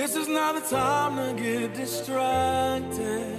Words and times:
This 0.00 0.16
is 0.16 0.28
not 0.28 0.54
the 0.54 0.62
time 0.62 1.16
to 1.18 1.42
get 1.42 1.74
distracted. 1.74 3.36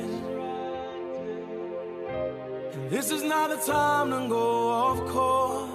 And 2.74 2.88
this 2.88 3.10
is 3.10 3.24
not 3.24 3.50
the 3.50 3.56
time 3.56 4.12
to 4.12 4.30
go 4.30 4.70
off 4.70 5.00
course. 5.08 5.72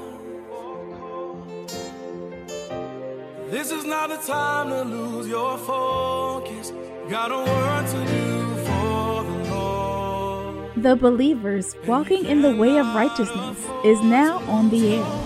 This 3.50 3.72
is 3.72 3.84
not 3.84 4.10
the 4.10 4.32
time 4.32 4.68
to 4.68 4.84
lose 4.84 5.26
your 5.26 5.58
focus. 5.58 6.72
Got 7.10 7.32
a 7.32 7.38
work 7.38 7.86
to 7.90 8.06
do 8.06 8.54
for 8.66 9.24
the 9.24 9.50
Lord. 9.50 10.70
The 10.76 10.94
Believers 10.94 11.74
Walking 11.88 12.24
in 12.26 12.42
the 12.42 12.54
Way 12.54 12.78
of 12.78 12.86
Righteousness 12.94 13.58
is 13.84 14.00
now 14.02 14.38
on 14.48 14.70
the 14.70 14.98
air. 14.98 15.25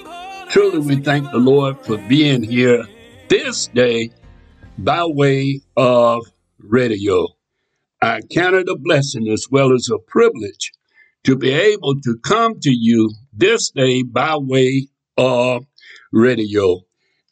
Truly, 0.51 0.79
we 0.79 0.97
thank 0.97 1.31
the 1.31 1.37
Lord 1.37 1.77
for 1.85 1.97
being 2.09 2.43
here 2.43 2.85
this 3.29 3.67
day 3.67 4.11
by 4.77 5.05
way 5.05 5.61
of 5.77 6.25
radio. 6.59 7.25
I 8.01 8.19
count 8.29 8.55
it 8.55 8.67
a 8.67 8.75
blessing 8.75 9.29
as 9.29 9.47
well 9.49 9.71
as 9.73 9.89
a 9.89 9.97
privilege 9.97 10.73
to 11.23 11.37
be 11.37 11.51
able 11.51 12.01
to 12.01 12.17
come 12.25 12.59
to 12.59 12.69
you 12.69 13.13
this 13.31 13.71
day 13.71 14.03
by 14.03 14.35
way 14.35 14.89
of 15.15 15.65
radio. 16.11 16.81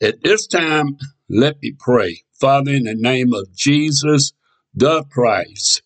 At 0.01 0.23
this 0.23 0.47
time, 0.47 0.95
let 1.27 1.61
me 1.61 1.75
pray. 1.77 2.21
Father, 2.39 2.71
in 2.71 2.85
the 2.85 2.95
name 2.95 3.33
of 3.33 3.53
Jesus 3.53 4.31
the 4.73 5.03
Christ, 5.03 5.81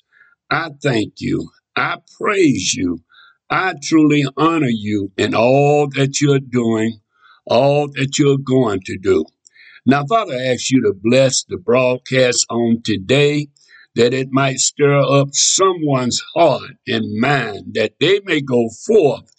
I 0.52 0.70
thank 0.84 1.14
you. 1.18 1.50
I 1.76 1.98
praise 2.16 2.76
you. 2.76 3.00
I 3.50 3.74
truly 3.82 4.24
honor 4.38 4.70
you 4.70 5.12
in 5.18 5.34
all 5.34 5.88
that 5.96 6.22
you're 6.22 6.40
doing, 6.40 7.00
all 7.46 7.88
that 7.90 8.18
you're 8.18 8.38
going 8.38 8.82
to 8.86 8.98
do. 8.98 9.26
Now, 9.86 10.06
Father, 10.08 10.34
I 10.34 10.54
ask 10.54 10.72
you 10.72 10.82
to 10.84 10.94
bless 10.94 11.44
the 11.44 11.58
broadcast 11.58 12.46
on 12.50 12.82
today, 12.84 13.48
that 13.96 14.14
it 14.14 14.30
might 14.32 14.58
stir 14.58 15.00
up 15.00 15.30
someone's 15.34 16.22
heart 16.34 16.72
and 16.88 17.20
mind, 17.20 17.74
that 17.74 17.94
they 18.00 18.22
may 18.24 18.42
go 18.42 18.70
forth 18.88 19.30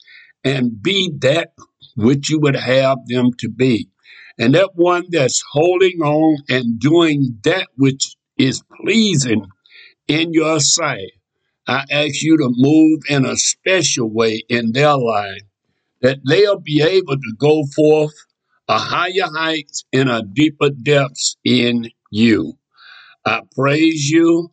and 0.45 0.83
be 0.83 1.11
that 1.21 1.53
which 1.97 2.29
you 2.31 2.39
would 2.41 2.57
have 2.57 2.99
them 3.07 3.31
to 3.39 3.49
be. 3.49 3.89
And 4.39 4.55
that 4.55 4.71
one 4.75 5.07
that's 5.11 5.43
holding 5.53 6.01
on 6.01 6.39
and 6.49 6.79
doing 6.79 7.39
that 7.45 7.69
which 7.77 8.17
is 8.37 8.63
pleasing 8.83 9.47
in 10.09 10.33
your 10.33 10.61
sight. 10.61 11.13
I 11.67 11.85
ask 11.91 12.23
you 12.23 12.37
to 12.37 12.51
move 12.51 13.01
in 13.09 13.25
a 13.25 13.37
special 13.37 14.11
way 14.13 14.43
in 14.49 14.73
their 14.73 14.97
life, 14.97 15.41
that 16.05 16.19
they'll 16.29 16.61
be 16.61 16.83
able 16.83 17.17
to 17.17 17.35
go 17.39 17.65
forth 17.75 18.13
a 18.69 18.79
higher 18.79 19.31
heights 19.35 19.85
and 19.93 20.11
a 20.11 20.23
deeper 20.23 20.69
depths 20.71 21.37
in 21.45 21.89
you. 22.13 22.53
I 23.25 23.41
praise 23.57 24.11
you. 24.11 24.53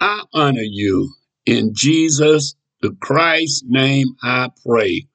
I 0.00 0.24
honor 0.32 0.64
you. 0.64 1.12
In 1.44 1.72
Jesus 1.74 2.54
the 2.80 2.96
Christ's 3.02 3.62
name 3.66 4.08
I 4.22 4.48
pray. 4.66 5.06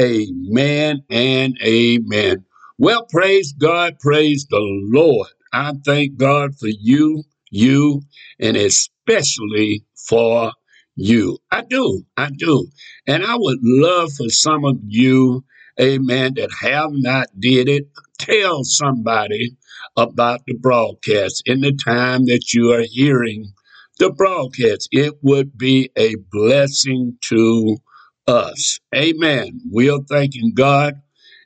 Amen 0.00 1.02
and 1.10 1.58
amen. 1.62 2.44
Well, 2.78 3.06
praise 3.06 3.54
God, 3.58 3.98
praise 4.00 4.46
the 4.50 4.60
Lord. 4.92 5.28
I 5.52 5.72
thank 5.86 6.18
God 6.18 6.58
for 6.58 6.68
you, 6.68 7.24
you, 7.50 8.02
and 8.40 8.56
especially 8.56 9.84
for 10.08 10.52
you. 10.96 11.38
I 11.50 11.62
do, 11.62 12.04
I 12.16 12.30
do. 12.30 12.68
And 13.06 13.24
I 13.24 13.36
would 13.36 13.58
love 13.62 14.12
for 14.12 14.28
some 14.28 14.64
of 14.64 14.78
you, 14.86 15.44
amen, 15.80 16.34
that 16.36 16.50
have 16.60 16.90
not 16.92 17.28
did 17.38 17.68
it, 17.68 17.88
tell 18.18 18.64
somebody 18.64 19.56
about 19.96 20.42
the 20.46 20.54
broadcast 20.54 21.42
in 21.46 21.60
the 21.60 21.72
time 21.72 22.26
that 22.26 22.52
you 22.54 22.72
are 22.72 22.84
hearing 22.88 23.52
the 23.98 24.10
broadcast. 24.10 24.88
It 24.92 25.14
would 25.22 25.56
be 25.56 25.90
a 25.96 26.14
blessing 26.30 27.16
to 27.28 27.78
us. 28.26 28.78
Amen. 28.94 29.60
We 29.72 29.90
are 29.90 30.00
thanking 30.08 30.52
God 30.54 31.00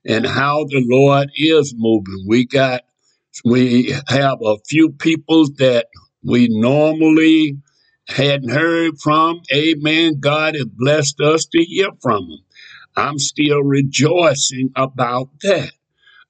and 0.07 0.27
how 0.27 0.65
the 0.65 0.85
Lord 0.89 1.31
is 1.35 1.75
moving. 1.77 2.25
We 2.29 2.47
got, 2.47 2.83
we 3.45 3.95
have 4.09 4.39
a 4.45 4.57
few 4.69 4.91
people 4.91 5.47
that 5.59 5.87
we 6.25 6.49
normally 6.51 7.59
hadn't 8.09 8.51
heard 8.51 8.99
from. 9.03 9.41
Amen. 9.53 10.21
God 10.21 10.55
has 10.55 10.67
blessed 10.67 11.21
us 11.21 11.47
to 11.47 11.63
hear 11.63 11.89
from 12.01 12.29
them. 12.29 12.39
I'm 12.97 13.19
still 13.19 13.63
rejoicing 13.63 14.71
about 14.75 15.29
that. 15.43 15.73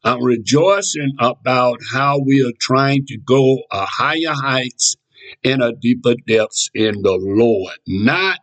I'm 0.05 0.23
rejoicing 0.23 1.13
about 1.19 1.81
how 1.93 2.19
we 2.19 2.43
are 2.43 2.57
trying 2.61 3.07
to 3.07 3.19
go 3.19 3.63
a 3.71 3.87
higher 3.87 4.33
heights 4.33 4.97
and 5.45 5.63
a 5.63 5.73
deeper 5.73 6.15
depths 6.27 6.71
in 6.75 7.03
the 7.03 7.19
Lord, 7.21 7.75
not 7.87 8.39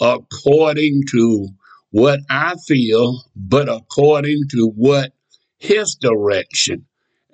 according 0.00 1.02
to 1.12 1.48
what 1.90 2.20
I 2.28 2.56
feel, 2.66 3.22
but 3.36 3.68
according 3.68 4.42
to 4.50 4.72
what 4.74 5.12
His 5.58 5.94
direction. 5.94 6.86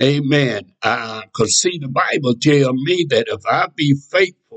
Amen. 0.02 0.72
Because 0.82 1.60
see, 1.60 1.78
the 1.78 1.88
Bible 1.88 2.34
tell 2.40 2.74
me 2.74 3.06
that 3.10 3.28
if 3.28 3.40
I 3.46 3.68
be 3.74 3.94
faithful 4.10 4.49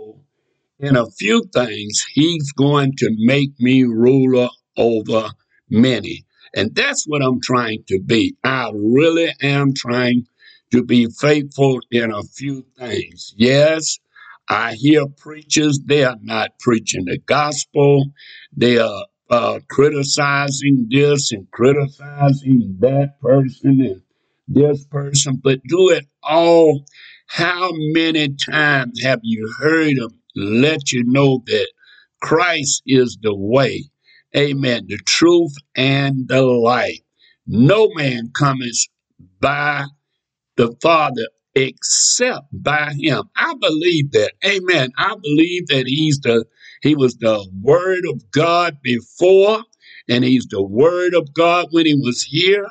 in 0.83 0.97
a 0.97 1.09
few 1.09 1.43
things, 1.53 2.05
He's 2.13 2.51
going 2.51 2.93
to 2.97 3.09
make 3.17 3.51
me 3.59 3.83
ruler 3.83 4.49
over 4.77 5.29
many. 5.69 6.25
And 6.53 6.75
that's 6.75 7.05
what 7.07 7.23
I'm 7.23 7.39
trying 7.41 7.83
to 7.87 7.99
be. 7.99 8.35
I 8.43 8.69
really 8.73 9.29
am 9.41 9.73
trying 9.73 10.27
to 10.71 10.83
be 10.83 11.07
faithful 11.07 11.79
in 11.89 12.11
a 12.11 12.21
few 12.23 12.65
things. 12.77 13.33
Yes, 13.37 13.97
I 14.49 14.73
hear 14.73 15.05
preachers, 15.07 15.79
they 15.85 16.03
are 16.03 16.17
not 16.21 16.59
preaching 16.59 17.05
the 17.05 17.17
gospel. 17.17 18.05
They 18.55 18.77
are 18.77 19.05
uh, 19.29 19.59
criticizing 19.69 20.87
this 20.91 21.31
and 21.31 21.49
criticizing 21.51 22.75
that 22.79 23.19
person 23.21 23.81
and 23.81 24.01
this 24.47 24.85
person, 24.85 25.39
but 25.41 25.59
do 25.63 25.91
it 25.91 26.05
all. 26.21 26.83
How 27.27 27.71
many 27.71 28.35
times 28.35 29.01
have 29.01 29.21
you 29.23 29.51
heard 29.57 29.95
them 29.97 30.19
let 30.35 30.91
you 30.91 31.03
know 31.05 31.43
that 31.47 31.71
Christ 32.21 32.83
is 32.85 33.17
the 33.21 33.35
way? 33.35 33.85
Amen. 34.35 34.85
The 34.87 34.97
truth 35.05 35.53
and 35.75 36.27
the 36.27 36.41
light. 36.43 37.01
No 37.47 37.89
man 37.95 38.31
cometh 38.33 38.87
by 39.39 39.85
the 40.57 40.75
Father 40.81 41.27
except 41.55 42.47
by 42.51 42.93
him. 42.99 43.23
I 43.35 43.53
believe 43.59 44.11
that. 44.13 44.33
Amen. 44.45 44.91
I 44.97 45.15
believe 45.21 45.67
that 45.67 45.85
he's 45.87 46.19
the 46.19 46.45
he 46.81 46.95
was 46.95 47.15
the 47.17 47.47
word 47.61 48.03
of 48.11 48.31
God 48.31 48.77
before 48.83 49.63
and 50.09 50.23
he's 50.23 50.47
the 50.49 50.63
word 50.63 51.13
of 51.15 51.33
God 51.33 51.67
when 51.71 51.85
he 51.85 51.95
was 51.95 52.23
here 52.23 52.67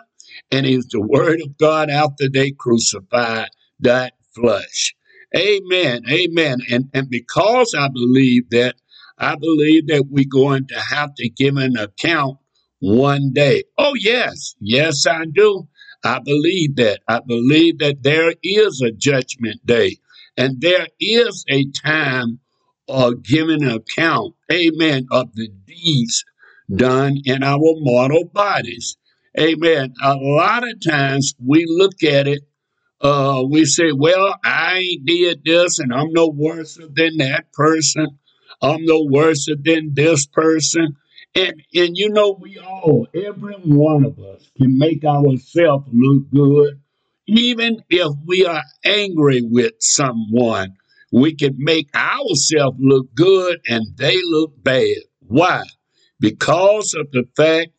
and 0.51 0.67
he's 0.67 0.87
the 0.89 1.01
word 1.01 1.41
of 1.43 1.57
God 1.59 1.91
after 1.91 2.29
they 2.29 2.53
crucified 2.53 3.49
that 3.81 4.15
flesh. 4.35 4.95
Amen. 5.37 6.03
Amen. 6.11 6.59
And 6.71 6.91
and 6.93 7.09
because 7.09 7.75
I 7.79 7.89
believe 7.89 8.51
that 8.51 8.77
I 9.19 9.37
believe 9.37 9.87
that 9.89 10.07
we're 10.11 10.25
going 10.31 10.67
to 10.69 10.79
have 10.79 11.15
to 11.17 11.29
give 11.29 11.57
an 11.57 11.77
account 11.77 12.39
one 12.81 13.33
day. 13.33 13.65
Oh 13.79 13.95
yes. 13.95 14.55
Yes, 14.61 15.07
I 15.07 15.25
do. 15.33 15.69
I 16.05 16.19
believe 16.19 16.77
that. 16.77 17.01
I 17.09 17.21
believe 17.27 17.79
that 17.79 18.03
there 18.03 18.35
is 18.43 18.83
a 18.83 18.91
judgment 18.91 19.65
day 19.65 19.99
and 20.37 20.61
there 20.61 20.89
is 21.01 21.45
a 21.49 21.65
time 21.71 22.41
of 22.89 23.23
giving 23.23 23.65
account, 23.65 24.35
amen, 24.51 25.07
of 25.11 25.35
the 25.35 25.49
deeds 25.67 26.25
done 26.75 27.19
in 27.25 27.43
our 27.43 27.59
mortal 27.61 28.25
bodies. 28.33 28.97
Amen. 29.39 29.95
A 30.03 30.15
lot 30.17 30.63
of 30.69 30.83
times 30.87 31.35
we 31.45 31.65
look 31.67 32.03
at 32.03 32.27
it, 32.27 32.43
uh, 33.03 33.45
we 33.49 33.65
say, 33.65 33.93
well, 33.93 34.39
I 34.45 34.79
ain't 34.79 35.07
did 35.07 35.43
this 35.45 35.79
and 35.81 35.93
I'm 35.93 36.13
no 36.13 36.29
worse 36.29 36.77
than 36.77 37.19
that 37.19 37.53
person. 37.53 38.19
I'm 38.63 38.85
no 38.85 39.05
worse 39.11 39.49
than 39.65 39.95
this 39.95 40.27
person. 40.27 40.97
And 41.35 41.63
and 41.75 41.97
you 41.97 42.11
know, 42.11 42.37
we 42.41 42.59
all, 42.59 43.09
every 43.15 43.55
one 43.55 44.05
of 44.05 44.19
us, 44.21 44.51
can 44.59 44.79
make 44.79 45.05
ourselves 45.05 45.89
look 45.93 46.31
good, 46.31 46.81
even 47.27 47.83
if 47.91 48.13
we 48.27 48.47
are 48.47 48.63
angry 48.85 49.43
with 49.43 49.73
someone. 49.81 50.77
we 51.13 51.35
can 51.35 51.55
make 51.59 51.89
ourselves 51.95 52.79
look 52.81 53.07
good 53.15 53.61
and 53.69 53.85
they 53.97 54.17
look 54.25 54.53
bad. 54.63 54.97
Why? 55.21 55.63
Because 56.21 56.95
of 56.95 57.11
the 57.13 57.25
fact 57.37 57.71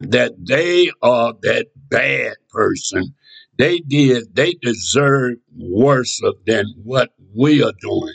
that 0.00 0.32
they 0.46 0.90
are 1.02 1.34
that 1.42 1.66
bad 1.88 2.34
person. 2.50 3.14
They 3.60 3.80
did, 3.80 4.34
they 4.36 4.54
deserve 4.62 5.34
worse 5.56 6.20
than 6.46 6.66
what 6.84 7.10
we 7.36 7.62
are 7.62 7.74
doing. 7.82 8.14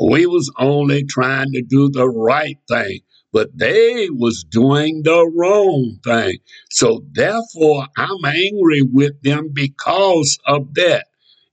We 0.00 0.26
was 0.26 0.52
only 0.58 1.04
trying 1.04 1.52
to 1.52 1.62
do 1.62 1.90
the 1.90 2.08
right 2.08 2.58
thing, 2.68 3.00
but 3.32 3.50
they 3.58 4.08
was 4.10 4.44
doing 4.44 5.02
the 5.04 5.30
wrong 5.36 5.98
thing. 6.04 6.38
So 6.70 7.04
therefore, 7.12 7.86
I'm 7.98 8.24
angry 8.26 8.82
with 8.82 9.22
them 9.22 9.50
because 9.54 10.38
of 10.46 10.74
that. 10.74 11.06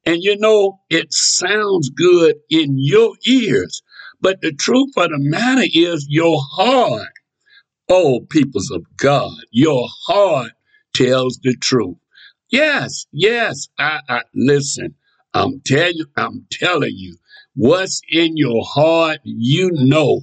And 0.05 0.23
you 0.23 0.37
know, 0.37 0.79
it 0.89 1.13
sounds 1.13 1.91
good 1.91 2.37
in 2.49 2.77
your 2.79 3.13
ears, 3.27 3.83
but 4.21 4.41
the 4.41 4.53
truth 4.53 4.91
of 4.97 5.09
the 5.11 5.19
matter 5.19 5.67
is 5.73 6.07
your 6.09 6.39
heart 6.53 7.01
Oh, 7.87 8.21
peoples 8.31 8.71
of 8.71 8.83
God, 8.97 9.37
your 9.51 9.87
heart 10.07 10.51
tells 10.95 11.39
the 11.43 11.55
truth. 11.61 11.97
Yes, 12.51 13.05
yes. 13.11 13.67
I, 13.77 13.99
I 14.09 14.21
listen. 14.33 14.95
I'm 15.33 15.61
telling 15.65 15.93
you, 15.95 16.05
I'm 16.17 16.45
telling 16.51 16.93
you, 16.95 17.17
what's 17.55 18.01
in 18.09 18.37
your 18.37 18.63
heart, 18.65 19.19
you 19.23 19.71
know. 19.73 20.21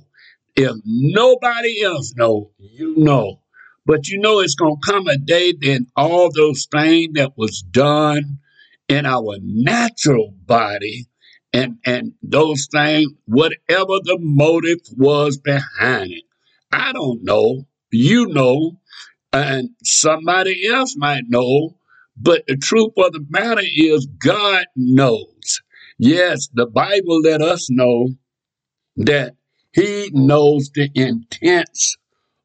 If 0.57 0.73
nobody 0.85 1.83
else 1.83 2.15
know, 2.17 2.53
you 2.59 2.95
know. 2.97 3.41
But 3.87 4.09
you 4.09 4.21
know 4.21 4.41
it's 4.41 4.55
gonna 4.55 4.77
come 4.85 5.09
a 5.09 5.19
day 5.19 5.53
then 5.61 5.89
all 5.97 6.31
those 6.33 6.67
things 6.71 7.09
that 7.15 7.37
was 7.37 7.63
done 7.63 8.39
in 8.89 9.05
our 9.05 9.37
natural 9.43 10.33
body 10.47 11.07
and 11.53 11.79
and 11.85 12.13
those 12.23 12.69
things, 12.73 13.13
whatever 13.27 13.99
the 14.05 14.17
motive 14.21 14.79
was 14.97 15.39
behind 15.39 16.13
it 16.13 16.25
I 16.73 16.93
don't 16.93 17.23
know. 17.25 17.67
You 17.93 18.27
know, 18.27 18.81
and 19.33 19.71
somebody 19.85 20.67
else 20.69 20.97
might 20.97 21.25
know. 21.29 21.77
But 22.17 22.45
the 22.47 22.57
truth 22.57 22.93
of 22.97 23.13
the 23.13 23.25
matter 23.29 23.63
is, 23.65 24.07
God 24.07 24.65
knows. 24.77 25.61
Yes, 25.99 26.49
the 26.53 26.67
Bible 26.67 27.21
let 27.23 27.43
us 27.43 27.69
know 27.71 28.09
that 28.97 29.35
He 29.73 30.11
knows 30.13 30.71
the 30.75 30.91
intents 30.95 31.97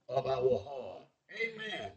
of 0.10 0.26
our 0.26 0.60
heart. 0.60 1.04
Amen. 1.42 1.92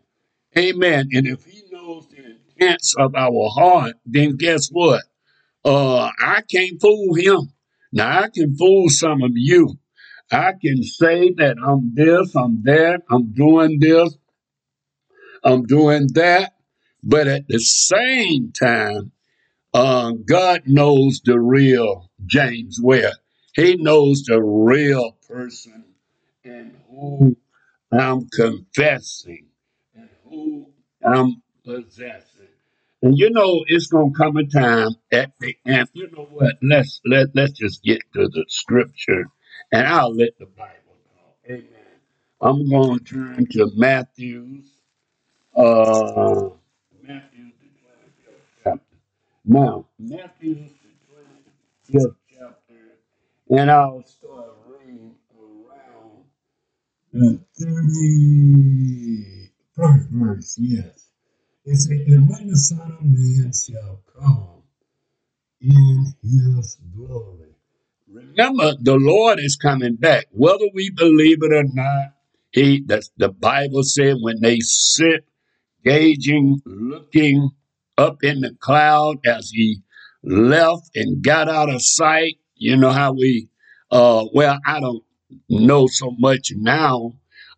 Amen. 0.58 1.08
And 1.12 1.26
if 1.26 1.44
He 1.44 1.62
knows 1.70 2.08
the 2.08 2.36
intents 2.58 2.94
of 2.98 3.14
our 3.14 3.48
heart, 3.50 3.94
then 4.04 4.36
guess 4.36 4.68
what? 4.70 5.02
Uh, 5.64 6.10
I 6.20 6.42
can't 6.50 6.80
fool 6.80 7.14
Him. 7.14 7.52
Now 7.92 8.22
I 8.22 8.28
can 8.28 8.54
fool 8.56 8.88
some 8.88 9.22
of 9.22 9.32
you. 9.34 9.78
I 10.30 10.52
can 10.62 10.82
say 10.82 11.32
that 11.36 11.56
I'm 11.64 11.94
this, 11.94 12.34
I'm 12.34 12.62
that, 12.64 13.02
I'm 13.10 13.32
doing 13.34 13.78
this, 13.80 14.16
I'm 15.44 15.64
doing 15.64 16.08
that. 16.14 16.54
But 17.02 17.26
at 17.28 17.48
the 17.48 17.58
same 17.58 18.52
time, 18.52 19.12
uh, 19.74 20.12
God 20.12 20.62
knows 20.66 21.20
the 21.24 21.38
real 21.38 22.10
James 22.26 22.78
Ware. 22.80 23.12
He 23.54 23.76
knows 23.76 24.22
the 24.24 24.42
real 24.42 25.16
person 25.28 25.84
and 26.44 26.76
who 26.88 27.36
I'm 27.92 28.28
confessing 28.28 29.48
and 29.94 30.08
who 30.24 30.66
I'm 31.04 31.42
possessing. 31.64 32.48
And 33.02 33.18
you 33.18 33.30
know, 33.30 33.64
it's 33.66 33.88
gonna 33.88 34.12
come 34.16 34.36
a 34.36 34.46
time 34.46 34.92
at 35.10 35.32
the 35.40 35.56
end. 35.66 35.88
You 35.92 36.08
know 36.10 36.28
what? 36.30 36.54
Let's 36.62 37.00
let 37.04 37.34
let's 37.34 37.52
just 37.52 37.82
get 37.82 38.00
to 38.14 38.28
the 38.28 38.44
scripture, 38.48 39.24
and 39.72 39.86
I'll 39.86 40.14
let 40.14 40.38
the 40.38 40.46
Bible 40.46 40.96
go. 41.46 41.52
Amen. 41.52 41.66
I'm 42.40 42.68
to 42.68 43.04
turn 43.04 43.46
to 43.52 43.70
Matthew's, 43.74 44.66
uh, 45.56 46.50
Matthew's 47.02 47.52
the 47.60 47.68
25th 47.68 48.40
chapter. 48.64 48.96
Now, 49.52 49.84
Matthew's 49.98 50.72
the 51.90 51.98
25th 51.98 52.16
chapter, 52.30 52.96
and 53.50 53.70
I'll 53.70 54.02
start 54.02 54.56
reading 54.66 55.14
around 55.38 56.24
the 57.12 57.38
31st 59.76 60.08
verse. 60.10 60.56
Yes. 60.58 61.10
It 61.66 61.76
said, 61.76 61.98
And 62.06 62.30
when 62.30 62.48
the 62.48 62.56
Son 62.56 62.92
of 62.92 63.02
Man 63.02 63.52
shall 63.52 64.00
come 64.18 64.62
in 65.60 66.14
his 66.22 66.78
glory. 66.96 67.54
Remember, 68.10 68.72
the 68.80 68.96
Lord 68.96 69.38
is 69.38 69.56
coming 69.56 69.96
back. 69.96 70.28
Whether 70.30 70.68
we 70.72 70.88
believe 70.88 71.42
it 71.42 71.52
or 71.52 71.64
not, 71.64 72.14
he 72.52 72.82
that's 72.86 73.10
the 73.18 73.28
Bible 73.28 73.82
said 73.82 74.16
when 74.22 74.40
they 74.40 74.60
sit 74.60 75.26
gauging, 75.84 76.62
looking 76.64 77.50
up 77.98 78.22
in 78.22 78.40
the 78.40 78.54
cloud 78.60 79.16
as 79.26 79.50
he 79.50 79.80
left 80.22 80.90
and 80.94 81.22
got 81.22 81.48
out 81.48 81.70
of 81.70 81.82
sight. 81.82 82.36
You 82.54 82.76
know 82.76 82.90
how 82.90 83.12
we 83.12 83.48
uh 83.90 84.24
well, 84.32 84.58
I 84.66 84.80
don't 84.80 85.02
know 85.48 85.86
so 85.86 86.14
much 86.18 86.52
now 86.54 87.12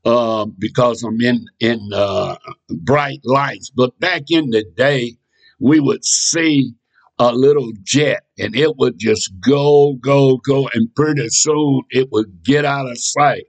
uh, 0.04 0.46
because 0.58 1.02
I'm 1.02 1.20
in 1.20 1.46
in 1.60 1.90
uh, 1.92 2.36
bright 2.70 3.20
lights. 3.24 3.70
But 3.70 3.98
back 3.98 4.22
in 4.30 4.50
the 4.50 4.64
day, 4.76 5.16
we 5.60 5.80
would 5.80 6.04
see 6.04 6.74
a 7.18 7.32
little 7.32 7.70
jet, 7.82 8.24
and 8.38 8.56
it 8.56 8.76
would 8.76 8.98
just 8.98 9.32
go, 9.40 9.94
go, 10.00 10.38
go, 10.38 10.68
and 10.74 10.92
pretty 10.94 11.28
soon 11.28 11.82
it 11.90 12.08
would 12.10 12.42
get 12.42 12.64
out 12.64 12.90
of 12.90 12.98
sight. 12.98 13.44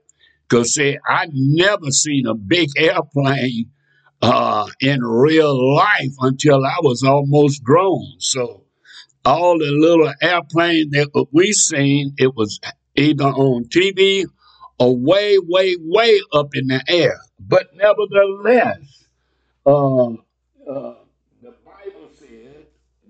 Cause 0.48 0.74
see, 0.74 0.96
I 1.08 1.26
never 1.32 1.90
seen 1.90 2.26
a 2.26 2.34
big 2.34 2.68
airplane 2.76 3.70
uh, 4.22 4.66
in 4.80 5.00
real 5.02 5.74
life 5.74 6.12
until 6.20 6.64
I 6.64 6.76
was 6.82 7.02
almost 7.02 7.62
grown. 7.62 8.04
So 8.18 8.64
all 9.24 9.58
the 9.58 9.70
little 9.70 10.12
airplane 10.22 10.90
that 10.90 11.26
we 11.32 11.52
seen, 11.52 12.14
it 12.16 12.34
was 12.34 12.60
either 12.94 13.24
on 13.24 13.64
TV 13.64 14.24
or 14.78 14.96
way, 14.96 15.38
way, 15.38 15.76
way 15.80 16.20
up 16.32 16.48
in 16.54 16.68
the 16.68 16.82
air. 16.88 17.18
But 17.40 17.68
nevertheless, 17.74 19.04
uh, 19.64 20.06
uh, 20.10 20.94
the 21.42 21.54
Bible 21.64 22.08
says 22.18 22.66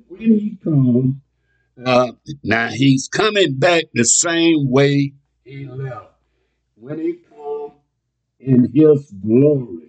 when 0.08 0.20
he 0.20 0.58
comes, 0.62 1.14
uh, 1.85 2.13
now 2.43 2.69
he's 2.69 3.08
coming 3.08 3.58
back 3.58 3.84
the 3.93 4.05
same 4.05 4.70
way 4.70 5.13
he 5.44 5.67
left. 5.67 6.13
When 6.77 6.98
he 6.98 7.19
comes 7.29 7.72
in 8.41 8.70
his 8.75 9.13
glory 9.13 9.85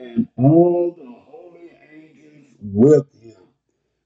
and 0.00 0.28
all 0.36 0.94
the 0.96 1.12
holy 1.30 1.70
angels 1.92 2.54
with 2.60 3.22
him, 3.22 3.42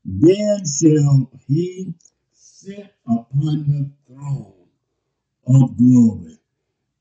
then 0.05 0.63
shall 0.67 1.31
he 1.47 1.95
sit 2.33 2.95
upon 3.07 3.65
the 3.69 3.91
throne 4.07 4.67
of 5.47 5.77
glory 5.77 6.39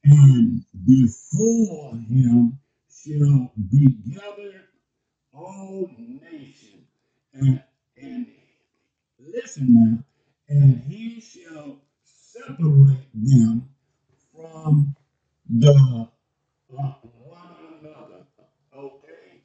and 0.04 0.66
before 0.86 1.94
him 1.96 2.60
shall 2.90 3.52
be 3.70 3.88
gathered 4.10 4.68
all 5.34 5.90
nations. 5.98 6.88
And, 7.34 7.64
and 7.98 8.28
listen 9.20 9.68
now, 9.70 10.04
and 10.50 10.82
he 10.82 11.20
shall 11.22 11.82
separate 12.04 13.08
them 13.14 13.70
from 14.32 14.96
the 15.50 16.10
uh, 16.78 16.94
one 17.02 17.56
another. 17.82 18.26
Okay? 18.76 19.42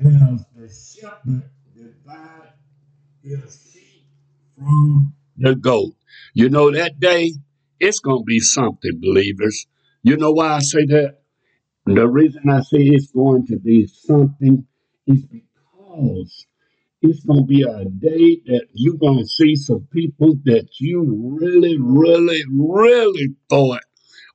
As 0.00 0.44
the 0.54 0.68
shepherd 0.68 1.50
divide 1.74 2.52
from 4.56 5.14
the 5.36 5.54
goat. 5.54 5.94
You 6.34 6.48
know 6.48 6.70
that 6.70 7.00
day 7.00 7.32
it's 7.80 8.00
going 8.00 8.20
to 8.20 8.24
be 8.24 8.40
something, 8.40 9.00
believers. 9.00 9.66
You 10.02 10.16
know 10.16 10.32
why 10.32 10.54
I 10.54 10.58
say 10.60 10.86
that? 10.86 11.18
The 11.84 12.08
reason 12.08 12.48
I 12.50 12.60
say 12.60 12.78
it's 12.78 13.12
going 13.12 13.46
to 13.46 13.58
be 13.58 13.86
something 13.86 14.66
is 15.06 15.22
because 15.24 16.46
it's 17.02 17.24
going 17.24 17.40
to 17.40 17.46
be 17.46 17.62
a 17.62 17.84
day 17.84 18.40
that 18.46 18.66
you're 18.72 18.96
going 18.96 19.18
to 19.18 19.26
see 19.26 19.54
some 19.54 19.86
people 19.92 20.34
that 20.44 20.68
you 20.80 21.38
really, 21.40 21.76
really, 21.78 22.42
really 22.52 23.36
thought 23.48 23.82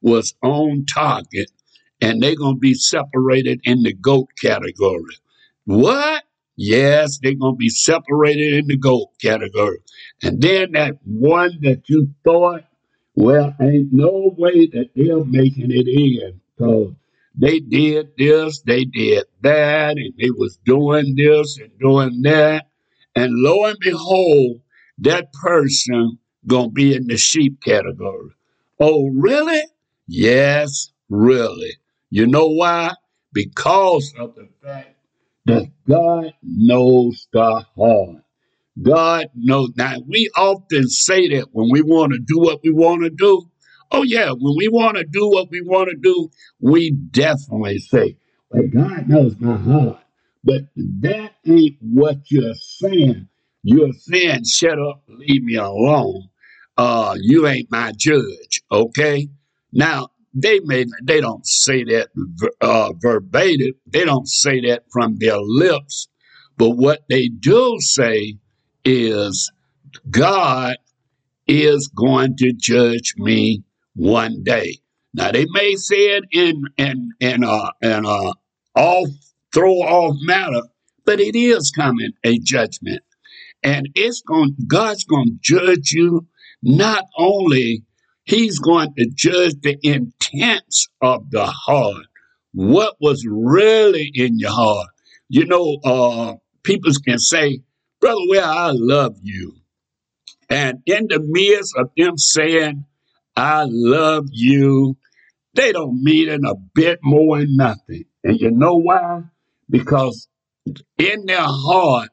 was 0.01 0.33
on 0.41 0.85
target, 0.85 1.51
and 1.99 2.21
they're 2.21 2.35
going 2.35 2.55
to 2.55 2.59
be 2.59 2.73
separated 2.73 3.59
in 3.63 3.83
the 3.83 3.93
GOAT 3.93 4.29
category. 4.41 5.17
What? 5.65 6.23
Yes, 6.55 7.19
they're 7.21 7.35
going 7.35 7.55
to 7.55 7.57
be 7.57 7.69
separated 7.69 8.53
in 8.53 8.67
the 8.67 8.77
GOAT 8.77 9.09
category. 9.21 9.79
And 10.21 10.41
then 10.41 10.73
that 10.73 10.97
one 11.03 11.57
that 11.61 11.83
you 11.87 12.09
thought 12.23 12.63
well, 13.15 13.53
ain't 13.59 13.91
no 13.91 14.33
way 14.37 14.67
that 14.67 14.91
they're 14.95 15.23
making 15.25 15.71
it 15.71 15.87
in 15.87 16.39
because 16.57 16.93
they 17.35 17.59
did 17.59 18.11
this, 18.17 18.61
they 18.61 18.85
did 18.85 19.25
that, 19.41 19.97
and 19.97 20.13
they 20.19 20.29
was 20.31 20.57
doing 20.65 21.15
this 21.15 21.57
and 21.57 21.71
doing 21.79 22.21
that. 22.23 22.67
And 23.15 23.33
lo 23.33 23.65
and 23.65 23.77
behold, 23.81 24.61
that 24.99 25.33
person 25.33 26.17
gonna 26.47 26.69
be 26.69 26.95
in 26.95 27.07
the 27.07 27.17
sheep 27.17 27.61
category. 27.61 28.31
Oh, 28.79 29.09
really? 29.09 29.61
Yes, 30.07 30.91
really. 31.09 31.73
You 32.09 32.27
know 32.27 32.47
why? 32.47 32.93
Because 33.33 34.13
of 34.17 34.35
the 34.35 34.47
fact 34.63 34.95
that 35.45 35.67
God 35.87 36.33
knows 36.43 37.27
the 37.33 37.65
heart. 37.75 38.23
God 38.81 39.27
knows. 39.35 39.71
Now, 39.75 39.95
we 40.07 40.29
often 40.37 40.87
say 40.87 41.27
that 41.29 41.47
when 41.51 41.69
we 41.71 41.81
want 41.81 42.13
to 42.13 42.19
do 42.19 42.39
what 42.39 42.61
we 42.63 42.71
want 42.71 43.03
to 43.03 43.09
do. 43.09 43.49
Oh, 43.91 44.03
yeah, 44.03 44.29
when 44.29 44.55
we 44.57 44.69
want 44.69 44.95
to 44.97 45.03
do 45.03 45.29
what 45.29 45.49
we 45.51 45.61
want 45.61 45.89
to 45.89 45.97
do, 46.01 46.29
we 46.61 46.91
definitely 46.91 47.79
say, 47.79 48.15
well, 48.49 48.63
God 48.73 49.09
knows 49.09 49.35
my 49.39 49.57
heart. 49.57 49.99
But 50.43 50.61
that 50.75 51.33
ain't 51.45 51.77
what 51.81 52.19
you're 52.29 52.55
saying. 52.55 53.27
You're 53.63 53.91
saying, 53.93 54.45
shut 54.45 54.79
up, 54.79 55.03
leave 55.07 55.43
me 55.43 55.55
alone. 55.55 56.29
Uh, 56.77 57.15
you 57.19 57.47
ain't 57.47 57.69
my 57.69 57.91
judge, 57.95 58.61
okay? 58.71 59.27
Now, 59.73 60.07
they 60.33 60.59
may 60.61 60.85
they 61.03 61.21
don't 61.21 61.45
say 61.45 61.83
that 61.83 62.09
uh, 62.61 62.93
verbatim. 63.01 63.73
They 63.87 64.05
don't 64.05 64.27
say 64.27 64.61
that 64.61 64.83
from 64.91 65.17
their 65.17 65.39
lips, 65.39 66.07
but 66.57 66.71
what 66.71 67.01
they 67.09 67.27
do 67.27 67.77
say 67.79 68.37
is 68.85 69.51
God 70.09 70.75
is 71.47 71.89
going 71.95 72.37
to 72.37 72.53
judge 72.53 73.13
me 73.17 73.63
one 73.95 74.43
day. 74.43 74.77
Now 75.13 75.31
they 75.31 75.45
may 75.51 75.75
say 75.75 76.17
it 76.17 76.23
in 76.31 76.63
in 76.77 77.09
in 77.19 77.43
uh 77.43 77.71
in 77.81 78.05
uh 78.05 78.33
off 78.75 79.09
throw 79.53 79.73
off 79.73 80.15
matter, 80.21 80.61
but 81.05 81.19
it 81.19 81.35
is 81.35 81.71
coming 81.71 82.11
a 82.23 82.39
judgment. 82.39 83.01
And 83.63 83.89
it's 83.95 84.21
going 84.21 84.55
God's 84.67 85.03
gonna 85.03 85.31
judge 85.41 85.91
you 85.91 86.27
not 86.63 87.03
only 87.17 87.83
He's 88.23 88.59
going 88.59 88.93
to 88.97 89.09
judge 89.13 89.55
the 89.61 89.77
intents 89.81 90.87
of 91.01 91.29
the 91.31 91.45
heart. 91.45 92.05
What 92.53 92.95
was 92.99 93.25
really 93.27 94.11
in 94.13 94.39
your 94.39 94.51
heart? 94.51 94.89
You 95.29 95.45
know, 95.45 95.77
uh 95.83 96.35
people 96.63 96.91
can 97.05 97.17
say, 97.17 97.61
Brother 97.99 98.21
Ware, 98.27 98.43
I 98.43 98.71
love 98.73 99.17
you. 99.21 99.55
And 100.49 100.79
in 100.85 101.07
the 101.07 101.19
midst 101.19 101.73
of 101.77 101.89
them 101.95 102.17
saying, 102.17 102.85
I 103.35 103.65
love 103.67 104.25
you, 104.31 104.97
they 105.53 105.71
don't 105.71 106.01
mean 106.01 106.29
it 106.29 106.41
a 106.43 106.55
bit 106.75 106.99
more 107.01 107.39
than 107.39 107.55
nothing. 107.55 108.03
And 108.23 108.39
you 108.39 108.51
know 108.51 108.75
why? 108.75 109.23
Because 109.69 110.27
in 110.97 111.25
their 111.25 111.41
heart, 111.41 112.09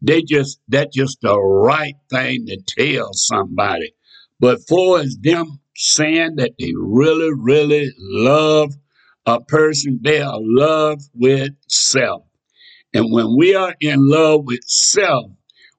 they 0.00 0.22
just 0.22 0.60
that's 0.68 0.94
just 0.96 1.18
the 1.20 1.38
right 1.38 1.94
thing 2.10 2.46
to 2.46 2.58
tell 2.66 3.10
somebody. 3.12 3.94
But 4.42 4.58
for 4.68 4.98
as 4.98 5.16
them 5.22 5.60
saying 5.76 6.34
that 6.36 6.54
they 6.58 6.72
really, 6.76 7.30
really 7.32 7.92
love 7.96 8.74
a 9.24 9.40
person, 9.40 10.00
they 10.02 10.20
are 10.20 10.36
love 10.36 11.00
with 11.14 11.52
self. 11.68 12.24
And 12.92 13.12
when 13.12 13.36
we 13.38 13.54
are 13.54 13.76
in 13.80 14.08
love 14.10 14.40
with 14.44 14.64
self, 14.64 15.30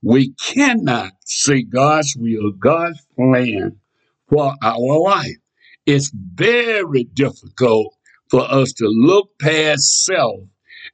we 0.02 0.34
cannot 0.42 1.12
see 1.26 1.64
God's 1.64 2.16
will, 2.18 2.54
God's 2.54 3.06
plan 3.18 3.80
for 4.30 4.54
our 4.64 5.00
life. 5.00 5.36
It's 5.86 6.10
very 6.14 7.04
difficult 7.04 7.94
for 8.30 8.50
us 8.50 8.72
to 8.78 8.86
look 8.88 9.28
past 9.42 10.06
self 10.06 10.40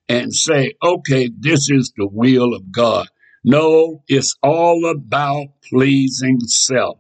and 0.08 0.34
say, 0.34 0.74
okay, 0.84 1.30
this 1.40 1.70
is 1.70 1.94
the 1.96 2.08
will 2.08 2.56
of 2.56 2.72
God. 2.72 3.08
No, 3.44 4.02
it's 4.08 4.36
all 4.42 4.90
about 4.90 5.50
pleasing 5.70 6.40
self. 6.48 6.99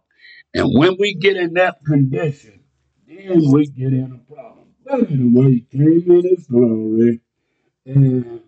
And 0.53 0.69
when 0.73 0.97
we 0.99 1.13
get 1.13 1.37
in 1.37 1.53
that 1.53 1.83
condition, 1.85 2.63
then 3.07 3.51
we 3.51 3.67
get 3.67 3.93
in 3.93 4.11
a 4.13 4.33
problem. 4.33 4.67
But 4.83 5.11
anyway, 5.11 5.51
he 5.51 5.77
came 5.77 6.11
in 6.11 6.23
his 6.23 6.47
glory 6.47 7.21
and 7.85 8.41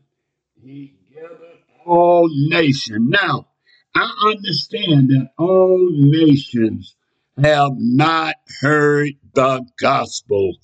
he 0.61 0.97
gathered 1.13 1.59
all 1.85 2.29
nations. 2.49 3.07
Now, 3.09 3.47
I 3.95 4.09
understand 4.25 5.09
that 5.09 5.31
all 5.37 5.89
nations 5.91 6.95
have 7.41 7.73
not 7.75 8.35
heard 8.61 9.09
the 9.33 9.65
gospel. 9.79 10.57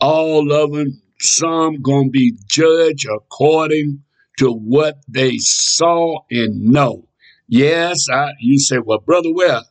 All 0.00 0.52
of 0.52 0.72
them, 0.72 1.02
some 1.20 1.82
gonna 1.82 2.08
be 2.08 2.36
judged 2.46 3.06
according 3.12 4.02
to 4.38 4.52
what 4.52 4.98
they 5.08 5.38
saw 5.38 6.20
and 6.30 6.60
know. 6.60 7.08
Yes, 7.48 8.08
I, 8.10 8.30
you 8.40 8.58
say, 8.58 8.78
well, 8.78 8.98
brother, 8.98 9.32
well, 9.34 9.66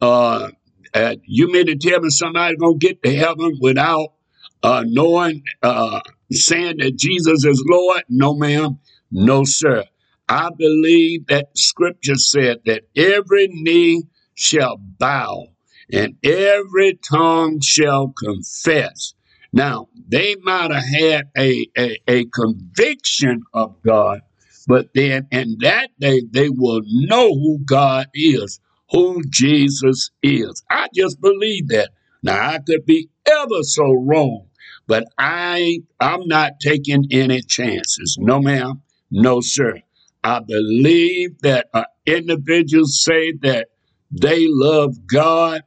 uh, 0.00 0.50
uh, 0.94 1.16
you 1.24 1.50
mean 1.52 1.66
to 1.66 1.76
tell 1.76 2.00
me 2.00 2.10
somebody 2.10 2.56
gonna 2.56 2.76
get 2.78 3.02
to 3.02 3.14
heaven 3.14 3.58
without 3.60 4.14
uh, 4.62 4.84
knowing, 4.86 5.42
uh, 5.62 6.00
saying 6.30 6.78
that 6.78 6.96
Jesus 6.96 7.44
is 7.44 7.64
Lord? 7.68 8.04
No, 8.08 8.34
ma'am. 8.34 8.78
No, 9.10 9.42
sir. 9.44 9.84
I 10.28 10.50
believe 10.56 11.26
that 11.26 11.48
scripture 11.56 12.14
said 12.14 12.58
that 12.66 12.84
every 12.96 13.48
knee 13.48 14.04
shall 14.34 14.78
bow 14.78 15.48
and 15.92 16.16
every 16.24 16.98
tongue 17.08 17.60
shall 17.60 18.14
confess. 18.16 19.14
Now, 19.52 19.88
they 20.08 20.36
might 20.42 20.70
have 20.70 20.84
had 20.84 21.30
a, 21.36 21.66
a, 21.76 21.98
a 22.08 22.24
conviction 22.26 23.42
of 23.52 23.82
God, 23.82 24.20
but 24.66 24.94
then 24.94 25.28
in 25.30 25.58
that 25.60 25.90
day 25.98 26.22
they 26.30 26.48
will 26.48 26.80
know 26.86 27.34
who 27.34 27.58
God 27.58 28.06
is, 28.14 28.60
who 28.92 29.22
Jesus 29.28 30.10
is. 30.22 30.62
I 30.70 30.88
just 30.94 31.20
believe 31.20 31.68
that. 31.68 31.90
Now, 32.22 32.54
I 32.54 32.58
could 32.60 32.86
be 32.86 33.08
ever 33.26 33.62
so 33.62 33.92
wrong, 33.92 34.46
but 34.86 35.04
I 35.18 35.80
I'm 35.98 36.28
not 36.28 36.60
taking 36.60 37.06
any 37.10 37.42
chances. 37.42 38.16
No, 38.20 38.40
ma'am. 38.40 38.82
No, 39.10 39.40
sir. 39.40 39.80
I 40.22 40.38
believe 40.40 41.40
that 41.40 41.66
uh, 41.74 41.84
individuals 42.06 43.02
say 43.02 43.32
that 43.42 43.68
they 44.12 44.46
love 44.48 45.06
God, 45.06 45.62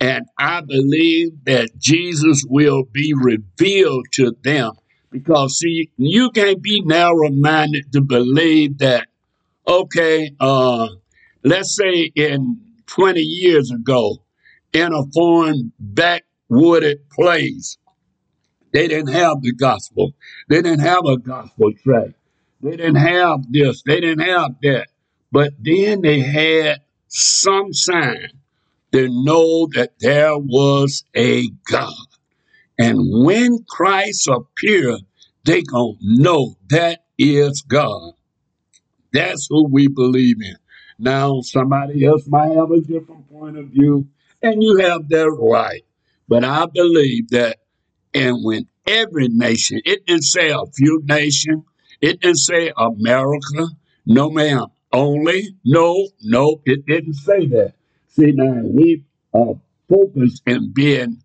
and 0.00 0.26
I 0.38 0.60
believe 0.60 1.44
that 1.44 1.70
Jesus 1.78 2.44
will 2.46 2.84
be 2.92 3.14
revealed 3.14 4.06
to 4.12 4.36
them. 4.42 4.72
Because, 5.10 5.58
see, 5.58 5.90
you 5.96 6.30
can't 6.30 6.60
be 6.60 6.82
narrow 6.82 7.30
minded 7.30 7.90
to 7.92 8.02
believe 8.02 8.78
that, 8.78 9.06
okay, 9.66 10.32
uh, 10.40 10.88
let's 11.46 11.76
say 11.76 12.10
in 12.14 12.60
20 12.86 13.20
years 13.20 13.70
ago, 13.70 14.18
in 14.72 14.92
a 14.92 15.02
foreign 15.14 15.72
backwooded 15.80 16.96
place, 17.12 17.78
they 18.72 18.88
didn't 18.88 19.12
have 19.12 19.40
the 19.42 19.52
gospel. 19.52 20.12
They 20.48 20.60
didn't 20.60 20.80
have 20.80 21.06
a 21.06 21.16
gospel 21.16 21.72
track. 21.82 22.08
They 22.60 22.72
didn't 22.72 22.96
have 22.96 23.40
this. 23.50 23.82
They 23.86 24.00
didn't 24.00 24.26
have 24.26 24.56
that. 24.62 24.88
But 25.30 25.52
then 25.60 26.02
they 26.02 26.20
had 26.20 26.80
some 27.08 27.72
sign 27.72 28.28
to 28.92 29.08
know 29.08 29.68
that 29.74 29.92
there 30.00 30.36
was 30.36 31.04
a 31.14 31.44
God. 31.70 31.92
And 32.78 32.98
when 33.24 33.64
Christ 33.68 34.28
appeared, 34.28 35.00
they 35.44 35.62
gonna 35.62 35.92
know 36.02 36.56
that 36.70 37.04
is 37.18 37.62
God. 37.62 38.14
That's 39.12 39.46
who 39.48 39.68
we 39.68 39.86
believe 39.86 40.42
in. 40.42 40.56
Now, 40.98 41.40
somebody 41.42 42.04
else 42.04 42.26
might 42.26 42.52
have 42.52 42.70
a 42.70 42.80
different 42.80 43.28
point 43.30 43.58
of 43.58 43.66
view, 43.66 44.06
and 44.42 44.62
you 44.62 44.78
have 44.78 45.08
that 45.08 45.30
right. 45.30 45.84
But 46.28 46.44
I 46.44 46.66
believe 46.66 47.30
that, 47.30 47.58
and 48.14 48.38
when 48.42 48.66
every 48.86 49.28
nation, 49.28 49.80
it 49.84 50.06
didn't 50.06 50.24
say 50.24 50.50
a 50.50 50.64
few 50.74 51.02
nations, 51.04 51.64
it 52.00 52.20
didn't 52.20 52.38
say 52.38 52.72
America, 52.76 53.68
no 54.06 54.30
ma'am, 54.30 54.66
only, 54.92 55.56
no, 55.64 56.08
no, 56.22 56.60
it 56.64 56.86
didn't 56.86 57.14
say 57.14 57.46
that. 57.46 57.74
See, 58.08 58.32
now 58.32 58.62
we 58.64 59.04
are 59.34 59.54
focused 59.88 60.42
in 60.46 60.72
being 60.72 61.22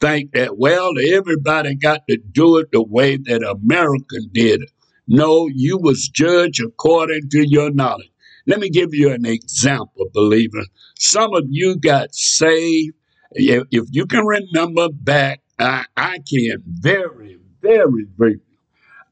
think 0.00 0.32
that, 0.32 0.58
well, 0.58 0.92
everybody 1.12 1.74
got 1.74 2.06
to 2.08 2.16
do 2.16 2.58
it 2.58 2.70
the 2.72 2.82
way 2.82 3.16
that 3.16 3.42
America 3.42 4.16
did 4.32 4.62
it. 4.62 4.70
No, 5.06 5.48
you 5.48 5.78
was 5.78 6.08
judged 6.08 6.62
according 6.62 7.30
to 7.30 7.48
your 7.48 7.70
knowledge. 7.70 8.10
Let 8.48 8.60
me 8.60 8.70
give 8.70 8.94
you 8.94 9.12
an 9.12 9.26
example, 9.26 10.06
believer. 10.14 10.64
Some 10.98 11.34
of 11.34 11.44
you 11.50 11.76
got 11.76 12.14
saved. 12.14 12.94
If, 13.32 13.64
you 13.70 14.06
can 14.06 14.24
remember 14.24 14.88
back, 14.90 15.42
I, 15.58 15.84
I 15.94 16.20
can 16.26 16.62
very, 16.66 17.38
very, 17.60 18.06
very 18.16 18.40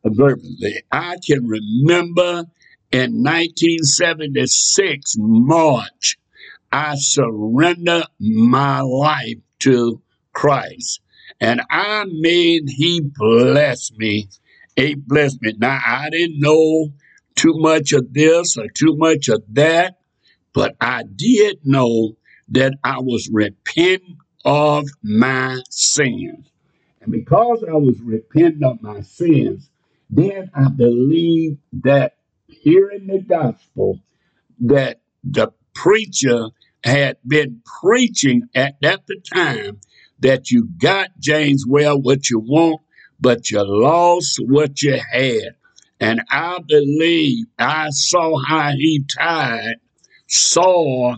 vividly. 0.03 0.83
I 0.91 1.17
can 1.23 1.47
remember 1.47 2.45
in 2.91 3.23
1976, 3.23 5.17
March, 5.19 6.17
I 6.73 6.95
surrendered 6.97 8.07
my 8.19 8.81
life 8.81 9.37
to 9.61 10.01
Christ. 10.33 11.01
And 11.43 11.61
I 11.71 12.07
mean, 12.07 12.69
He 12.69 13.03
blessed 13.03 13.99
me. 13.99 14.31
He 14.77 14.95
blessed 14.95 15.43
me. 15.43 15.53
Now, 15.59 15.79
I 15.87 16.09
didn't 16.09 16.41
know 16.41 16.89
too 17.37 17.55
much 17.55 17.93
of 17.93 18.13
this 18.13 18.57
or 18.57 18.67
too 18.69 18.97
much 18.97 19.29
of 19.29 19.43
that, 19.51 19.99
but 20.53 20.75
I 20.81 21.03
did 21.05 21.59
know 21.65 22.17
that 22.49 22.75
I 22.83 23.01
was 23.01 23.29
repenting 23.33 24.19
of 24.45 24.87
my 25.03 25.61
sins. 25.71 26.51
And 27.01 27.13
because 27.13 27.65
I 27.69 27.75
was 27.75 28.01
repenting 28.01 28.65
of 28.65 28.83
my 28.83 29.03
sins, 29.03 29.71
then 30.09 30.51
I 30.55 30.69
believed 30.69 31.59
that 31.85 32.17
hearing 32.49 33.07
the 33.07 33.21
gospel 33.21 34.01
that 34.61 35.01
the 35.23 35.53
preacher 35.75 36.49
had 36.85 37.17
been 37.27 37.61
preaching 37.81 38.49
at 38.55 38.77
that 38.81 39.03
time 39.35 39.81
that 40.21 40.51
you 40.51 40.69
got 40.79 41.11
James 41.19 41.65
Ware 41.67 41.97
what 41.97 42.31
you 42.31 42.39
want, 42.39 42.81
but 43.21 43.51
you 43.51 43.63
lost 43.63 44.39
what 44.41 44.83
you 44.83 44.99
had. 45.13 45.57
And 46.01 46.21
I 46.31 46.59
believe 46.67 47.47
I 47.59 47.89
saw 47.91 48.39
how 48.45 48.71
he 48.73 49.05
tied 49.17 49.77
Saul 50.27 51.17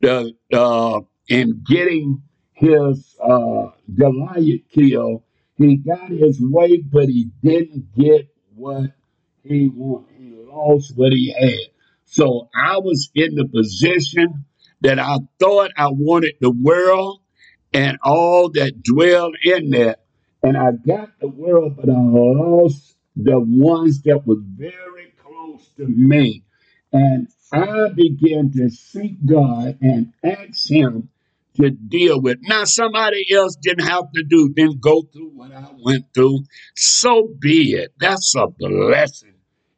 the 0.00 0.32
uh, 0.52 1.00
in 1.28 1.62
getting 1.66 2.22
his 2.52 3.16
uh, 3.22 3.70
Goliath 3.94 4.60
killed. 4.72 5.22
He 5.56 5.76
got 5.76 6.10
his 6.10 6.40
way, 6.40 6.78
but 6.78 7.08
he 7.08 7.30
didn't 7.42 7.94
get 7.96 8.28
what 8.54 8.92
he 9.42 9.68
wanted. 9.68 10.14
He 10.16 10.30
lost 10.30 10.96
what 10.96 11.12
he 11.12 11.32
had. 11.32 11.72
So 12.04 12.48
I 12.54 12.78
was 12.78 13.10
in 13.14 13.34
the 13.34 13.46
position 13.46 14.44
that 14.80 14.98
I 14.98 15.18
thought 15.38 15.72
I 15.76 15.88
wanted 15.88 16.34
the 16.40 16.50
world 16.50 17.20
and 17.72 17.98
all 18.02 18.50
that 18.50 18.82
dwelled 18.82 19.36
in 19.42 19.70
that. 19.70 20.00
And 20.42 20.56
I 20.56 20.72
got 20.72 21.10
the 21.20 21.28
world, 21.28 21.76
but 21.76 21.90
I 21.90 21.98
lost 21.98 22.96
the 23.18 23.40
ones 23.40 24.02
that 24.02 24.26
was 24.26 24.38
very 24.56 25.12
close 25.22 25.68
to 25.76 25.86
me. 25.86 26.44
And 26.92 27.28
I 27.52 27.88
began 27.94 28.52
to 28.52 28.70
seek 28.70 29.24
God 29.26 29.78
and 29.82 30.12
ask 30.22 30.70
Him 30.70 31.08
to 31.56 31.70
deal 31.70 32.20
with. 32.20 32.38
Now, 32.42 32.64
somebody 32.64 33.26
else 33.34 33.56
didn't 33.60 33.86
have 33.86 34.10
to 34.14 34.22
do, 34.22 34.50
didn't 34.54 34.80
go 34.80 35.02
through 35.12 35.30
what 35.34 35.52
I 35.52 35.66
went 35.84 36.04
through. 36.14 36.44
So 36.76 37.28
be 37.40 37.72
it. 37.72 37.92
That's 37.98 38.34
a 38.36 38.46
blessing 38.46 39.34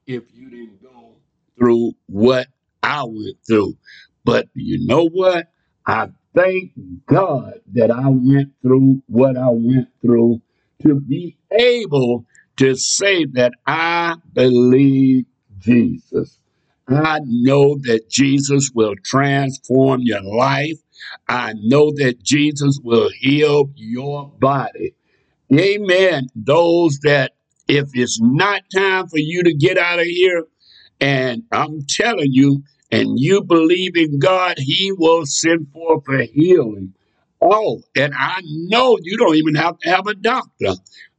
if 0.07 0.25
you 0.35 0.51
didn't 0.51 0.83
go 0.83 1.17
through 1.59 1.93
what 2.07 2.49
I 2.83 3.05
went 3.05 3.39
through. 3.49 3.75
But 4.25 4.49
you 4.55 4.87
know 4.87 5.09
what? 5.09 5.47
I 5.87 6.09
thank 6.35 6.73
God 7.07 7.61
that 7.73 7.91
I 7.91 8.09
went 8.09 8.53
through 8.63 9.03
what 9.07 9.37
I 9.37 9.49
went 9.49 9.89
through 10.03 10.43
to 10.83 11.01
be 11.01 11.37
able 11.51 12.27
to 12.61 12.76
say 12.76 13.25
that 13.25 13.55
I 13.67 14.17
believe 14.35 15.25
Jesus. 15.61 16.38
I 16.87 17.21
know 17.25 17.79
that 17.85 18.11
Jesus 18.11 18.71
will 18.75 18.97
transform 19.02 20.02
your 20.02 20.21
life. 20.21 20.76
I 21.26 21.55
know 21.57 21.90
that 21.97 22.23
Jesus 22.23 22.79
will 22.83 23.09
heal 23.19 23.71
your 23.76 24.31
body. 24.38 24.95
Amen. 25.50 26.26
Those 26.37 26.99
that, 27.05 27.33
if 27.67 27.88
it's 27.95 28.21
not 28.21 28.61
time 28.75 29.09
for 29.09 29.19
you 29.19 29.43
to 29.45 29.55
get 29.55 29.79
out 29.79 29.99
of 29.99 30.05
here, 30.05 30.45
and 31.00 31.45
I'm 31.50 31.87
telling 31.88 32.31
you, 32.31 32.62
and 32.93 33.19
you 33.19 33.43
believe 33.43 33.97
in 33.97 34.19
God, 34.19 34.59
He 34.59 34.93
will 34.93 35.25
send 35.25 35.69
forth 35.73 36.05
a 36.11 36.26
healing. 36.26 36.93
Oh, 37.40 37.81
and 37.97 38.12
I 38.14 38.43
know 38.45 38.99
you 39.00 39.17
don't 39.17 39.37
even 39.37 39.55
have 39.55 39.79
to 39.79 39.88
have 39.88 40.07
a 40.07 40.14
doctor. 40.14 40.75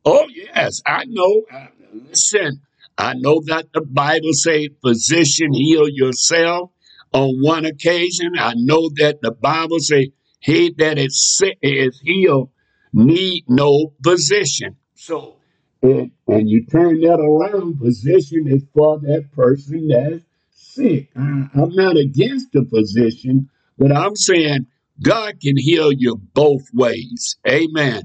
Oh, 0.05 0.27
yes, 0.29 0.81
I 0.85 1.05
know. 1.07 1.43
Uh, 1.51 1.67
listen, 1.93 2.61
I 2.97 3.13
know 3.13 3.41
that 3.45 3.67
the 3.73 3.81
Bible 3.81 4.33
say, 4.33 4.69
physician, 4.83 5.53
heal 5.53 5.87
yourself 5.87 6.71
on 7.13 7.41
one 7.41 7.65
occasion. 7.65 8.33
I 8.37 8.53
know 8.55 8.89
that 8.97 9.19
the 9.21 9.31
Bible 9.31 9.79
say, 9.79 10.11
he 10.39 10.73
that 10.79 10.97
is 10.97 11.37
sick 11.37 11.57
is 11.61 11.99
healed 12.03 12.49
need 12.93 13.45
no 13.47 13.93
physician. 14.03 14.75
So, 14.95 15.37
and, 15.81 16.11
and 16.27 16.49
you 16.49 16.65
turn 16.65 17.01
that 17.01 17.19
around, 17.19 17.79
physician 17.79 18.47
is 18.47 18.63
for 18.73 18.99
that 18.99 19.31
person 19.33 19.87
that's 19.87 20.23
sick. 20.51 21.09
I, 21.15 21.49
I'm 21.53 21.73
not 21.75 21.97
against 21.97 22.51
the 22.51 22.65
physician, 22.65 23.49
but 23.77 23.91
I'm 23.91 24.15
saying 24.15 24.67
God 25.01 25.39
can 25.41 25.57
heal 25.57 25.91
you 25.91 26.15
both 26.33 26.63
ways. 26.73 27.37
Amen. 27.47 28.03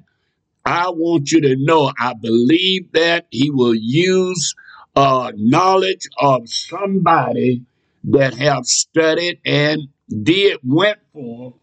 I 0.67 0.91
want 0.91 1.31
you 1.31 1.41
to 1.43 1.57
know 1.59 1.93
I 1.99 2.15
believe 2.15 2.93
that 2.93 3.27
He 3.31 3.51
will 3.51 3.75
use 3.77 4.55
uh, 4.97 5.33
knowledge 5.37 6.09
of 6.21 6.49
somebody 6.49 7.63
that 8.05 8.35
have 8.35 8.67
studied 8.67 9.41
and 9.47 9.83
did 10.23 10.59
went 10.65 10.99
for 11.13 11.55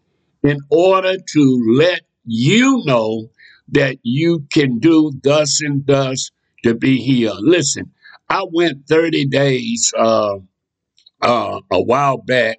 in 0.42 0.58
order 0.70 1.16
to 1.18 1.76
let 1.76 2.02
you 2.24 2.82
know 2.86 3.30
that 3.68 3.98
you 4.02 4.46
can 4.52 4.78
do 4.78 5.12
thus 5.22 5.60
and 5.62 5.86
thus 5.86 6.30
to 6.64 6.74
be 6.74 6.98
healed. 6.98 7.40
Listen, 7.42 7.92
I 8.28 8.44
went 8.50 8.88
30 8.88 9.26
days 9.26 9.92
uh, 9.98 10.36
uh, 11.22 11.60
a 11.70 11.82
while 11.82 12.18
back 12.18 12.58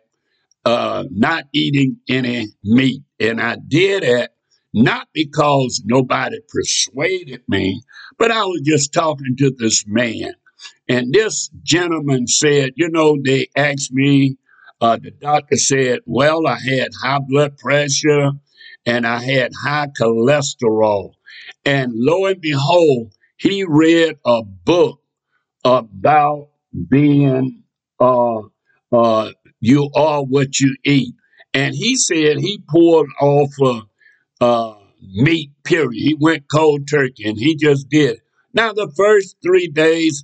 uh, 0.65 1.05
not 1.11 1.45
eating 1.53 1.97
any 2.09 2.47
meat. 2.63 3.03
And 3.19 3.41
I 3.41 3.57
did 3.67 4.03
it 4.03 4.31
not 4.75 5.07
because 5.13 5.81
nobody 5.85 6.37
persuaded 6.49 7.41
me, 7.47 7.81
but 8.17 8.29
I 8.29 8.43
was 8.45 8.61
just 8.65 8.93
talking 8.93 9.35
to 9.37 9.51
this 9.57 9.85
man. 9.87 10.33
And 10.89 11.13
this 11.13 11.49
gentleman 11.63 12.27
said, 12.27 12.73
you 12.75 12.89
know, 12.89 13.17
they 13.23 13.47
asked 13.55 13.93
me, 13.93 14.37
uh, 14.81 14.97
the 15.01 15.11
doctor 15.11 15.55
said, 15.55 15.99
well, 16.05 16.45
I 16.45 16.59
had 16.59 16.89
high 17.01 17.21
blood 17.25 17.57
pressure 17.57 18.31
and 18.85 19.07
I 19.07 19.23
had 19.23 19.53
high 19.63 19.87
cholesterol. 19.99 21.13
And 21.63 21.93
lo 21.95 22.25
and 22.25 22.41
behold, 22.41 23.13
he 23.37 23.63
read 23.67 24.17
a 24.25 24.43
book 24.43 24.99
about 25.63 26.49
being 26.89 27.63
uh, 27.99 28.41
uh, 28.91 29.31
you 29.61 29.89
are 29.95 30.23
what 30.23 30.59
you 30.59 30.75
eat. 30.83 31.15
And 31.53 31.73
he 31.73 31.95
said 31.95 32.39
he 32.39 32.61
poured 32.69 33.07
off 33.21 33.51
of 33.61 33.83
uh, 34.41 34.75
meat, 35.01 35.51
period. 35.63 35.93
He 35.93 36.15
went 36.19 36.45
cold 36.51 36.87
turkey 36.87 37.27
and 37.27 37.37
he 37.37 37.55
just 37.55 37.89
did. 37.89 38.19
Now, 38.53 38.73
the 38.73 38.91
first 38.95 39.35
three 39.43 39.67
days, 39.67 40.23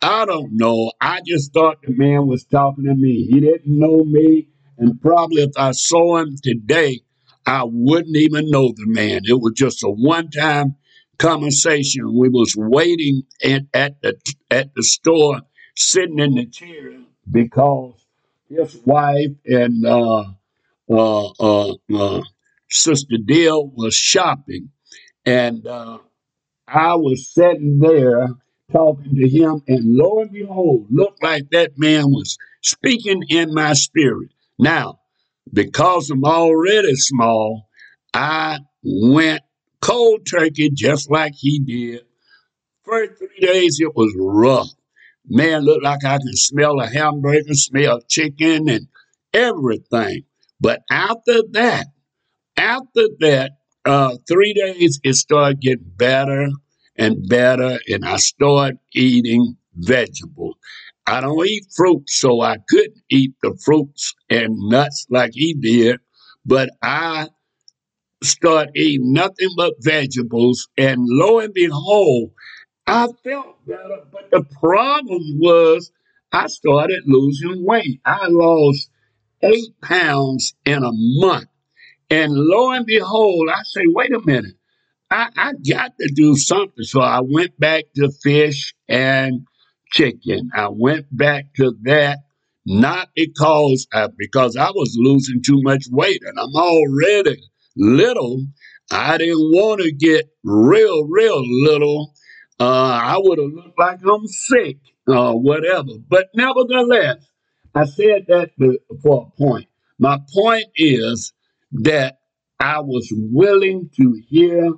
I 0.00 0.26
don't 0.26 0.56
know. 0.56 0.92
I 1.00 1.20
just 1.26 1.52
thought 1.52 1.82
the 1.82 1.92
man 1.92 2.26
was 2.26 2.44
talking 2.44 2.84
to 2.84 2.94
me. 2.94 3.26
He 3.30 3.40
didn't 3.40 3.66
know 3.66 4.04
me. 4.04 4.48
And 4.78 5.00
probably 5.00 5.42
if 5.42 5.52
I 5.56 5.72
saw 5.72 6.18
him 6.18 6.36
today, 6.42 7.00
I 7.46 7.64
wouldn't 7.64 8.16
even 8.16 8.50
know 8.50 8.72
the 8.74 8.86
man. 8.86 9.22
It 9.24 9.40
was 9.40 9.52
just 9.56 9.82
a 9.84 9.88
one 9.88 10.30
time 10.30 10.76
conversation. 11.18 12.16
We 12.18 12.28
was 12.28 12.54
waiting 12.56 13.22
at, 13.42 13.62
at 13.72 14.00
the 14.02 14.16
at 14.50 14.74
the 14.74 14.82
store, 14.82 15.42
sitting 15.76 16.18
in 16.18 16.34
the 16.34 16.46
chair 16.46 16.98
because 17.30 17.94
his 18.48 18.76
wife 18.84 19.36
and 19.46 19.86
uh, 19.86 20.24
uh, 20.90 21.26
uh, 21.28 21.74
uh, 21.94 22.22
Sister 22.74 23.16
Dill 23.24 23.68
was 23.68 23.94
shopping, 23.94 24.70
and 25.24 25.64
uh, 25.64 25.98
I 26.66 26.96
was 26.96 27.32
sitting 27.32 27.78
there 27.78 28.28
talking 28.72 29.14
to 29.14 29.28
him, 29.28 29.62
and 29.68 29.96
lo 29.96 30.20
and 30.20 30.32
behold, 30.32 30.86
looked 30.90 31.22
like 31.22 31.50
that 31.52 31.78
man 31.78 32.06
was 32.10 32.36
speaking 32.62 33.22
in 33.28 33.54
my 33.54 33.74
spirit. 33.74 34.30
Now, 34.58 34.98
because 35.52 36.10
I'm 36.10 36.24
already 36.24 36.96
small, 36.96 37.68
I 38.12 38.58
went 38.82 39.42
cold 39.80 40.26
turkey 40.28 40.70
just 40.70 41.08
like 41.08 41.34
he 41.36 41.60
did. 41.60 42.04
First 42.82 43.18
three 43.18 43.40
days 43.40 43.78
it 43.80 43.94
was 43.94 44.12
rough. 44.18 44.70
Man, 45.26 45.62
looked 45.62 45.84
like 45.84 46.04
I 46.04 46.18
could 46.18 46.36
smell 46.38 46.80
a 46.80 46.88
hamburger, 46.88 47.54
smell 47.54 48.00
chicken, 48.08 48.68
and 48.68 48.88
everything. 49.32 50.24
But 50.60 50.82
after 50.90 51.42
that, 51.52 51.86
after 52.56 53.08
that, 53.20 53.52
uh, 53.84 54.16
three 54.26 54.54
days, 54.54 55.00
it 55.04 55.14
started 55.14 55.60
getting 55.60 55.90
better 55.96 56.48
and 56.96 57.28
better, 57.28 57.78
and 57.88 58.04
I 58.04 58.16
started 58.16 58.78
eating 58.94 59.56
vegetables. 59.74 60.56
I 61.06 61.20
don't 61.20 61.46
eat 61.46 61.66
fruit, 61.76 62.08
so 62.08 62.40
I 62.40 62.56
couldn't 62.68 63.02
eat 63.10 63.34
the 63.42 63.58
fruits 63.64 64.14
and 64.30 64.56
nuts 64.70 65.06
like 65.10 65.32
he 65.34 65.54
did, 65.54 66.00
but 66.46 66.70
I 66.82 67.28
started 68.22 68.72
eating 68.74 69.12
nothing 69.12 69.50
but 69.56 69.74
vegetables, 69.80 70.68
and 70.78 70.98
lo 71.02 71.40
and 71.40 71.52
behold, 71.52 72.30
I 72.86 73.08
felt 73.22 73.66
better. 73.66 74.00
But 74.10 74.30
the 74.30 74.44
problem 74.60 75.38
was 75.40 75.90
I 76.32 76.46
started 76.46 77.02
losing 77.06 77.64
weight. 77.64 78.00
I 78.04 78.26
lost 78.28 78.90
eight 79.42 79.78
pounds 79.82 80.54
in 80.64 80.82
a 80.82 80.90
month. 80.92 81.48
And 82.14 82.32
lo 82.32 82.70
and 82.70 82.86
behold, 82.86 83.48
I 83.52 83.62
say, 83.64 83.82
wait 83.86 84.14
a 84.14 84.20
minute, 84.24 84.54
I, 85.10 85.30
I 85.36 85.52
got 85.68 85.98
to 85.98 86.12
do 86.14 86.36
something. 86.36 86.84
So 86.84 87.00
I 87.00 87.22
went 87.22 87.58
back 87.58 87.86
to 87.96 88.12
fish 88.22 88.72
and 88.88 89.46
chicken. 89.90 90.50
I 90.54 90.68
went 90.68 91.06
back 91.10 91.54
to 91.56 91.74
that 91.82 92.20
not 92.64 93.08
because 93.16 93.88
I, 93.92 94.08
because 94.16 94.56
I 94.56 94.70
was 94.70 94.96
losing 94.96 95.42
too 95.42 95.60
much 95.62 95.86
weight 95.90 96.22
and 96.24 96.38
I'm 96.38 96.54
already 96.54 97.42
little. 97.76 98.46
I 98.92 99.18
didn't 99.18 99.50
want 99.50 99.80
to 99.82 99.90
get 99.90 100.30
real, 100.44 101.08
real 101.08 101.42
little. 101.64 102.14
Uh, 102.60 103.00
I 103.02 103.16
would 103.18 103.38
have 103.38 103.50
looked 103.50 103.78
like 103.78 104.00
I'm 104.08 104.26
sick 104.28 104.78
or 105.08 105.40
whatever. 105.40 105.94
But 106.08 106.28
nevertheless, 106.32 107.26
I 107.74 107.86
said 107.86 108.26
that 108.28 108.50
for 109.02 109.26
a 109.26 109.36
point. 109.36 109.66
My 109.98 110.20
point 110.32 110.66
is 110.76 111.32
that 111.82 112.18
I 112.60 112.80
was 112.80 113.08
willing 113.12 113.90
to 113.96 114.22
hear 114.28 114.72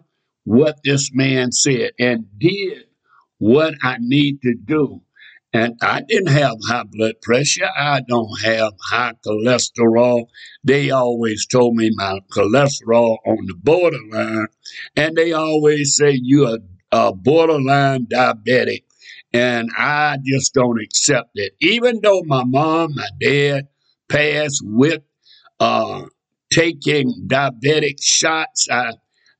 what 0.44 0.78
this 0.84 1.10
man 1.12 1.52
said 1.52 1.92
and 1.98 2.26
did 2.38 2.84
what 3.38 3.74
I 3.82 3.96
need 4.00 4.40
to 4.42 4.54
do. 4.54 5.02
And 5.52 5.74
I 5.80 6.02
didn't 6.02 6.32
have 6.32 6.56
high 6.66 6.84
blood 6.84 7.14
pressure. 7.22 7.68
I 7.76 8.02
don't 8.06 8.42
have 8.42 8.72
high 8.90 9.12
cholesterol. 9.26 10.26
They 10.64 10.90
always 10.90 11.46
told 11.46 11.76
me 11.76 11.90
my 11.94 12.20
cholesterol 12.30 13.18
on 13.26 13.46
the 13.46 13.54
borderline. 13.54 14.48
And 14.96 15.16
they 15.16 15.32
always 15.32 15.96
say 15.96 16.18
you're 16.22 16.58
a 16.92 17.14
borderline 17.14 18.06
diabetic. 18.06 18.82
And 19.32 19.70
I 19.76 20.18
just 20.24 20.54
don't 20.54 20.80
accept 20.80 21.30
it. 21.34 21.52
Even 21.60 22.00
though 22.02 22.22
my 22.26 22.44
mom, 22.44 22.94
my 22.94 23.08
dad 23.20 23.68
passed 24.08 24.62
with 24.64 25.02
uh, 25.60 26.04
taking 26.50 27.26
diabetic 27.26 28.02
shots, 28.02 28.68
I, 28.70 28.92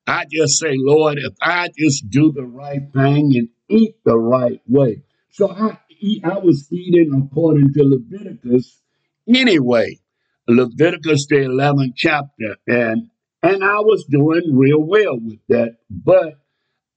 I 0.07 0.25
just 0.31 0.59
say, 0.59 0.75
Lord, 0.77 1.19
if 1.19 1.35
I 1.43 1.71
just 1.79 2.09
do 2.11 2.33
the 2.33 2.45
right 2.45 2.83
thing 2.93 3.33
and 3.37 3.49
eat 3.69 3.97
the 4.05 4.17
right 4.17 4.61
way. 4.67 5.03
So 5.31 5.51
I 5.51 5.79
eat, 6.01 6.25
I 6.25 6.39
was 6.39 6.71
eating 6.73 7.29
according 7.31 7.73
to 7.75 7.83
Leviticus 7.83 8.81
anyway. 9.29 9.99
Leviticus 10.49 11.27
the 11.27 11.37
11th 11.37 11.95
chapter. 11.97 12.57
And 12.67 13.11
and 13.43 13.63
I 13.63 13.81
was 13.81 14.05
doing 14.09 14.57
real 14.57 14.83
well 14.83 15.19
with 15.19 15.41
that. 15.49 15.77
But 15.91 16.41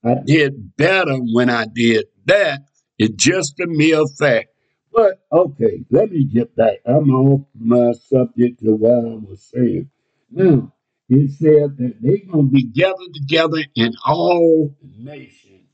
I 0.03 0.15
did 0.25 0.75
better 0.77 1.15
when 1.15 1.49
I 1.49 1.65
did 1.65 2.05
that. 2.25 2.61
It's 2.97 3.15
just 3.15 3.59
a 3.59 3.67
mere 3.67 4.05
fact. 4.17 4.49
But 4.91 5.25
okay, 5.31 5.85
let 5.91 6.11
me 6.11 6.23
get 6.25 6.55
back. 6.55 6.77
I'm 6.85 7.11
off 7.11 7.45
my 7.57 7.91
subject 7.93 8.63
to 8.63 8.75
what 8.75 8.91
I 8.91 9.15
was 9.15 9.51
saying. 9.53 9.89
Now, 10.31 10.73
it 11.09 11.31
said 11.31 11.77
that 11.77 11.95
they're 12.01 12.31
going 12.31 12.47
to 12.47 12.51
be 12.51 12.63
gathered 12.63 13.13
together 13.13 13.63
in 13.75 13.93
all 14.05 14.75
nations, 14.97 15.67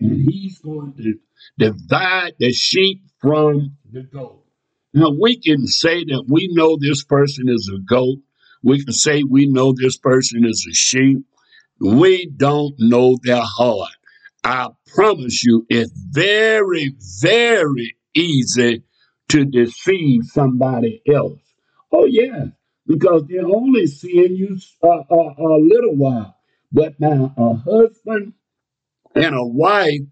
and 0.00 0.30
he's 0.30 0.58
going 0.58 0.94
to 0.94 1.14
divide 1.58 2.34
the 2.38 2.52
sheep 2.52 3.02
from 3.20 3.76
the 3.90 4.02
goat. 4.02 4.44
Now, 4.94 5.10
we 5.10 5.40
can 5.40 5.66
say 5.66 6.04
that 6.04 6.24
we 6.28 6.48
know 6.52 6.78
this 6.80 7.04
person 7.04 7.48
is 7.48 7.70
a 7.74 7.78
goat. 7.80 8.18
We 8.62 8.82
can 8.84 8.92
say 8.92 9.22
we 9.22 9.46
know 9.46 9.72
this 9.72 9.98
person 9.98 10.44
is 10.44 10.66
a 10.70 10.74
sheep. 10.74 11.18
We 11.80 12.30
don't 12.36 12.74
know 12.78 13.18
their 13.22 13.42
heart. 13.42 13.90
I 14.44 14.68
promise 14.94 15.44
you, 15.44 15.66
it's 15.68 15.92
very, 16.12 16.94
very 17.20 17.96
easy 18.14 18.84
to 19.30 19.44
deceive 19.44 20.22
somebody 20.26 21.02
else. 21.12 21.40
Oh, 21.92 22.06
yeah, 22.06 22.46
because 22.86 23.24
they're 23.28 23.46
only 23.46 23.86
seeing 23.86 24.36
you 24.36 24.58
a, 24.82 24.86
a, 24.86 25.34
a 25.38 25.58
little 25.60 25.96
while. 25.96 26.36
But 26.72 26.98
now, 27.00 27.34
a 27.36 27.54
husband 27.54 28.34
and 29.14 29.34
a 29.34 29.44
wife 29.44 30.02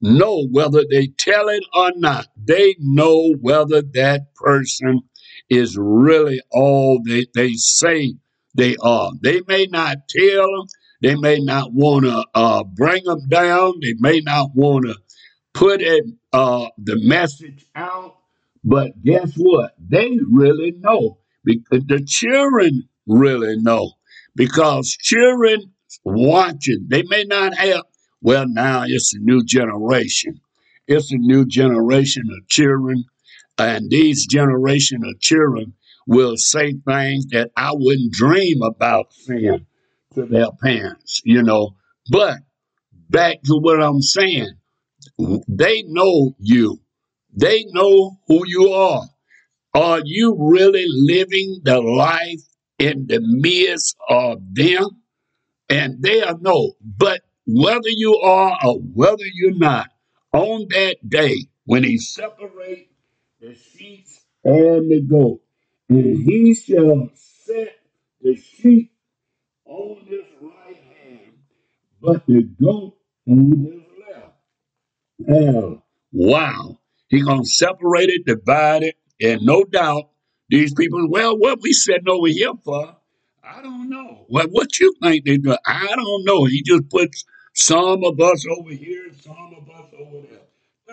know 0.00 0.46
whether 0.50 0.84
they 0.88 1.08
tell 1.08 1.48
it 1.48 1.64
or 1.74 1.92
not. 1.96 2.26
They 2.36 2.76
know 2.78 3.34
whether 3.40 3.82
that 3.82 4.34
person 4.34 5.02
is 5.48 5.76
really 5.78 6.40
all 6.50 7.02
they, 7.04 7.26
they 7.34 7.52
say 7.54 8.14
they 8.54 8.76
are. 8.82 9.12
They 9.20 9.42
may 9.48 9.66
not 9.66 10.08
tell 10.08 10.46
them. 10.46 10.66
They 11.02 11.16
may 11.16 11.38
not 11.38 11.72
want 11.72 12.04
to 12.06 12.24
uh, 12.34 12.64
bring 12.64 13.04
them 13.04 13.28
down. 13.28 13.80
They 13.80 13.94
may 13.98 14.20
not 14.20 14.50
want 14.54 14.86
to 14.86 14.96
put 15.52 15.82
it, 15.82 16.04
uh, 16.32 16.68
the 16.78 16.96
message 16.96 17.66
out. 17.74 18.16
But 18.62 19.02
guess 19.02 19.32
what? 19.36 19.74
They 19.78 20.18
really 20.30 20.72
know 20.78 21.18
the 21.44 22.04
children 22.06 22.88
really 23.06 23.56
know 23.58 23.92
because 24.34 24.90
children 24.92 25.72
watching. 26.04 26.86
They 26.88 27.02
may 27.04 27.24
not 27.24 27.54
have. 27.54 27.82
Well, 28.22 28.46
now 28.48 28.84
it's 28.86 29.14
a 29.14 29.18
new 29.18 29.44
generation. 29.44 30.40
It's 30.86 31.12
a 31.12 31.16
new 31.16 31.46
generation 31.46 32.24
of 32.30 32.48
children, 32.48 33.04
and 33.58 33.90
these 33.90 34.26
generation 34.26 35.04
of 35.04 35.20
children 35.20 35.74
will 36.06 36.36
say 36.36 36.74
things 36.86 37.26
that 37.26 37.50
I 37.56 37.72
wouldn't 37.72 38.12
dream 38.12 38.62
about 38.62 39.12
saying 39.12 39.66
to 40.14 40.24
their 40.24 40.48
parents. 40.62 41.20
You 41.24 41.42
know, 41.42 41.76
but 42.10 42.38
back 43.10 43.42
to 43.44 43.58
what 43.60 43.82
I'm 43.82 44.02
saying. 44.02 44.52
They 45.48 45.82
know 45.86 46.34
you. 46.38 46.80
They 47.36 47.64
know 47.72 48.18
who 48.26 48.42
you 48.46 48.70
are. 48.70 49.02
Are 49.74 50.00
you 50.04 50.36
really 50.38 50.84
living 50.88 51.60
the 51.64 51.80
life 51.80 52.40
in 52.78 53.06
the 53.08 53.20
midst 53.20 53.96
of 54.08 54.38
them? 54.52 55.02
And 55.68 56.00
they'll 56.00 56.38
know. 56.38 56.74
But 56.80 57.22
whether 57.46 57.88
you 57.88 58.16
are 58.16 58.56
or 58.64 58.78
whether 58.78 59.24
you're 59.32 59.56
not, 59.56 59.88
on 60.32 60.66
that 60.70 60.96
day 61.08 61.46
when 61.64 61.84
he 61.84 61.98
separate 61.98 62.90
the 63.40 63.54
sheep 63.54 64.06
and 64.44 64.90
the 64.90 65.00
goat, 65.00 65.40
and 65.88 66.24
he 66.24 66.54
shall 66.54 67.10
set 67.14 67.76
the 68.20 68.36
sheep 68.36 68.92
on 69.64 70.04
his 70.06 70.24
right 70.40 70.76
hand, 70.76 71.32
but 72.00 72.26
the 72.26 72.42
goat 72.60 72.96
on 73.28 73.64
his 73.64 73.82
left. 75.28 75.82
Wow. 76.12 76.78
He 77.08 77.22
gonna 77.22 77.44
separate 77.44 78.08
it, 78.10 78.26
divide 78.26 78.82
it, 78.82 78.96
and 79.20 79.42
no 79.42 79.64
doubt 79.64 80.10
these 80.48 80.74
people, 80.74 81.08
well, 81.08 81.38
what 81.38 81.60
we 81.62 81.72
sitting 81.72 82.08
over 82.08 82.28
here 82.28 82.52
for? 82.64 82.96
I 83.42 83.62
don't 83.62 83.88
know. 83.88 84.24
What 84.28 84.50
what 84.50 84.78
you 84.80 84.94
think 85.02 85.24
they 85.24 85.36
do? 85.36 85.56
I 85.66 85.86
don't 85.94 86.24
know. 86.24 86.44
He 86.44 86.62
just 86.62 86.88
puts 86.90 87.24
some 87.54 88.04
of 88.04 88.20
us 88.20 88.44
over 88.58 88.70
here, 88.70 89.10
some 89.22 89.54
of 89.56 89.68
us 89.68 89.90
over 89.98 90.26
there. 90.26 90.40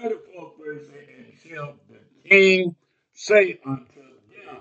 34th 0.04 0.52
verse 0.58 0.88
and 0.90 1.34
shall 1.44 1.76
the 1.90 2.30
king 2.30 2.76
say 3.14 3.60
unto 3.66 4.02
them 4.46 4.58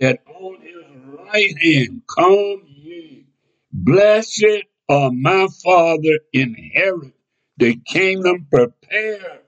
that 0.00 0.20
on 0.26 0.60
his 0.60 0.84
right 1.04 1.58
hand, 1.62 2.02
Come 2.08 2.62
ye, 2.66 3.26
blessed 3.72 4.64
are 4.88 5.10
my 5.12 5.46
father, 5.62 6.18
inherit 6.32 7.14
the 7.56 7.76
kingdom 7.86 8.46
prepared 8.50 9.40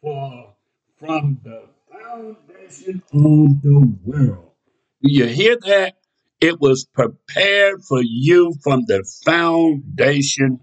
for 0.00 0.54
from 0.98 1.40
the 1.44 1.62
foundation 1.90 2.51
of 2.66 3.62
the 3.62 3.98
world. 4.04 4.52
Do 5.02 5.12
you 5.12 5.26
hear 5.26 5.56
that? 5.66 5.96
It 6.40 6.60
was 6.60 6.84
prepared 6.84 7.82
for 7.84 8.02
you 8.02 8.54
from 8.64 8.82
the 8.86 9.04
foundation 9.24 10.60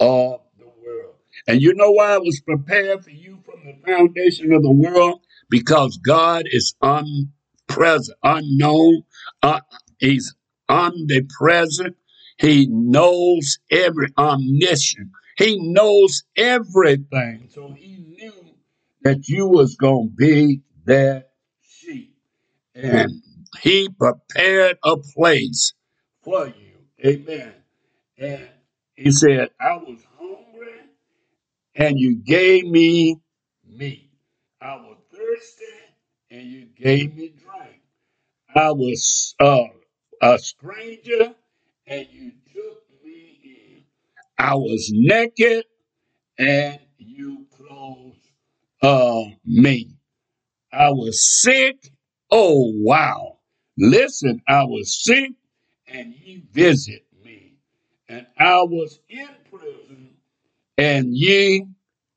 of 0.00 0.40
the 0.58 0.66
world. 0.66 1.14
And 1.46 1.62
you 1.62 1.74
know 1.74 1.92
why 1.92 2.14
it 2.14 2.22
was 2.22 2.40
prepared 2.40 3.04
for 3.04 3.10
you 3.10 3.38
from 3.44 3.60
the 3.64 3.78
foundation 3.86 4.52
of 4.52 4.62
the 4.62 4.72
world? 4.72 5.20
Because 5.48 5.98
God 5.98 6.46
is 6.50 6.74
omnipresent, 6.82 8.18
unknown, 8.24 9.02
uh, 9.42 9.60
He's 9.98 10.34
omnipresent. 10.68 11.96
He 12.38 12.66
knows 12.70 13.58
every 13.70 14.08
omniscient. 14.16 15.10
He 15.36 15.58
knows 15.60 16.22
everything. 16.36 17.48
So 17.50 17.72
he 17.72 17.98
knew 17.98 18.54
that 19.02 19.28
you 19.28 19.46
was 19.46 19.76
gonna 19.76 20.08
be 20.08 20.62
that 20.86 21.18
sheep. 21.20 21.29
And 22.74 23.22
he 23.62 23.88
prepared 23.88 24.78
a 24.84 24.96
place 24.96 25.72
for 26.22 26.46
you. 26.46 26.54
Amen. 27.04 27.54
And 28.18 28.48
he 28.94 29.10
said, 29.10 29.48
I 29.60 29.76
was 29.76 29.98
hungry 30.18 30.72
and 31.74 31.98
you 31.98 32.16
gave 32.16 32.66
me 32.66 33.16
meat. 33.66 34.10
I 34.60 34.76
was 34.76 34.98
thirsty 35.12 35.64
and 36.30 36.46
you 36.46 36.66
gave 36.76 37.14
me 37.16 37.28
drink. 37.28 37.80
I 38.54 38.72
was 38.72 39.34
uh, 39.40 39.64
a 40.20 40.38
stranger 40.38 41.34
and 41.86 42.06
you 42.10 42.32
took 42.52 42.82
me 43.04 43.40
in. 43.44 43.84
I 44.38 44.54
was 44.54 44.90
naked 44.92 45.64
and 46.38 46.78
you 46.98 47.46
clothed 47.56 48.16
uh, 48.82 49.22
me. 49.44 49.96
I 50.72 50.90
was 50.90 51.40
sick. 51.42 51.76
Oh, 52.30 52.72
wow. 52.76 53.38
Listen, 53.76 54.42
I 54.46 54.64
was 54.64 55.02
sick 55.02 55.32
and 55.88 56.14
ye 56.14 56.42
visit 56.52 57.04
me. 57.24 57.54
And 58.08 58.26
I 58.38 58.62
was 58.62 59.00
in 59.08 59.28
prison 59.50 60.10
and 60.76 61.06
ye 61.16 61.66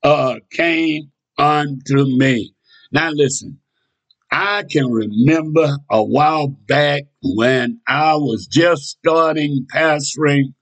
uh, 0.02 0.36
came 0.50 1.10
unto 1.38 2.04
me. 2.16 2.54
Now 2.92 3.10
listen, 3.10 3.58
I 4.30 4.64
can 4.70 4.90
remember 4.90 5.78
a 5.90 6.02
while 6.02 6.48
back 6.48 7.04
when 7.22 7.80
I 7.86 8.16
was 8.16 8.46
just 8.46 8.82
starting 8.98 9.66
pastoring. 9.72 10.54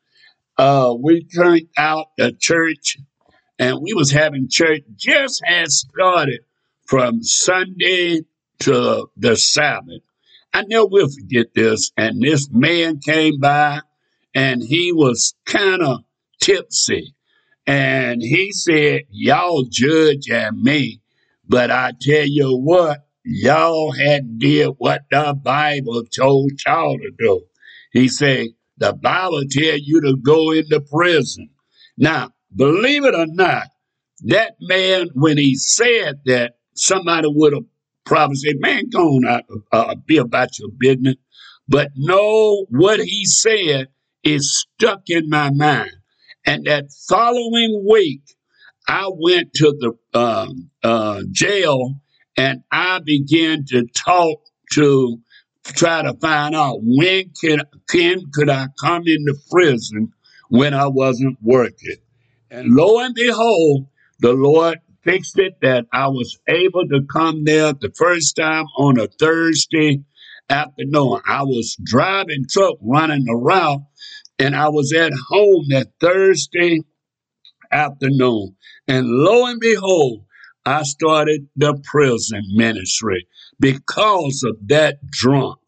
Uh, 0.57 0.95
we 0.99 1.25
turned 1.25 1.69
out 1.77 2.09
the 2.17 2.33
church 2.33 2.99
and 3.59 3.79
we 3.83 3.95
was 3.95 4.11
having 4.11 4.49
church 4.51 4.83
just 4.97 5.43
had 5.45 5.69
started 5.69 6.41
from 6.87 7.23
Sunday 7.23 8.21
to 8.63 9.09
the 9.17 9.37
Sabbath. 9.37 10.03
I 10.53 10.63
never 10.63 10.87
will 10.87 11.09
forget 11.09 11.55
this. 11.55 11.91
And 11.97 12.23
this 12.23 12.49
man 12.51 12.99
came 12.99 13.41
by 13.41 13.81
and 14.35 14.63
he 14.63 14.93
was 14.93 15.35
kind 15.47 15.83
of 15.83 16.01
tipsy. 16.41 17.15
And 17.67 18.21
he 18.21 18.53
said, 18.53 19.03
Y'all 19.11 19.65
judge 19.71 20.29
at 20.31 20.55
me, 20.55 21.01
but 21.49 21.71
I 21.71 21.93
tell 22.01 22.27
you 22.27 22.59
what, 22.59 23.07
y'all 23.25 23.93
had 23.93 24.39
did 24.39 24.71
what 24.79 25.03
the 25.11 25.39
Bible 25.43 26.05
told 26.05 26.53
y'all 26.67 26.99
to 26.99 27.11
do. 27.19 27.43
He 27.93 28.09
said, 28.09 28.49
the 28.83 28.93
Bible 28.95 29.43
tell 29.49 29.79
you 29.79 30.01
to 30.01 30.17
go 30.17 30.51
into 30.51 30.81
prison. 30.81 31.51
Now, 31.97 32.31
believe 32.55 33.05
it 33.05 33.15
or 33.15 33.27
not, 33.29 33.69
that 34.25 34.57
man, 34.61 35.09
when 35.15 35.39
he 35.39 35.55
said 35.55 36.21
that, 36.25 36.55
somebody 36.75 37.29
would 37.31 37.53
have 37.53 37.65
probably 38.05 38.37
said, 38.37 38.57
man, 38.59 38.89
go 38.91 39.17
on 39.17 39.27
out, 39.27 39.45
uh, 39.73 39.95
be 40.07 40.19
about 40.19 40.59
your 40.59 40.71
business. 40.79 41.17
But 41.69 41.89
no, 41.97 42.67
what 42.71 43.01
he 43.01 43.25
said 43.25 43.89
is 44.23 44.67
stuck 44.77 45.03
in 45.09 45.29
my 45.29 45.51
mind. 45.51 45.93
And 46.45 46.65
that 46.67 46.87
following 47.09 47.87
week, 47.89 48.23
I 48.89 49.09
went 49.15 49.53
to 49.55 49.75
the 49.79 50.19
um, 50.19 50.71
uh, 50.83 51.23
jail 51.31 51.95
and 52.37 52.63
I 52.71 53.01
began 53.05 53.65
to 53.67 53.87
talk 53.95 54.41
to 54.73 55.19
try 55.65 56.03
to 56.03 56.15
find 56.15 56.55
out 56.55 56.79
when 56.83 57.31
can, 57.41 57.63
can 57.89 58.23
could 58.33 58.51
I 58.51 58.67
come 58.81 59.03
into 59.07 59.35
prison 59.51 60.13
when 60.49 60.75
I 60.75 60.89
wasn't 60.89 61.39
working. 61.41 61.97
And 62.51 62.75
lo 62.75 62.99
and 62.99 63.15
behold, 63.15 63.87
the 64.19 64.33
Lord 64.33 64.79
fixed 65.05 65.39
it 65.39 65.55
that 65.63 65.87
I 65.93 66.09
was 66.09 66.39
able 66.49 66.87
to 66.89 67.03
come 67.11 67.45
there 67.45 67.73
the 67.73 67.93
first 67.97 68.37
time 68.37 68.67
on 68.79 68.99
a 68.99 69.09
Thursday 69.09 70.03
afternoon. 70.49 71.21
I 71.27 71.43
was 71.43 71.77
driving 71.83 72.47
truck 72.49 72.77
running 72.81 73.27
around 73.29 73.85
and 74.39 74.55
I 74.57 74.69
was 74.69 74.93
at 74.93 75.13
home 75.31 75.67
that 75.71 75.89
Thursday 76.01 76.81
afternoon. 77.71 78.57
And 78.89 79.07
lo 79.09 79.47
and 79.47 79.61
behold, 79.61 80.25
I 80.65 80.83
started 80.85 81.49
the 81.57 81.81
prison 81.85 82.43
ministry 82.55 83.27
because 83.59 84.45
of 84.45 84.57
that 84.69 85.05
drunk. 85.11 85.59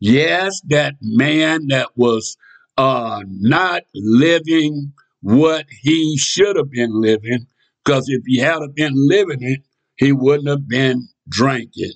Yes, 0.00 0.60
that 0.68 0.94
man 1.00 1.68
that 1.68 1.88
was 1.96 2.36
uh, 2.76 3.22
not 3.26 3.82
living 3.94 4.92
what 5.22 5.66
he 5.70 6.16
should 6.18 6.56
have 6.56 6.70
been 6.70 7.00
living, 7.00 7.46
because 7.84 8.04
if 8.08 8.22
he 8.26 8.38
had 8.38 8.60
been 8.74 8.92
living 8.94 9.42
it, 9.42 9.60
he 9.96 10.12
wouldn't 10.12 10.48
have 10.48 10.68
been 10.68 11.08
drinking. 11.28 11.92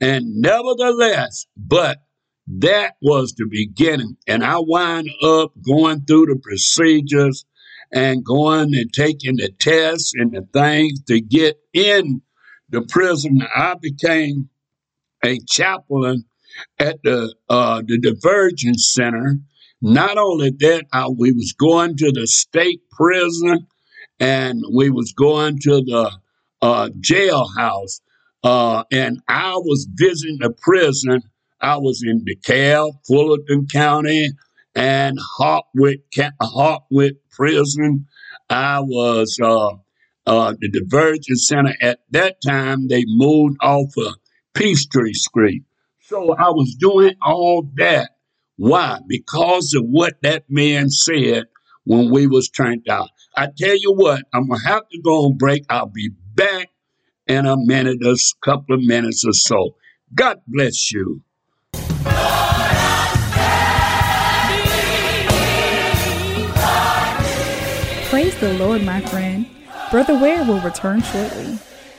And 0.00 0.24
nevertheless, 0.36 1.46
but 1.56 1.98
that 2.46 2.94
was 3.00 3.34
the 3.34 3.46
beginning. 3.48 4.16
And 4.26 4.44
I 4.44 4.58
wind 4.58 5.08
up 5.22 5.52
going 5.64 6.04
through 6.04 6.26
the 6.26 6.40
procedures 6.42 7.44
and 7.92 8.24
going 8.24 8.74
and 8.74 8.92
taking 8.92 9.36
the 9.36 9.50
tests 9.58 10.12
and 10.14 10.32
the 10.32 10.46
things 10.52 11.02
to 11.04 11.20
get 11.20 11.58
in 11.72 12.22
the 12.70 12.82
prison. 12.82 13.42
I 13.54 13.74
became 13.80 14.48
a 15.24 15.38
chaplain 15.48 16.24
at 16.78 17.02
the 17.02 17.34
uh, 17.48 17.82
the 17.86 17.98
Divergence 17.98 18.90
Center. 18.92 19.38
Not 19.80 20.16
only 20.16 20.50
that, 20.50 20.86
I, 20.92 21.08
we 21.08 21.32
was 21.32 21.54
going 21.58 21.96
to 21.96 22.12
the 22.12 22.26
state 22.26 22.80
prison, 22.90 23.66
and 24.20 24.62
we 24.72 24.90
was 24.90 25.12
going 25.12 25.58
to 25.60 25.82
the 25.82 26.10
uh, 26.60 26.88
jailhouse, 27.00 28.00
uh, 28.44 28.84
and 28.92 29.20
I 29.28 29.54
was 29.56 29.88
visiting 29.94 30.38
the 30.40 30.50
prison. 30.50 31.22
I 31.60 31.76
was 31.76 32.02
in 32.04 32.24
DeKalb, 32.24 32.92
Fulton 33.06 33.66
County, 33.66 34.30
and 34.74 35.18
Hardwick, 35.36 36.00
Hardwick 36.40 37.16
Prison. 37.30 38.06
I 38.50 38.80
was 38.80 39.38
uh, 39.42 39.74
uh, 40.26 40.54
the 40.60 40.68
Divergence 40.70 41.46
Center. 41.46 41.74
At 41.80 42.00
that 42.10 42.36
time, 42.46 42.88
they 42.88 43.04
moved 43.06 43.56
off 43.62 43.96
of 43.96 44.14
Peachtree 44.54 45.14
Street. 45.14 45.62
So 46.00 46.34
I 46.34 46.50
was 46.50 46.74
doing 46.78 47.14
all 47.22 47.68
that. 47.76 48.10
Why? 48.56 48.98
Because 49.08 49.74
of 49.74 49.84
what 49.84 50.14
that 50.22 50.44
man 50.48 50.90
said 50.90 51.44
when 51.84 52.10
we 52.10 52.26
was 52.26 52.48
turned 52.48 52.88
out. 52.88 53.08
I 53.36 53.48
tell 53.56 53.76
you 53.76 53.92
what, 53.94 54.22
I'm 54.34 54.48
gonna 54.48 54.62
have 54.66 54.88
to 54.90 55.00
go 55.00 55.24
on 55.26 55.36
break. 55.38 55.64
I'll 55.70 55.86
be 55.86 56.10
back 56.34 56.68
in 57.26 57.46
a 57.46 57.56
minute, 57.56 57.98
a 58.04 58.16
couple 58.42 58.74
of 58.74 58.82
minutes 58.82 59.24
or 59.26 59.32
so. 59.32 59.76
God 60.14 60.40
bless 60.46 60.92
you. 60.92 61.22
Praise 68.10 68.38
the 68.40 68.54
Lord, 68.58 68.82
my 68.84 69.00
friend. 69.00 69.46
Brother 69.90 70.18
Ware 70.18 70.44
will 70.44 70.60
return 70.60 71.00
shortly. 71.00 71.58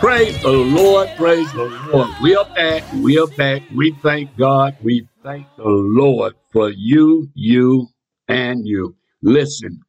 Praise 0.00 0.40
the 0.40 0.50
Lord, 0.50 1.10
praise 1.18 1.52
the 1.52 1.64
Lord. 1.92 2.08
We 2.22 2.34
are 2.34 2.46
back, 2.54 2.82
we 2.94 3.18
are 3.18 3.26
back. 3.26 3.62
We 3.74 3.94
thank 4.02 4.34
God, 4.34 4.78
we 4.82 5.06
thank 5.22 5.46
the 5.56 5.64
Lord 5.64 6.34
for 6.52 6.70
you, 6.70 7.28
you, 7.34 7.88
and 8.26 8.66
you. 8.66 8.96
Listen, 9.22 9.82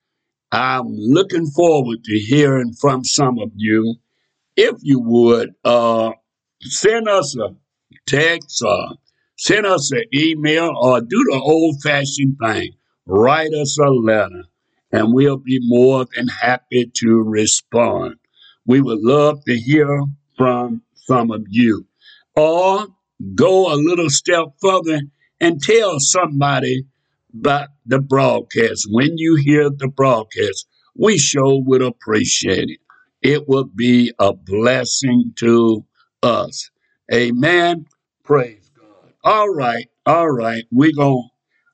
I'm 0.52 0.88
looking 0.89 1.45
forward 1.45 2.04
to 2.04 2.19
hearing 2.19 2.74
from 2.74 3.06
some 3.06 3.39
of 3.39 3.52
you. 3.56 3.95
If 4.58 4.76
you 4.82 5.00
would, 5.00 5.52
uh, 5.63 6.12
send 6.60 7.08
us 7.08 7.38
a 7.38 7.56
text 8.06 8.62
or 8.65 8.97
send 9.38 9.65
us 9.65 9.91
an 9.91 10.04
email 10.13 10.71
or 10.82 11.00
do 11.00 11.24
the 11.32 11.39
old 11.41 11.78
fashioned 11.82 12.36
thing. 12.43 12.74
Write 13.06 13.54
us 13.54 13.78
a 13.80 13.89
letter 13.89 14.43
and 14.91 15.13
we'll 15.13 15.38
be 15.38 15.60
more 15.62 16.06
than 16.15 16.28
happy 16.28 16.91
to 16.95 17.24
respond. 17.26 18.17
We 18.65 18.82
would 18.82 19.00
love 19.02 19.43
to 19.45 19.58
hear 19.58 20.04
from 20.38 20.84
some 20.95 21.32
of 21.32 21.45
you. 21.50 21.86
Or 22.36 22.88
go 23.36 23.74
a 23.74 23.76
little 23.76 24.10
step 24.10 24.45
further 24.62 25.02
and 25.39 25.62
tell 25.62 26.00
somebody 26.00 26.86
about 27.34 27.69
the 27.86 28.00
broadcast. 28.00 28.88
When 28.89 29.17
you 29.17 29.36
hear 29.36 29.69
the 29.69 29.88
broadcast, 29.88 30.67
we 30.95 31.17
sure 31.17 31.62
would 31.63 31.82
appreciate 31.82 32.69
it. 32.69 32.80
It 33.21 33.47
would 33.47 33.76
be 33.76 34.13
a 34.19 34.34
blessing 34.34 35.34
to 35.38 35.86
us. 36.24 36.69
Amen. 37.13 37.86
Praise 38.24 38.71
God. 38.76 39.13
All 39.24 39.50
right, 39.50 39.88
all 40.06 40.30
right. 40.30 40.63
We're 40.71 40.93
going 40.95 41.30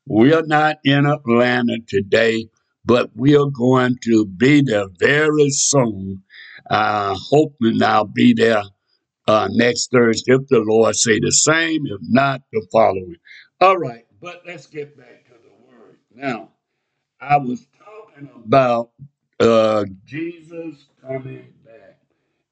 we're 0.06 0.46
not 0.46 0.78
in 0.86 1.06
Atlanta 1.06 1.78
today, 1.86 2.48
but 2.86 3.10
we 3.16 3.36
are 3.36 3.50
going 3.52 3.98
to 4.06 4.26
be 4.26 4.62
there 4.62 4.88
very 5.00 5.50
soon 5.50 6.24
uh, 6.70 7.16
hoping 7.18 7.82
I'll 7.84 8.06
be 8.06 8.34
there 8.34 8.64
uh, 9.28 9.48
next 9.52 9.92
Thursday 9.92 10.34
if 10.34 10.48
the 10.48 10.60
Lord 10.60 10.96
say 10.96 11.20
the 11.20 11.32
same, 11.32 11.86
if 11.86 12.00
not 12.02 12.42
the 12.52 12.66
following. 12.72 13.18
All 13.60 13.78
right. 13.78 14.06
but 14.22 14.44
let's 14.46 14.68
get 14.68 14.98
back 14.98 15.26
to 15.26 15.32
the 15.32 15.68
word. 15.68 15.98
Now, 16.14 16.50
I 17.20 17.38
was 17.38 17.66
talking 17.78 18.30
about 18.46 18.92
uh, 19.40 19.86
Jesus 20.06 20.86
coming 21.02 21.54
back 21.66 22.00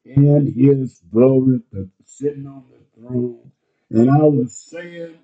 in 0.03 0.53
his 0.55 1.01
glory, 1.11 1.59
the, 1.71 1.89
sitting 2.05 2.47
on 2.47 2.63
the 2.71 3.01
throne. 3.01 3.51
And 3.91 4.09
I 4.09 4.23
was 4.23 4.57
saying 4.57 5.17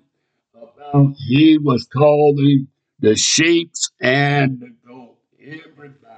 about 0.54 1.14
he 1.28 1.58
was 1.58 1.86
calling 1.92 2.68
the 3.00 3.16
sheep 3.16 3.72
and 4.00 4.60
the 4.60 4.74
goat, 4.86 5.16
everybody. 5.40 6.11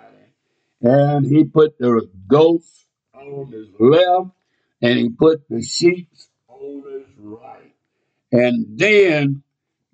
And 0.85 1.25
he 1.25 1.44
put 1.44 1.79
the 1.79 2.07
goats 2.29 2.85
on 3.14 3.51
his 3.51 3.68
left 3.81 4.33
and 4.83 4.99
he 4.99 5.09
put 5.09 5.49
the 5.49 5.62
sheep 5.62 6.11
on 6.47 6.83
his 6.92 7.07
right. 7.16 7.73
And 8.31 8.79
then 8.79 9.42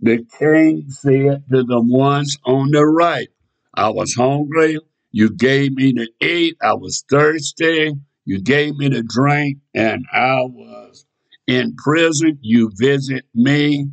the 0.00 0.26
king 0.36 0.86
said 0.88 1.44
to 1.52 1.62
the 1.62 1.80
ones 1.80 2.38
on 2.44 2.72
the 2.72 2.84
right, 2.84 3.28
I 3.72 3.90
was 3.90 4.14
hungry. 4.14 4.78
You 5.12 5.30
gave 5.30 5.74
me 5.74 5.92
to 5.92 6.08
eat. 6.20 6.56
I 6.60 6.74
was 6.74 7.04
thirsty. 7.08 7.94
You 8.24 8.40
gave 8.40 8.74
me 8.74 8.90
to 8.90 9.04
drink. 9.04 9.58
And 9.72 10.06
I 10.12 10.40
was 10.42 11.06
in 11.46 11.76
prison. 11.76 12.38
You 12.40 12.72
visit 12.74 13.26
me. 13.32 13.90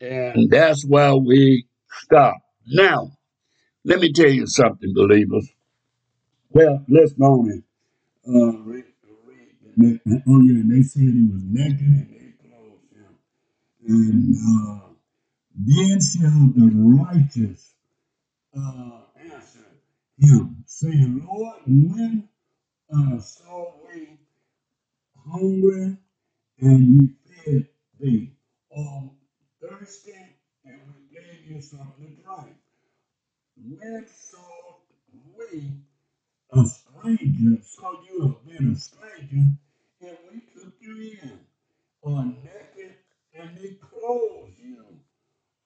And 0.00 0.48
that's 0.48 0.84
why 0.84 1.12
we 1.14 1.66
stop. 1.90 2.36
Now, 2.68 3.10
let 3.84 3.98
me 3.98 4.12
tell 4.12 4.30
you 4.30 4.46
something, 4.46 4.94
believers. 4.94 5.48
Well, 6.50 6.84
let's 6.88 7.12
go 7.12 7.26
on 7.26 7.50
and 7.50 7.64
uh, 8.28 8.58
read. 8.62 8.84
read. 9.76 10.00
Oh, 10.28 10.40
yeah, 10.42 10.60
and 10.60 10.72
they 10.72 10.82
said 10.82 11.02
he 11.02 11.28
was 11.32 11.42
naked 11.44 11.80
and 11.80 12.10
they 12.10 12.48
clothed 12.48 12.92
him. 12.92 13.16
And 13.88 14.36
uh, 14.36 14.80
then 15.56 16.00
shall 16.00 16.52
the 16.56 16.70
righteous 16.74 17.74
uh, 18.56 19.00
answer 19.18 19.66
him, 20.18 20.64
saying, 20.66 21.26
Lord, 21.28 21.58
when 21.66 22.28
uh, 22.94 23.18
saw 23.20 23.72
we 23.88 24.18
hungry 25.30 25.98
and 26.60 26.88
you 26.88 27.10
fed 27.44 27.68
thee, 28.00 28.32
or 28.70 29.10
thirsty 29.62 30.12
and 30.64 30.80
we 30.88 31.16
gave 31.16 31.50
you 31.50 31.60
something 31.60 32.16
to 32.16 32.22
drink? 32.22 32.56
When 33.56 34.06
saw 34.08 34.76
we 35.38 35.72
a 36.52 36.64
stranger, 36.64 37.62
so 37.62 38.00
you 38.08 38.22
have 38.22 38.46
been 38.46 38.72
a 38.72 38.76
stranger, 38.76 39.46
and 40.00 40.18
we 40.32 40.40
took 40.54 40.74
you 40.80 41.18
in, 41.22 41.40
or 42.02 42.24
naked 42.24 42.96
and 43.38 43.56
they 43.58 43.76
clothed 43.80 44.58
you? 44.58 44.84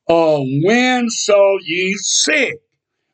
Or 0.07 0.45
when 0.65 1.09
saw 1.09 1.59
ye 1.63 1.95
sick? 1.95 2.61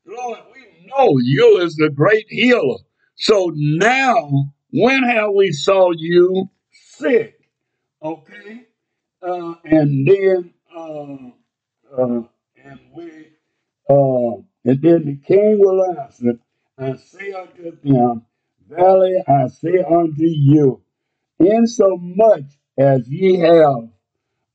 Lord, 0.07 0.39
we 0.53 0.87
know 0.87 1.19
you 1.21 1.59
is 1.59 1.77
the 1.77 1.91
great 1.91 2.27
healer. 2.29 2.79
So 3.17 3.53
now, 3.55 4.53
when 4.71 5.03
have 5.03 5.31
we 5.35 5.53
saw 5.53 5.91
you 5.97 6.49
sick? 6.71 7.39
Okay? 8.03 8.67
Uh, 9.21 9.55
and 9.65 10.07
then, 10.07 10.55
uh, 10.75 11.17
uh, 11.99 12.23
and 12.65 12.81
we, 12.95 13.29
uh, 13.91 14.43
and 14.65 14.83
then 14.83 15.05
the 15.07 15.21
king 15.27 15.59
will 15.59 15.85
answer 15.99 16.39
and 16.79 17.01
say 17.01 17.33
unto 17.33 17.77
them, 17.83 18.27
Verily 18.69 19.23
I 19.27 19.47
say 19.49 19.79
unto 19.89 20.25
you, 20.25 20.83
insomuch 21.39 22.47
as 22.77 23.09
ye 23.09 23.39
have 23.39 23.89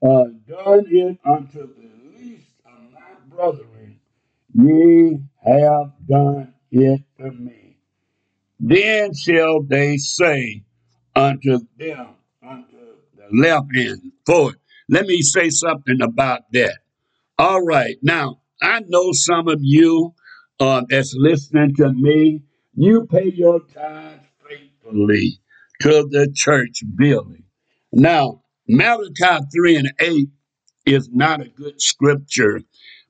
uh, 0.03 0.23
done 0.47 0.86
it 0.88 1.19
unto 1.25 1.60
the 1.60 1.89
least 2.17 2.51
of 2.65 2.91
my 2.93 3.36
brethren, 3.36 3.99
ye 4.53 5.19
have 5.43 5.93
done 6.07 6.53
it 6.71 7.01
to 7.17 7.31
me. 7.31 7.77
Then 8.60 9.13
shall 9.15 9.63
they 9.63 9.97
say 9.97 10.63
unto 11.15 11.60
them, 11.77 12.10
unto 12.47 12.77
the 13.15 13.27
left 13.31 13.75
hand 13.75 14.12
forward. 14.25 14.55
Let 14.89 15.07
me 15.07 15.21
say 15.21 15.49
something 15.49 16.01
about 16.01 16.41
that. 16.51 16.79
All 17.39 17.62
right, 17.62 17.95
now 18.03 18.41
I 18.62 18.81
know 18.88 19.12
some 19.13 19.47
of 19.47 19.60
you 19.62 20.13
uh, 20.62 20.84
that's 20.89 21.15
listening 21.17 21.74
to 21.76 21.91
me, 21.91 22.43
you 22.76 23.08
pay 23.08 23.32
your 23.32 23.62
tithes 23.62 24.24
faithfully 24.47 25.39
to 25.82 26.08
the 26.12 26.32
church 26.36 26.84
building. 26.95 27.43
Now, 27.91 28.43
Malachi 28.67 29.43
3 29.52 29.76
and 29.78 29.93
8 30.00 30.30
is 30.86 31.10
not 31.12 31.41
a 31.41 31.50
good 31.50 31.82
scripture, 31.82 32.62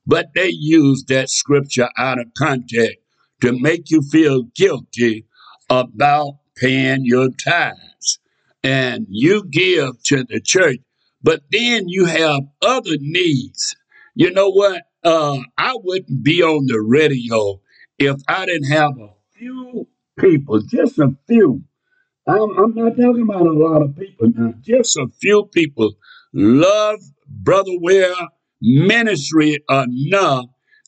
but 0.07 0.27
they 0.33 0.49
use 0.49 1.03
that 1.09 1.29
scripture 1.29 1.89
out 1.97 2.19
of 2.19 2.27
context 2.37 2.97
to 3.41 3.59
make 3.59 3.91
you 3.91 4.01
feel 4.01 4.43
guilty 4.55 5.25
about 5.69 6.37
paying 6.55 7.03
your 7.03 7.29
tithes. 7.31 8.19
And 8.63 9.07
you 9.09 9.43
give 9.43 10.01
to 10.03 10.23
the 10.23 10.39
church, 10.39 10.77
but 11.21 11.41
then 11.51 11.89
you 11.89 12.05
have 12.05 12.43
other 12.61 12.95
needs. 12.99 13.75
You 14.15 14.31
know 14.31 14.49
what? 14.51 14.83
Uh, 15.03 15.39
I 15.57 15.75
wouldn't 15.81 16.23
be 16.23 16.43
on 16.43 16.67
the 16.67 16.79
radio 16.79 17.59
if 17.97 18.21
I 18.27 18.45
didn't 18.45 18.71
have 18.71 18.97
a 18.99 19.09
few 19.33 19.87
people, 20.19 20.61
just 20.61 20.99
a 20.99 21.15
few, 21.27 21.63
I'm, 22.27 22.57
I'm 22.57 22.75
not 22.75 22.95
talking 22.95 23.23
about 23.23 23.45
a 23.45 23.51
lot 23.51 23.81
of 23.81 23.95
people 23.95 24.29
now. 24.35 24.53
Just 24.61 24.97
a 24.97 25.07
few 25.19 25.49
people 25.53 25.93
love 26.33 26.99
Brother 27.27 27.77
Ware 27.79 28.13
ministry 28.61 29.63
enough 29.69 30.45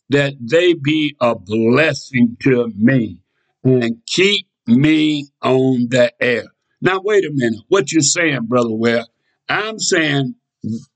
that 0.10 0.34
they 0.40 0.74
be 0.74 1.16
a 1.20 1.36
blessing 1.36 2.38
to 2.42 2.72
me 2.76 3.20
and 3.64 3.98
keep 4.06 4.48
me 4.68 5.28
on 5.42 5.88
the 5.90 6.12
air. 6.22 6.46
Now, 6.82 7.00
wait 7.04 7.26
a 7.26 7.32
minute. 7.32 7.62
What 7.70 7.92
you 7.92 8.02
saying, 8.02 8.46
Brother 8.46 8.74
Ware? 8.74 9.06
I'm 9.50 9.80
saying 9.80 10.36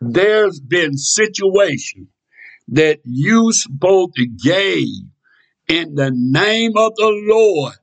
there's 0.02 0.60
been 0.60 0.98
situations 0.98 2.08
that 2.70 3.00
you 3.06 3.52
to 3.54 4.28
gave 4.44 4.88
in 5.68 5.96
the 5.96 6.12
name 6.14 6.74
of 6.76 6.96
the 6.96 7.26
Lord. 7.28 7.74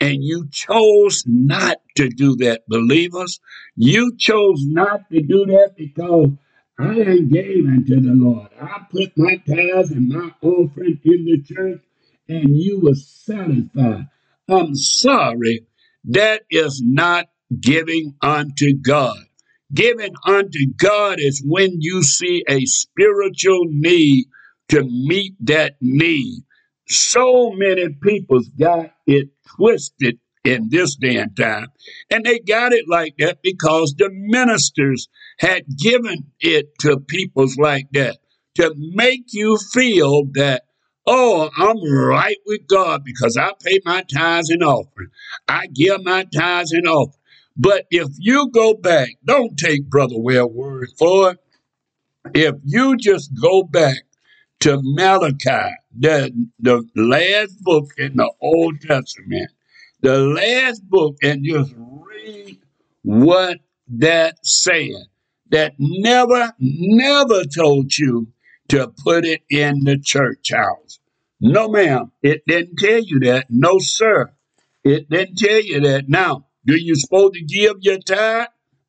And 0.00 0.22
you 0.22 0.48
chose 0.50 1.24
not 1.26 1.78
to 1.96 2.08
do 2.08 2.36
that, 2.36 2.62
believers. 2.68 3.40
You 3.76 4.16
chose 4.18 4.62
not 4.66 5.08
to 5.10 5.22
do 5.22 5.46
that 5.46 5.74
because 5.76 6.30
I 6.78 6.92
ain't 6.92 7.32
gave 7.32 7.64
unto 7.66 8.00
the 8.00 8.12
Lord. 8.12 8.48
I 8.60 8.84
put 8.90 9.12
my 9.16 9.36
tithes 9.36 9.92
and 9.92 10.08
my 10.08 10.30
offering 10.42 11.00
in 11.04 11.24
the 11.24 11.42
church, 11.42 11.80
and 12.28 12.56
you 12.56 12.80
were 12.80 12.94
satisfied. 12.94 14.08
I'm 14.48 14.74
sorry. 14.74 15.66
That 16.06 16.42
is 16.50 16.82
not 16.84 17.28
giving 17.60 18.14
unto 18.20 18.74
God. 18.74 19.16
Giving 19.72 20.14
unto 20.26 20.66
God 20.76 21.18
is 21.18 21.42
when 21.46 21.80
you 21.80 22.02
see 22.02 22.44
a 22.48 22.66
spiritual 22.66 23.64
need 23.68 24.26
to 24.68 24.82
meet 24.82 25.34
that 25.40 25.76
need. 25.80 26.42
So 26.86 27.52
many 27.52 27.88
people's 28.02 28.48
got 28.48 28.92
it 29.06 29.28
twisted 29.56 30.18
in 30.44 30.68
this 30.68 30.96
day 30.96 31.16
and 31.16 31.36
time. 31.36 31.68
And 32.10 32.24
they 32.24 32.38
got 32.38 32.72
it 32.72 32.84
like 32.88 33.14
that 33.18 33.38
because 33.42 33.94
the 33.96 34.10
ministers 34.12 35.08
had 35.38 35.64
given 35.78 36.26
it 36.40 36.78
to 36.80 37.00
peoples 37.00 37.56
like 37.56 37.88
that 37.92 38.18
to 38.56 38.74
make 38.76 39.32
you 39.32 39.58
feel 39.72 40.24
that, 40.34 40.64
oh, 41.06 41.50
I'm 41.56 41.76
right 41.92 42.36
with 42.46 42.66
God 42.68 43.02
because 43.04 43.36
I 43.36 43.52
pay 43.62 43.80
my 43.84 44.02
tithes 44.02 44.50
and 44.50 44.62
offering. 44.62 45.08
I 45.48 45.66
give 45.66 46.04
my 46.04 46.24
tithes 46.34 46.72
and 46.72 46.86
offering. 46.86 47.20
But 47.56 47.86
if 47.90 48.08
you 48.18 48.50
go 48.50 48.74
back, 48.74 49.10
don't 49.24 49.56
take 49.56 49.88
Brother 49.88 50.18
Ware 50.18 50.46
word 50.46 50.88
for 50.98 51.32
it. 51.32 51.38
If 52.34 52.56
you 52.64 52.96
just 52.96 53.30
go 53.40 53.62
back 53.62 53.98
to 54.64 54.80
Malachi, 54.82 55.74
the, 55.94 56.32
the 56.58 56.82
last 56.96 57.62
book 57.62 57.90
in 57.98 58.16
the 58.16 58.32
Old 58.40 58.80
Testament, 58.80 59.50
the 60.00 60.18
last 60.20 60.88
book, 60.88 61.16
and 61.22 61.44
just 61.44 61.74
read 61.76 62.58
what 63.02 63.58
that 63.88 64.38
said. 64.42 65.04
That 65.50 65.74
never, 65.78 66.54
never 66.58 67.44
told 67.44 67.96
you 67.98 68.28
to 68.68 68.90
put 69.04 69.26
it 69.26 69.42
in 69.50 69.84
the 69.84 69.98
church 70.02 70.50
house. 70.50 70.98
No, 71.42 71.68
ma'am, 71.68 72.10
it 72.22 72.42
didn't 72.46 72.76
tell 72.78 73.00
you 73.00 73.20
that. 73.20 73.48
No, 73.50 73.78
sir, 73.78 74.32
it 74.82 75.10
didn't 75.10 75.36
tell 75.36 75.60
you 75.60 75.80
that. 75.80 76.08
Now, 76.08 76.46
do 76.64 76.74
you 76.80 76.94
supposed 76.94 77.34
to 77.34 77.44
give 77.44 77.76
your 77.82 77.98
tithe? 77.98 78.46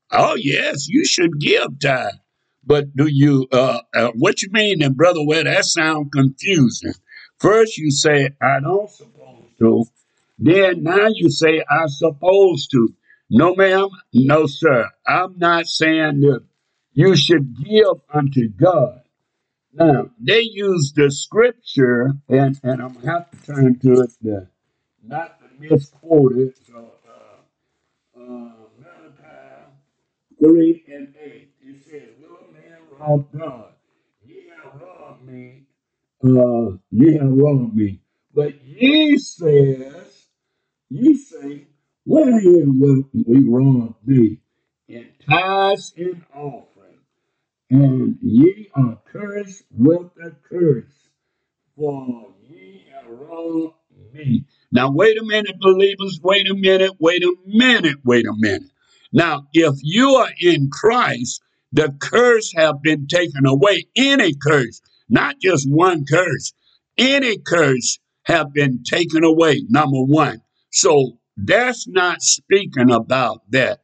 Oh, 0.10 0.36
yes, 0.36 0.88
you 0.88 1.04
should 1.04 1.38
give 1.38 1.82
tithe. 1.82 2.14
But 2.66 2.96
do 2.96 3.08
you, 3.08 3.48
uh, 3.52 3.82
uh, 3.94 4.12
what 4.16 4.42
you 4.42 4.50
mean 4.52 4.80
then, 4.80 4.94
Brother 4.94 5.24
Ware, 5.24 5.44
that 5.44 5.66
sounds 5.66 6.10
confusing. 6.14 6.94
First 7.38 7.78
you 7.78 7.92
say, 7.92 8.30
I 8.42 8.60
don't 8.60 8.90
suppose 8.90 9.46
to. 9.60 9.86
Then 10.40 10.84
now 10.84 11.08
you 11.14 11.30
say, 11.30 11.64
I 11.70 11.86
supposed 11.88 12.72
to. 12.72 12.94
No, 13.30 13.56
ma'am. 13.56 13.90
No, 14.14 14.46
sir. 14.48 14.90
I'm 15.06 15.38
not 15.38 15.68
saying 15.68 16.22
that 16.22 16.44
you 16.94 17.16
should 17.16 17.56
give 17.64 18.02
unto 18.14 18.50
God. 18.50 19.02
Now, 19.74 20.10
they 20.20 20.42
use 20.42 20.94
the 20.96 21.12
scripture, 21.12 22.14
and, 22.30 22.58
and 22.64 22.82
I'm 22.82 22.94
going 22.94 23.02
to 23.02 23.12
have 23.12 23.32
to 23.32 23.38
turn 23.46 23.80
to 23.80 24.08
it 24.24 24.48
not 25.08 25.40
to 25.40 25.46
misquote 25.60 26.38
it. 26.38 26.58
So, 26.68 26.92
uh, 27.08 28.20
uh, 28.20 28.52
Malachi 28.80 29.66
3 30.40 30.84
and 30.88 31.16
8, 31.22 31.32
it 31.32 31.34
says, 31.34 31.45
Will 31.45 31.45
a 33.00 33.08
man 33.08 33.10
rob 33.10 33.32
God? 33.40 33.74
Ye 34.24 34.50
have 34.64 34.82
robbed 34.82 35.26
me, 35.26 35.64
uh, 36.24 36.78
ye 36.92 37.14
have 37.18 37.32
robbed 37.32 37.76
me. 37.76 38.02
But 38.34 38.64
ye 38.64 39.18
says, 39.18 40.28
ye 40.90 41.16
say, 41.16 41.68
Wherein 42.06 42.80
will 42.80 43.04
we 43.14 43.44
rob 43.48 43.96
thee? 44.06 44.40
In 44.88 45.08
tithes 45.28 45.94
and 45.98 46.24
offering, 46.34 47.00
and 47.72 48.18
ye 48.22 48.70
are 48.76 49.00
cursed 49.12 49.64
with 49.72 50.12
a 50.24 50.32
curse 50.48 50.86
for 51.76 52.34
ye 52.48 52.86
have 52.94 53.10
wronged 53.10 53.74
me. 54.14 54.46
Now, 54.72 54.92
wait 54.92 55.18
a 55.18 55.24
minute, 55.24 55.60
believers. 55.60 56.20
Wait 56.24 56.50
a 56.50 56.54
minute. 56.54 56.92
Wait 57.00 57.24
a 57.24 57.34
minute. 57.46 57.98
Wait 58.04 58.26
a 58.26 58.34
minute. 58.38 58.70
Now, 59.12 59.48
if 59.54 59.76
you 59.82 60.16
are 60.16 60.30
in 60.40 60.70
Christ, 60.70 61.42
the 61.76 61.94
curse 62.00 62.54
have 62.56 62.82
been 62.82 63.06
taken 63.06 63.46
away. 63.46 63.86
Any 63.98 64.34
curse, 64.34 64.82
not 65.10 65.36
just 65.42 65.70
one 65.70 66.06
curse, 66.06 66.54
any 66.98 67.38
curse 67.38 68.00
have 68.24 68.54
been 68.54 68.82
taken 68.84 69.26
away. 69.26 69.62
Number 69.68 70.02
one. 70.02 70.42
So 70.72 71.20
that's 71.36 71.86
not 71.86 72.22
speaking 72.22 72.92
about 72.92 73.42
that. 73.52 73.82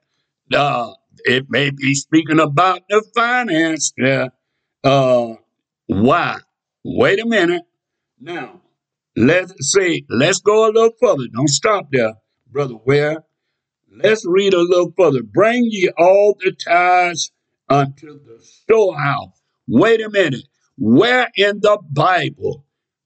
Uh, 0.53 0.93
it 1.25 1.47
may 1.49 1.71
be 1.71 1.93
speaking 1.93 2.39
about 2.39 2.81
the 2.89 3.03
finance. 3.13 3.91
Yeah. 3.97 4.29
uh, 4.85 5.35
why? 5.87 6.37
Wait 6.85 7.19
a 7.19 7.25
minute. 7.25 7.63
Now, 8.21 8.61
let's 9.17 9.53
say, 9.73 10.03
let's 10.09 10.39
go 10.39 10.65
a 10.65 10.71
little 10.71 10.91
further. 10.97 11.25
Don't 11.33 11.49
stop 11.49 11.87
there, 11.91 12.13
Brother 12.47 12.75
Ware? 12.85 13.25
Let's 13.93 14.25
read 14.25 14.53
a 14.53 14.61
little 14.61 14.93
further. 14.97 15.23
Bring 15.23 15.65
ye 15.65 15.89
all 15.97 16.37
the 16.39 16.53
tithes 16.53 17.31
unto 17.71 18.19
the 18.25 18.37
storehouse. 18.41 19.41
Wait 19.67 20.01
a 20.01 20.09
minute. 20.09 20.43
Where 20.77 21.29
in 21.35 21.59
the 21.61 21.79
Bible, 21.91 22.65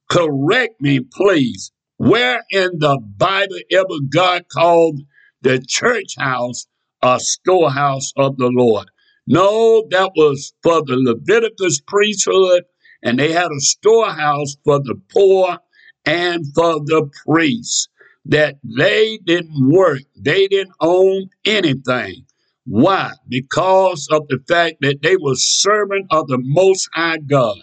correct 0.09 0.81
me, 0.81 1.01
please, 1.01 1.71
where 1.97 2.43
in 2.49 2.79
the 2.79 2.99
Bible 3.17 3.59
ever 3.71 3.99
God 4.09 4.45
called 4.51 5.01
the 5.41 5.63
church 5.67 6.15
house 6.17 6.65
a 7.01 7.19
storehouse 7.19 8.11
of 8.17 8.37
the 8.37 8.47
Lord? 8.47 8.89
No, 9.27 9.85
that 9.91 10.11
was 10.15 10.53
for 10.63 10.83
the 10.83 10.97
Leviticus 10.97 11.81
priesthood, 11.81 12.63
and 13.03 13.19
they 13.19 13.31
had 13.31 13.51
a 13.51 13.59
storehouse 13.59 14.55
for 14.63 14.79
the 14.79 14.95
poor 15.11 15.59
and 16.05 16.45
for 16.53 16.79
the 16.79 17.09
priests 17.25 17.87
that 18.25 18.57
they 18.63 19.19
didn't 19.23 19.69
work, 19.69 20.01
they 20.15 20.47
didn't 20.47 20.73
own 20.79 21.29
anything. 21.45 22.25
Why? 22.65 23.11
Because 23.27 24.07
of 24.11 24.27
the 24.27 24.39
fact 24.47 24.77
that 24.81 25.01
they 25.01 25.17
were 25.17 25.35
servant 25.35 26.07
of 26.11 26.27
the 26.27 26.39
Most 26.41 26.89
High 26.93 27.17
God. 27.17 27.59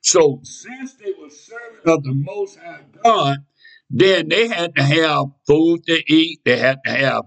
So 0.00 0.40
since 0.44 0.94
they 0.94 1.12
were 1.20 1.30
servant 1.30 1.86
of 1.86 2.02
the 2.02 2.14
Most 2.14 2.58
High 2.58 2.84
God, 3.02 3.38
then 3.90 4.28
they 4.28 4.48
had 4.48 4.74
to 4.76 4.82
have 4.82 5.26
food 5.46 5.84
to 5.86 6.02
eat, 6.06 6.40
they 6.44 6.58
had 6.58 6.78
to 6.86 6.90
have 6.90 7.22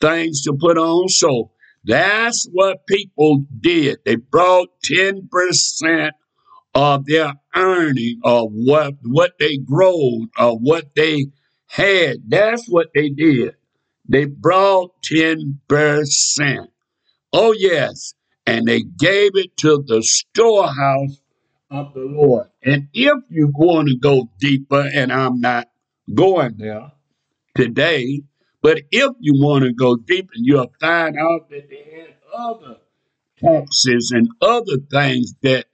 things 0.00 0.42
to 0.42 0.54
put 0.58 0.76
on. 0.76 1.08
So 1.08 1.52
that's 1.84 2.48
what 2.52 2.86
people 2.86 3.44
did. 3.60 3.98
They 4.04 4.16
brought 4.16 4.68
10% 4.84 6.10
of 6.74 7.06
their 7.06 7.34
earning 7.54 8.20
or 8.24 8.48
what 8.48 8.94
what 9.02 9.32
they 9.38 9.58
growed 9.58 10.28
or 10.38 10.58
what 10.58 10.94
they 10.96 11.26
had. 11.66 12.16
That's 12.26 12.66
what 12.68 12.88
they 12.94 13.10
did. 13.10 13.54
They 14.08 14.24
brought 14.24 14.90
10%. 15.02 16.68
Oh 17.32 17.54
yes. 17.56 18.14
And 18.46 18.66
they 18.66 18.80
gave 18.80 19.32
it 19.34 19.56
to 19.58 19.84
the 19.86 20.02
storehouse 20.02 21.20
of 21.70 21.94
the 21.94 22.00
Lord. 22.00 22.48
And 22.62 22.88
if 22.92 23.18
you 23.30 23.50
want 23.54 23.88
to 23.88 23.96
go 23.96 24.28
deeper, 24.38 24.88
and 24.92 25.12
I'm 25.12 25.40
not 25.40 25.68
going 26.12 26.56
there 26.58 26.92
today, 27.54 28.22
but 28.60 28.82
if 28.90 29.12
you 29.20 29.34
want 29.42 29.64
to 29.64 29.72
go 29.72 29.96
deeper, 29.96 30.32
you'll 30.34 30.72
find 30.80 31.16
out 31.16 31.48
that 31.50 31.70
they 31.70 31.98
had 31.98 32.14
other 32.34 32.76
taxes 33.38 34.12
and 34.14 34.28
other 34.40 34.76
things 34.90 35.34
that 35.42 35.66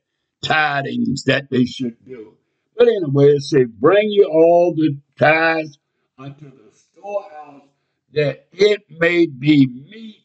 tidings 0.43 1.25
that 1.25 1.51
they 1.51 1.65
should 1.65 1.97
do. 2.05 2.35
But 2.77 2.89
anyway, 2.89 3.31
it 3.33 3.43
says, 3.43 3.67
Bring 3.79 4.11
you 4.11 4.29
all 4.31 4.75
the 4.75 4.99
tithes 5.19 5.79
unto 6.17 6.51
the 6.51 6.71
storehouse, 6.73 7.69
that 8.13 8.47
it 8.53 8.83
may 8.89 9.27
be 9.27 9.67
meat 9.67 10.25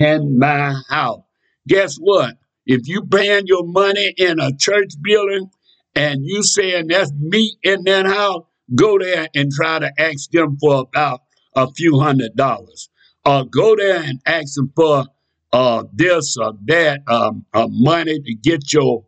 in 0.00 0.38
my 0.38 0.74
house. 0.88 1.22
Guess 1.68 1.96
what? 1.96 2.34
If 2.66 2.88
you 2.88 3.04
paying 3.06 3.46
your 3.46 3.64
money 3.64 4.12
in 4.16 4.40
a 4.40 4.50
church 4.56 4.94
building 5.00 5.50
and 5.94 6.20
you 6.24 6.42
saying 6.42 6.88
that's 6.88 7.12
me 7.12 7.56
in 7.62 7.84
that 7.84 8.06
house, 8.06 8.44
go 8.74 8.98
there 8.98 9.28
and 9.34 9.52
try 9.52 9.78
to 9.78 9.90
ask 9.98 10.30
them 10.30 10.56
for 10.58 10.80
about 10.80 11.20
a 11.54 11.70
few 11.72 11.98
hundred 11.98 12.34
dollars. 12.36 12.88
Or 13.24 13.44
go 13.44 13.76
there 13.76 14.02
and 14.02 14.20
ask 14.26 14.54
them 14.54 14.72
for 14.74 15.06
uh, 15.52 15.84
this 15.92 16.36
or 16.36 16.52
that 16.66 17.00
um, 17.08 17.46
uh, 17.52 17.68
money 17.70 18.20
to 18.20 18.34
get 18.34 18.72
your 18.72 19.04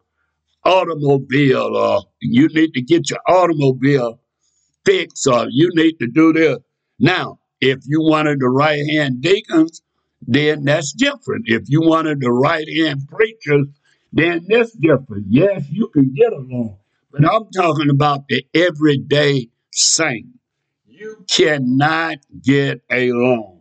automobile 0.64 1.76
or 1.76 2.02
you 2.20 2.48
need 2.48 2.74
to 2.74 2.82
get 2.82 3.10
your 3.10 3.20
automobile 3.28 4.20
fixed 4.84 5.26
or 5.26 5.46
you 5.50 5.70
need 5.74 5.94
to 6.00 6.06
do 6.06 6.32
this. 6.32 6.58
Now, 6.98 7.38
if 7.60 7.80
you 7.86 8.00
wanted 8.00 8.40
the 8.40 8.48
right 8.48 8.84
hand 8.90 9.20
deacons, 9.20 9.82
then 10.22 10.64
that's 10.64 10.92
different. 10.92 11.44
If 11.46 11.64
you 11.68 11.82
wanted 11.82 12.20
to 12.20 12.30
write 12.30 12.68
in 12.68 13.06
preachers, 13.06 13.66
then 14.12 14.46
that's 14.48 14.72
different. 14.72 15.26
Yes, 15.28 15.64
you 15.70 15.88
can 15.88 16.14
get 16.14 16.32
along. 16.32 16.78
But 17.10 17.24
I'm 17.24 17.50
talking 17.50 17.90
about 17.90 18.28
the 18.28 18.44
everyday 18.54 19.48
saint. 19.72 20.26
You 20.86 21.24
cannot 21.30 22.18
get 22.42 22.82
along. 22.90 23.60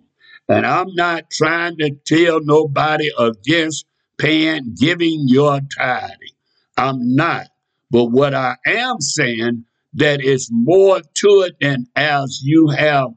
And 0.49 0.65
I'm 0.65 0.93
not 0.95 1.29
trying 1.29 1.77
to 1.77 1.91
tell 2.05 2.39
nobody 2.41 3.09
against 3.17 3.85
paying, 4.17 4.75
giving 4.79 5.25
your 5.27 5.59
tithing. 5.77 6.35
I'm 6.77 7.15
not. 7.15 7.47
But 7.91 8.05
what 8.05 8.33
I 8.33 8.55
am 8.65 8.99
saying 8.99 9.65
that 9.93 10.21
is 10.21 10.49
more 10.51 11.01
to 11.01 11.45
it 11.47 11.55
than 11.59 11.87
as 11.95 12.41
you 12.43 12.69
have 12.69 13.09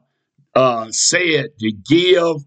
uh, 0.55 0.87
said 0.91 1.47
to 1.59 1.71
give 1.71 2.37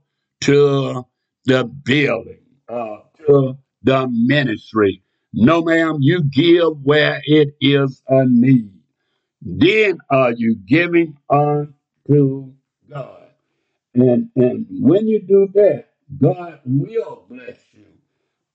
to 0.44 1.06
the 1.46 1.64
building, 1.64 2.40
uh, 2.68 2.98
to 3.26 3.58
the 3.82 4.08
ministry. 4.10 5.02
No, 5.32 5.62
ma'am, 5.62 5.98
you 6.00 6.22
give 6.24 6.78
where 6.82 7.20
it 7.24 7.54
is 7.60 8.02
a 8.08 8.24
need. 8.26 8.70
Then 9.42 9.98
are 10.10 10.32
you 10.32 10.56
giving 10.66 11.16
unto 11.28 12.52
God? 12.88 13.28
And 13.94 14.30
and 14.36 14.66
when 14.70 15.06
you 15.06 15.20
do 15.20 15.48
that, 15.54 15.90
God 16.20 16.60
will 16.64 17.26
bless 17.28 17.58
you. 17.72 17.86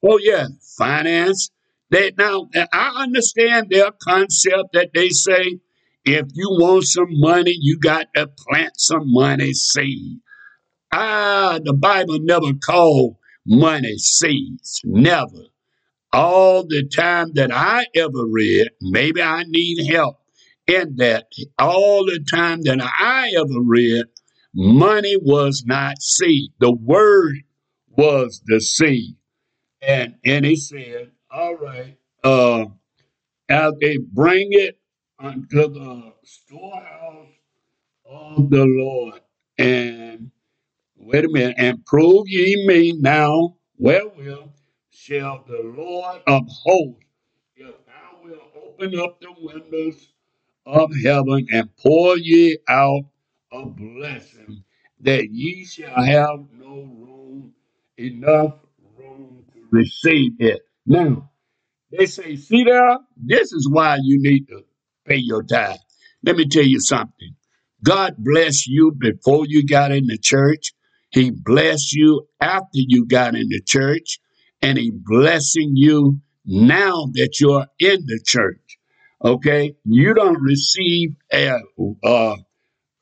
Oh 0.03 0.19
yeah, 0.21 0.47
finance. 0.77 1.49
They 1.91 2.11
now 2.17 2.47
I 2.71 3.03
understand 3.03 3.69
their 3.69 3.91
concept 3.91 4.73
that 4.73 4.91
they 4.93 5.09
say 5.09 5.59
if 6.05 6.27
you 6.33 6.49
want 6.59 6.85
some 6.85 7.07
money, 7.09 7.55
you 7.59 7.79
got 7.79 8.07
to 8.15 8.27
plant 8.27 8.73
some 8.77 9.11
money 9.11 9.53
seed. 9.53 10.19
Ah, 10.91 11.59
the 11.63 11.73
Bible 11.73 12.19
never 12.19 12.53
called 12.53 13.17
money 13.45 13.97
seeds. 13.97 14.81
Never. 14.83 15.45
All 16.11 16.65
the 16.65 16.87
time 16.87 17.33
that 17.33 17.51
I 17.53 17.85
ever 17.95 18.25
read, 18.27 18.69
maybe 18.81 19.21
I 19.21 19.43
need 19.47 19.91
help 19.91 20.17
in 20.67 20.95
that. 20.97 21.27
All 21.59 22.05
the 22.05 22.19
time 22.29 22.63
that 22.63 22.79
I 22.81 23.31
ever 23.37 23.61
read, 23.61 24.05
money 24.55 25.17
was 25.21 25.63
not 25.65 26.01
seed. 26.01 26.51
The 26.59 26.71
word 26.71 27.35
was 27.89 28.41
the 28.45 28.59
seed. 28.59 29.15
And 29.81 30.15
and 30.25 30.45
he 30.45 30.55
said, 30.55 31.11
All 31.31 31.55
right, 31.55 31.97
uh, 32.23 32.65
as 33.47 33.73
they 33.79 33.97
bring 33.97 34.49
it 34.51 34.79
unto 35.19 35.67
the 35.71 36.13
storehouse 36.23 37.27
of 38.05 38.49
the 38.49 38.65
Lord. 38.65 39.21
And 39.57 40.31
wait 41.09 41.25
a 41.25 41.29
minute, 41.29 41.55
and 41.57 41.85
prove 41.85 42.27
ye 42.27 42.65
me 42.67 42.93
now, 42.93 43.55
wherewith 43.77 44.49
shall 44.91 45.43
the 45.47 45.61
Lord 45.75 46.21
hosts, 46.27 47.05
if 47.55 47.75
thou 47.85 48.23
wilt 48.23 48.41
open 48.55 48.99
up 48.99 49.19
the 49.21 49.33
windows 49.39 50.13
of 50.65 50.91
heaven 51.03 51.47
and 51.51 51.69
pour 51.77 52.17
ye 52.17 52.59
out 52.69 53.03
a 53.51 53.65
blessing, 53.65 54.63
that 55.01 55.29
ye 55.31 55.65
shall 55.65 56.03
have 56.03 56.41
no 56.53 56.75
room, 56.75 57.53
enough 57.97 58.55
room 58.97 59.45
to 59.53 59.61
receive 59.71 60.33
it. 60.39 60.61
Now, 60.85 61.29
They 61.91 62.05
say, 62.05 62.35
see 62.35 62.65
there, 62.65 62.99
this 63.17 63.51
is 63.51 63.67
why 63.71 63.97
you 64.03 64.19
need 64.21 64.47
to 64.49 64.63
pay 65.07 65.17
your 65.17 65.43
tithe. 65.43 65.77
Let 66.23 66.37
me 66.37 66.47
tell 66.47 66.63
you 66.65 66.79
something. 66.79 67.35
God 67.83 68.15
bless 68.19 68.67
you 68.67 68.93
before 68.97 69.45
you 69.47 69.65
got 69.65 69.91
in 69.91 70.07
the 70.07 70.17
church. 70.19 70.73
He 71.11 71.31
blessed 71.31 71.93
you 71.93 72.27
after 72.41 72.67
you 72.73 73.05
got 73.05 73.35
in 73.35 73.47
the 73.49 73.61
church. 73.65 74.19
And 74.61 74.77
he 74.77 74.91
blessing 74.91 75.71
you 75.75 76.19
now 76.45 77.07
that 77.13 77.39
you're 77.39 77.67
in 77.79 78.05
the 78.05 78.19
church. 78.25 78.77
Okay? 79.23 79.75
You 79.85 80.13
don't 80.13 80.41
receive 80.41 81.15
a, 81.31 81.59
a 82.03 82.35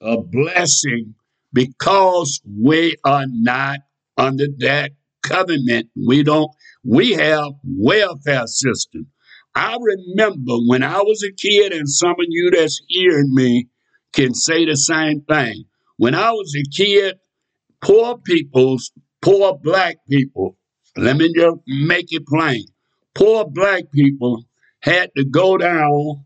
a 0.01 0.17
blessing 0.21 1.15
because 1.53 2.41
we 2.45 2.95
are 3.03 3.25
not 3.27 3.79
under 4.17 4.47
that 4.59 4.91
covenant. 5.23 5.89
We 5.95 6.23
don't, 6.23 6.51
we 6.83 7.13
have 7.13 7.53
welfare 7.63 8.47
system. 8.47 9.07
I 9.55 9.75
remember 9.79 10.53
when 10.67 10.83
I 10.83 10.99
was 10.99 11.23
a 11.23 11.33
kid, 11.33 11.73
and 11.73 11.89
some 11.89 12.11
of 12.11 12.25
you 12.27 12.51
that's 12.51 12.79
hearing 12.87 13.33
me 13.33 13.69
can 14.13 14.35
say 14.35 14.65
the 14.65 14.75
same 14.77 15.21
thing. 15.21 15.63
When 15.97 16.13
I 16.13 16.31
was 16.31 16.55
a 16.55 16.69
kid, 16.75 17.15
poor 17.81 18.17
people's, 18.17 18.91
poor 19.21 19.57
black 19.57 19.97
people, 20.09 20.57
let 20.95 21.17
me 21.17 21.31
just 21.33 21.57
make 21.67 22.11
it 22.11 22.25
plain. 22.25 22.65
Poor 23.13 23.45
black 23.45 23.91
people 23.91 24.45
had 24.81 25.11
to 25.15 25.25
go 25.25 25.57
down 25.57 26.25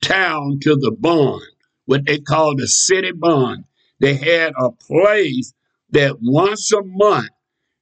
town 0.00 0.58
to 0.60 0.76
the 0.76 0.94
barn, 0.98 1.40
what 1.86 2.04
they 2.06 2.18
call 2.18 2.56
the 2.56 2.66
city 2.66 3.12
barn. 3.12 3.64
They 4.00 4.14
had 4.14 4.52
a 4.58 4.70
place 4.70 5.54
that 5.90 6.16
once 6.20 6.72
a 6.72 6.82
month 6.82 7.30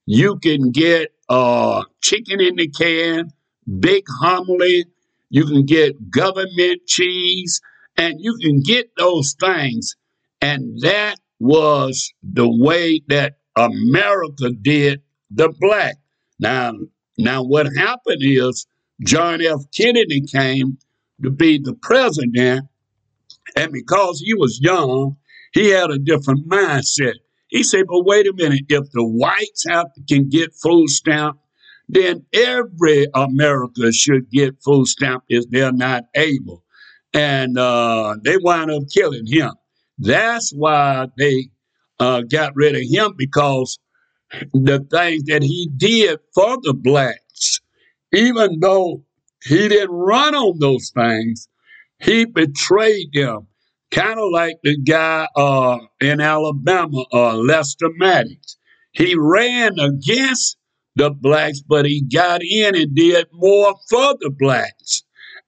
you 0.07 0.39
can 0.39 0.71
get 0.71 1.13
uh, 1.29 1.85
chicken 2.03 2.41
in 2.41 2.57
the 2.57 2.69
can, 2.69 3.31
big 3.79 4.05
homily, 4.21 4.85
you 5.31 5.47
can 5.47 5.65
get 5.65 6.11
government 6.11 6.87
cheese, 6.87 7.61
and 7.97 8.17
you 8.19 8.37
can 8.43 8.61
get 8.61 8.91
those 8.97 9.35
things. 9.39 9.97
And 10.43 10.81
that 10.81 11.17
was 11.41 12.13
the 12.23 12.49
way 12.49 13.01
that 13.09 13.39
America 13.57 14.51
did 14.51 15.03
the 15.31 15.53
black. 15.59 15.97
Now, 16.39 16.75
now 17.19 17.43
what 17.43 17.67
happened 17.77 18.21
is 18.21 18.67
John 19.05 19.41
F. 19.43 19.61
Kennedy 19.77 20.23
came 20.23 20.79
to 21.23 21.31
be 21.31 21.59
the 21.59 21.75
president, 21.75 22.67
and 23.57 23.73
because 23.73 24.21
he 24.21 24.35
was 24.35 24.61
young, 24.61 25.17
he 25.53 25.71
had 25.71 25.91
a 25.91 25.99
different 25.99 26.49
mindset. 26.49 27.15
He 27.49 27.63
said, 27.63 27.87
but 27.89 28.05
wait 28.05 28.27
a 28.27 28.33
minute, 28.35 28.67
if 28.69 28.91
the 28.93 29.05
whites 29.05 29.65
have 29.69 29.89
can 30.09 30.29
get 30.29 30.55
food 30.55 30.89
stamp, 30.89 31.39
then 31.89 32.25
every 32.33 33.09
America 33.15 33.91
should 33.93 34.31
get 34.31 34.63
food 34.63 34.87
stamp 34.87 35.25
if 35.29 35.51
they're 35.51 35.73
not 35.73 36.05
able. 36.15 36.63
And 37.13 37.59
uh, 37.59 38.17
they 38.23 38.37
wind 38.37 38.71
up 38.71 38.85
killing 38.95 39.27
him. 39.27 39.51
That's 40.01 40.51
why 40.53 41.09
they 41.19 41.51
uh, 41.99 42.23
got 42.23 42.57
rid 42.57 42.75
of 42.75 42.83
him 42.83 43.15
because 43.17 43.79
the 44.53 44.87
things 44.91 45.25
that 45.25 45.43
he 45.43 45.69
did 45.77 46.19
for 46.35 46.57
the 46.63 46.75
blacks, 46.75 47.61
even 48.13 48.61
though 48.61 49.05
he 49.45 49.69
didn't 49.69 49.95
run 49.95 50.35
on 50.35 50.59
those 50.59 50.91
things, 50.95 51.49
he 52.01 52.25
betrayed 52.25 53.13
them. 53.13 53.47
Kind 53.91 54.19
of 54.19 54.31
like 54.33 54.57
the 54.63 54.79
guy 54.79 55.27
uh, 55.37 55.79
in 56.01 56.21
Alabama, 56.21 57.05
uh, 57.13 57.37
Lester 57.37 57.91
Maddox. 57.97 58.57
He 58.93 59.17
ran 59.17 59.79
against 59.79 60.57
the 60.97 61.11
blacks, 61.11 61.61
but 61.61 61.87
he 61.87 62.03
got 62.03 62.41
in 62.43 62.77
and 62.77 62.95
did 62.95 63.27
more 63.33 63.75
for 63.89 64.15
the 64.21 64.31
blacks 64.31 65.03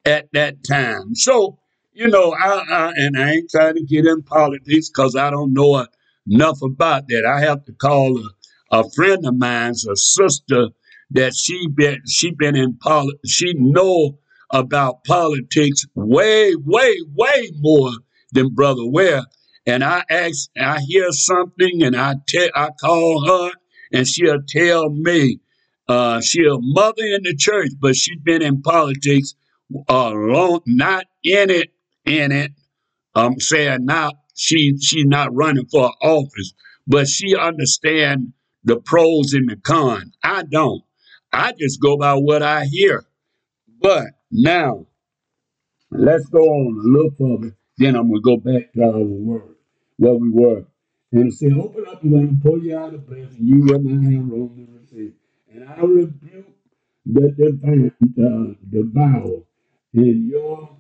at 0.05 0.29
that 0.33 0.65
time. 0.69 1.15
So, 1.15 1.59
you 1.93 2.09
know, 2.09 2.34
I, 2.34 2.64
I 2.70 2.93
and 2.97 3.18
I 3.18 3.32
ain't 3.32 3.51
trying 3.51 3.74
to 3.74 3.84
get 3.84 4.07
in 4.07 4.22
politics 4.22 4.88
because 4.88 5.16
I 5.16 5.30
don't 5.30 5.53
know 5.53 5.86
enough 6.26 6.61
about 6.62 7.09
that. 7.09 7.24
I 7.26 7.40
have 7.40 7.64
to 7.66 7.72
call 7.72 8.18
a, 8.18 8.80
a 8.80 8.90
friend 8.90 9.24
of 9.26 9.36
mine's 9.36 9.86
a 9.86 9.97
sister 9.97 10.68
that 11.11 11.34
she 11.34 11.68
been 11.68 12.01
she 12.09 12.32
been 12.32 12.57
in 12.57 12.78
poli- 12.82 13.18
she 13.26 13.55
know 13.55 14.18
about 14.51 15.05
politics 15.05 15.84
way, 15.95 16.55
way, 16.57 16.95
way 17.14 17.51
more 17.61 17.90
than 18.32 18.55
Brother 18.55 18.86
Ware. 18.86 19.24
And 19.66 19.84
I 19.84 20.05
ask, 20.11 20.51
I 20.61 20.80
hear 20.80 21.11
something, 21.12 21.82
and 21.82 21.97
I 21.97 22.16
tell, 22.28 22.49
I 22.55 22.70
call 22.80 23.26
her, 23.26 23.53
and 23.93 24.07
she'll 24.07 24.43
tell 24.49 24.90
me. 24.90 25.40
Uh, 25.88 26.20
she 26.20 26.40
a 26.45 26.57
mother 26.59 27.03
in 27.05 27.22
the 27.22 27.34
church, 27.36 27.70
but 27.80 27.97
she's 27.97 28.18
been 28.22 28.43
in 28.43 28.62
politics 28.62 29.34
uh, 29.88 30.11
long, 30.11 30.61
not 30.66 31.07
in 31.24 31.51
it, 31.51 31.72
in 32.05 32.33
it. 32.33 32.53
I'm 33.15 33.39
saying 33.39 33.85
now 33.85 34.13
she 34.35 34.77
she's 34.81 35.07
not 35.07 35.35
running 35.35 35.67
for 35.67 35.93
office, 36.03 36.55
but 36.87 37.07
she 37.09 37.37
understand 37.37 38.33
the 38.65 38.81
pros 38.81 39.33
and 39.33 39.49
the 39.49 39.57
cons. 39.57 40.17
I 40.23 40.45
don't. 40.45 40.83
I 41.33 41.53
just 41.59 41.81
go 41.81 41.97
by 41.97 42.15
what 42.15 42.43
I 42.43 42.65
hear. 42.65 43.05
But 43.81 44.05
now 44.31 44.87
let's 45.91 46.27
go 46.27 46.41
on 46.41 46.79
a 46.79 46.89
little 46.89 47.11
further. 47.19 47.57
Then 47.79 47.97
I'm 47.97 48.09
gonna 48.09 48.21
go 48.23 48.37
back 48.37 48.73
to 48.75 48.83
our 48.83 48.99
word 49.03 49.57
where 49.97 50.15
we 50.15 50.31
were. 50.31 50.65
And 51.13 51.33
said, 51.33 51.53
open 51.53 51.85
up 51.87 52.03
and 52.03 52.15
him 52.15 52.41
pull 52.43 52.63
you 52.63 52.77
out 52.77 52.95
of 52.95 53.07
blessing. 53.07 53.37
You 53.39 53.61
will 53.61 53.83
not 53.83 54.13
have 54.13 54.29
room 54.31 54.67
to 54.67 54.81
receive. 54.81 55.13
And 55.53 55.69
I 55.69 55.81
rebuke 55.81 56.47
the 57.05 57.27
uh, 57.27 57.35
the, 57.37 57.93
the, 58.01 58.57
the 58.71 58.91
vow 58.95 59.43
in 59.93 60.29
your 60.31 60.79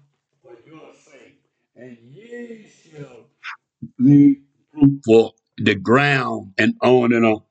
be 3.98 4.40
fruitful 4.72 5.34
the 5.58 5.74
ground 5.74 6.52
and 6.58 6.74
on 6.82 7.12
and 7.12 7.24
on. 7.24 7.42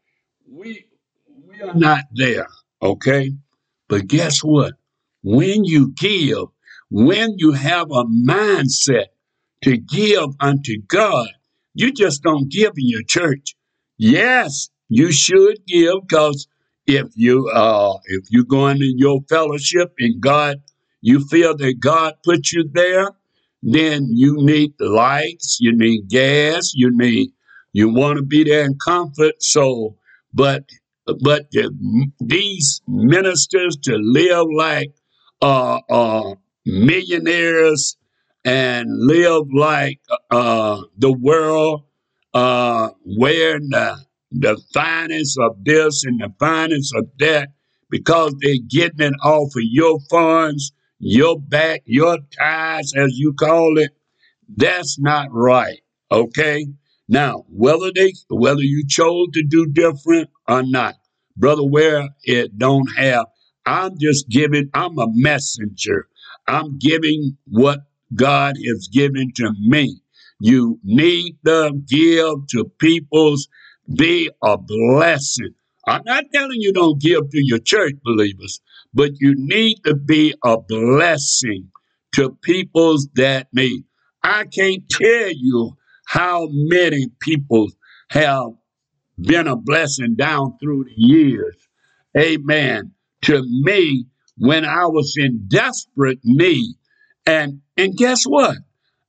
We 0.50 0.86
we 1.48 1.62
are 1.62 1.74
not 1.74 2.06
there, 2.14 2.48
okay? 2.82 3.32
But 3.88 4.08
guess 4.08 4.40
what? 4.44 4.74
When 5.24 5.66
you 5.66 5.94
give, 5.94 6.48
when 6.90 7.36
you 7.38 7.52
have 7.52 7.92
a 7.92 8.06
mindset 8.06 9.08
to 9.64 9.78
give 9.78 10.30
unto 10.40 10.82
God, 10.88 11.28
you 11.74 11.92
just 11.94 12.24
don't 12.24 12.50
give 12.50 12.74
in 12.78 12.88
your 12.88 13.04
church. 13.04 13.56
Yes, 13.98 14.70
you 14.90 15.12
should 15.12 15.60
give 15.68 16.02
because 16.08 16.48
if 16.88 17.08
you 17.16 17.50
uh 17.50 17.98
if 18.06 18.26
you 18.30 18.44
go 18.46 18.68
into 18.68 18.92
your 18.98 19.22
fellowship 19.30 19.94
and 20.00 20.20
God 20.20 20.58
you 21.02 21.20
feel 21.26 21.56
that 21.58 21.80
God 21.80 22.14
put 22.24 22.52
you 22.52 22.70
there, 22.72 23.12
then 23.62 24.08
you 24.12 24.38
need 24.38 24.74
lights, 24.80 25.58
you 25.60 25.76
need 25.76 26.10
gas, 26.10 26.74
you 26.74 26.90
need 26.96 27.30
you 27.74 27.90
want 27.90 28.18
to 28.18 28.24
be 28.24 28.44
there 28.44 28.66
in 28.66 28.78
comfort. 28.78 29.42
So, 29.42 29.96
but 30.34 30.64
but 31.06 31.50
the, 31.52 31.72
these 32.20 32.82
ministers 32.88 33.78
to 33.84 33.98
live 33.98 34.48
like 34.56 34.94
uh, 35.42 35.80
uh, 35.90 36.36
millionaires 36.66 37.98
and 38.46 38.88
live 38.90 39.48
like 39.54 40.00
uh, 40.30 40.82
the 40.98 41.12
world, 41.12 41.84
uh, 42.34 42.90
wearing 43.06 43.70
the, 43.70 43.98
the 44.32 44.62
finest 44.74 45.38
of 45.40 45.64
this 45.64 46.04
and 46.04 46.20
the 46.20 46.34
finest 46.40 46.94
of 46.96 47.06
that, 47.20 47.50
because 47.90 48.34
they're 48.42 48.56
getting 48.70 49.08
it 49.08 49.14
off 49.24 49.48
of 49.48 49.64
your 49.64 50.00
funds, 50.10 50.72
your 51.02 51.40
back, 51.40 51.82
your 51.86 52.20
ties, 52.38 52.94
as 52.96 53.18
you 53.18 53.34
call 53.34 53.78
it. 53.78 53.92
That's 54.56 55.00
not 55.00 55.28
right. 55.32 55.80
Okay. 56.12 56.68
Now, 57.10 57.44
whether 57.50 57.92
they 57.94 58.14
whether 58.30 58.62
you 58.62 58.86
chose 58.88 59.28
to 59.34 59.44
do 59.44 59.66
different 59.68 60.30
or 60.48 60.64
not, 60.64 60.96
brother, 61.36 61.66
Ware 61.66 62.10
it 62.24 62.58
don't 62.58 62.88
have, 62.96 63.26
I'm 63.66 63.98
just 64.00 64.30
giving. 64.30 64.70
I'm 64.74 64.98
a 65.00 65.08
messenger. 65.10 66.08
I'm 66.48 66.78
giving 66.78 67.38
what 67.48 67.80
God 68.14 68.56
has 68.68 68.88
given 68.94 69.32
to 69.38 69.52
me. 69.60 70.02
You 70.40 70.80
need 70.84 71.38
to 71.46 71.72
give 71.88 72.48
to 72.52 72.72
people's 72.80 73.48
be 73.96 74.30
a 74.44 74.58
blessing. 74.58 75.54
I'm 75.88 76.04
not 76.06 76.26
telling 76.34 76.62
you 76.62 76.74
don't 76.74 77.02
give 77.02 77.30
to 77.30 77.44
your 77.44 77.60
church 77.60 77.94
believers, 78.04 78.62
but 78.94 79.12
you 79.20 79.36
need 79.38 79.78
to 79.86 79.96
be 79.96 80.34
a 80.44 80.58
blessing 80.58 81.70
to 82.16 82.38
people's 82.42 83.08
that 83.16 83.48
need. 83.54 83.84
I 84.24 84.46
can't 84.46 84.88
tell 84.90 85.32
you 85.32 85.78
how 86.06 86.48
many 86.52 87.08
people 87.20 87.68
have 88.10 88.52
been 89.18 89.48
a 89.48 89.56
blessing 89.56 90.16
down 90.16 90.58
through 90.60 90.86
the 90.86 90.94
years. 90.96 91.56
Amen. 92.18 92.92
To 93.24 93.42
me, 93.44 94.06
when 94.42 94.66
I 94.66 94.86
was 94.88 95.16
in 95.18 95.46
desperate 95.48 96.20
need. 96.24 96.76
And 97.26 97.62
and 97.78 97.96
guess 97.96 98.24
what? 98.24 98.58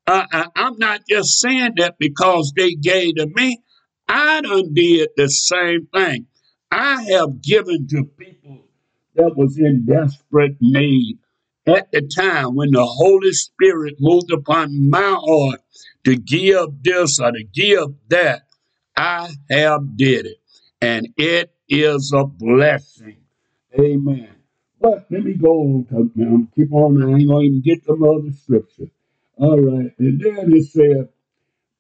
Uh, 0.06 0.26
I, 0.30 0.46
I'm 0.54 0.76
not 0.78 1.00
just 1.08 1.40
saying 1.40 1.72
that 1.78 1.94
because 1.98 2.52
they 2.56 2.74
gave 2.74 3.16
to 3.16 3.26
me. 3.34 3.62
I 4.08 4.42
done 4.42 4.74
did 4.74 5.08
the 5.16 5.28
same 5.28 5.88
thing. 5.94 6.26
I 6.70 7.02
have 7.04 7.40
given 7.40 7.86
to 7.88 8.04
people 8.04 8.66
that 9.14 9.36
was 9.36 9.58
in 9.58 9.84
desperate 9.86 10.56
need. 10.60 11.18
at 11.66 11.92
the 11.92 12.02
time 12.02 12.56
when 12.56 12.70
the 12.72 12.84
Holy 12.84 13.32
Spirit 13.32 13.96
moved 14.00 14.32
upon 14.32 14.90
my 14.90 15.16
heart 15.18 15.60
to 16.04 16.16
give 16.16 16.82
this 16.82 17.20
or 17.20 17.30
to 17.30 17.44
give 17.44 17.94
that, 18.08 18.42
I 18.96 19.30
have 19.50 19.96
did 19.96 20.26
it. 20.26 20.38
And 20.80 21.08
it 21.16 21.52
is 21.68 22.12
a 22.12 22.24
blessing. 22.24 23.18
Amen. 23.78 24.34
But 24.80 25.06
let 25.10 25.24
me 25.24 25.34
go 25.34 25.60
on, 25.60 26.10
man, 26.16 26.48
keep 26.56 26.72
on. 26.72 27.00
I 27.02 27.16
ain't 27.18 27.28
gonna 27.28 27.44
even 27.44 27.62
get 27.62 27.84
to 27.84 27.92
other 27.92 28.32
scripture. 28.32 28.90
All 29.36 29.58
right, 29.58 29.92
and 29.98 30.20
then 30.20 30.52
it 30.52 30.64
said, 30.64 31.08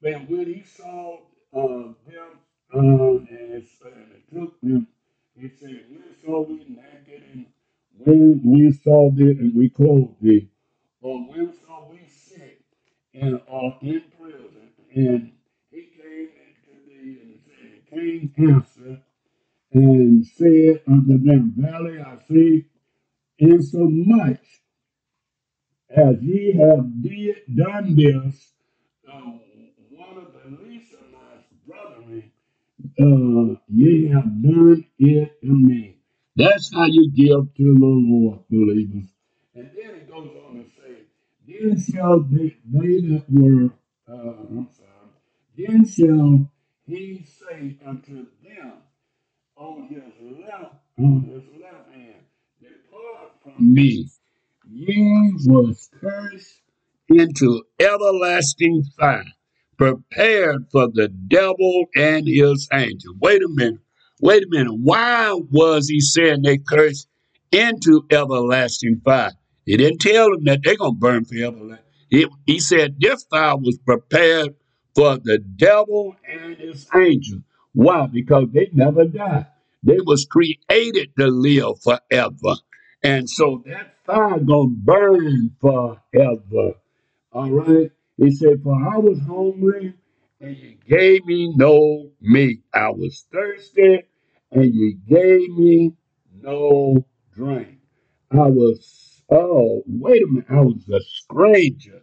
man, 0.00 0.26
when 0.28 0.46
he 0.46 0.62
saw 0.76 1.18
uh, 1.52 1.92
them 2.06 2.38
um, 2.72 3.28
and 3.28 3.52
it 3.52 3.66
took 4.32 4.60
them, 4.60 4.86
he 5.38 5.48
said, 5.48 5.84
saw 6.24 6.42
we 6.42 6.58
naked 6.68 7.22
and 7.32 7.46
when 7.98 8.40
we 8.44 8.72
saw 8.72 9.10
thee 9.10 9.30
and 9.30 9.54
we 9.54 9.68
clothed 9.68 10.14
thee, 10.20 10.48
or 11.00 11.26
saw 11.66 11.90
we 11.90 12.00
sick 12.06 12.60
and 13.14 13.40
are 13.48 13.78
in 13.82 14.02
prison, 14.18 14.70
and 14.94 15.32
he 15.70 15.88
came 15.96 16.28
into 16.46 16.72
thee 16.86 17.18
and 17.22 17.40
said, 17.44 17.90
came 17.90 18.32
answer 18.38 19.00
and 19.72 20.26
said 20.26 20.82
unto 20.86 21.18
them, 21.18 21.54
Verily 21.56 22.00
I 22.00 22.16
say, 22.28 22.66
insomuch 23.38 24.38
as 25.94 26.22
ye 26.22 26.52
have 26.52 27.02
did, 27.02 27.36
done 27.54 27.94
this, 27.96 28.52
uh, 29.12 29.20
one 29.90 30.16
of 30.16 30.32
the 30.32 30.62
least 30.62 30.94
of 30.94 31.12
my 31.12 31.18
brethren, 31.66 32.30
uh, 33.00 33.54
ye 33.68 34.08
have 34.08 34.42
done 34.42 34.84
it 34.98 35.40
to 35.40 35.46
me. 35.46 35.96
That's 36.36 36.72
how 36.72 36.86
you 36.86 37.10
give 37.10 37.54
to 37.56 37.74
the 37.74 37.76
Lord, 37.80 38.40
believers. 38.50 39.08
And 39.54 39.70
then 39.76 39.90
it 39.96 40.10
goes 40.10 40.30
on 40.48 40.56
to 40.56 40.64
say, 40.70 41.02
Then 41.46 41.78
shall 41.78 42.20
they, 42.20 42.56
they 42.64 43.00
that 43.08 43.24
were, 43.28 43.70
uh, 44.08 44.34
I'm 44.48 44.68
sorry, 44.72 44.88
then 45.56 45.86
shall 45.86 46.50
he 46.86 47.24
say 47.26 47.76
unto 47.86 48.26
them 48.42 48.72
on 49.56 49.88
his 49.88 50.02
left, 50.20 50.74
on 50.98 51.20
his 51.22 51.42
left 51.60 51.92
hand, 51.94 52.24
Depart 52.60 53.32
from 53.42 53.74
me, 53.74 54.08
ye 54.70 55.32
was 55.46 55.90
cursed 56.00 56.60
into 57.08 57.62
everlasting 57.78 58.82
fire, 58.98 59.24
prepared 59.76 60.66
for 60.70 60.88
the 60.92 61.08
devil 61.08 61.86
and 61.96 62.26
his 62.26 62.68
angels. 62.72 63.16
Wait 63.20 63.42
a 63.42 63.48
minute. 63.48 63.80
Wait 64.20 64.44
a 64.44 64.46
minute. 64.48 64.74
Why 64.74 65.38
was 65.50 65.88
he 65.88 66.00
saying 66.00 66.42
they 66.42 66.58
cursed 66.58 67.08
into 67.50 68.04
everlasting 68.10 69.00
fire? 69.04 69.32
He 69.66 69.76
didn't 69.76 70.00
tell 70.00 70.30
them 70.30 70.44
that 70.44 70.60
they're 70.62 70.76
going 70.76 70.94
to 70.94 70.98
burn 70.98 71.24
forever. 71.24 71.78
He, 72.08 72.26
he 72.46 72.60
said 72.60 72.96
this 73.00 73.24
fire 73.24 73.56
was 73.56 73.78
prepared 73.78 74.54
for 74.94 75.18
the 75.18 75.38
devil 75.38 76.14
and 76.28 76.56
his 76.56 76.86
angels. 76.94 77.42
Why? 77.72 78.06
Because 78.06 78.48
they 78.52 78.68
never 78.72 79.04
die. 79.06 79.46
They 79.82 79.98
was 80.04 80.26
created 80.26 81.10
to 81.18 81.26
live 81.26 81.80
forever. 81.82 82.56
And 83.02 83.28
so 83.28 83.62
that 83.66 83.94
fire 84.04 84.38
gonna 84.38 84.68
burn 84.76 85.56
forever. 85.60 86.74
All 87.32 87.50
right. 87.50 87.90
He 88.22 88.30
said, 88.30 88.62
For 88.62 88.74
I 88.74 88.98
was 88.98 89.18
hungry 89.26 89.94
and 90.40 90.56
you 90.56 90.76
gave 90.88 91.26
me 91.26 91.52
no 91.56 92.10
meat. 92.20 92.62
I 92.72 92.90
was 92.90 93.26
thirsty 93.32 94.04
and 94.52 94.72
you 94.72 94.96
gave 95.08 95.50
me 95.50 95.94
no 96.40 97.04
drink. 97.34 97.78
I 98.30 98.46
was, 98.46 99.22
oh, 99.28 99.82
wait 99.88 100.22
a 100.22 100.26
minute. 100.28 100.46
I 100.48 100.60
was 100.60 100.88
a 100.88 101.00
stranger 101.00 102.02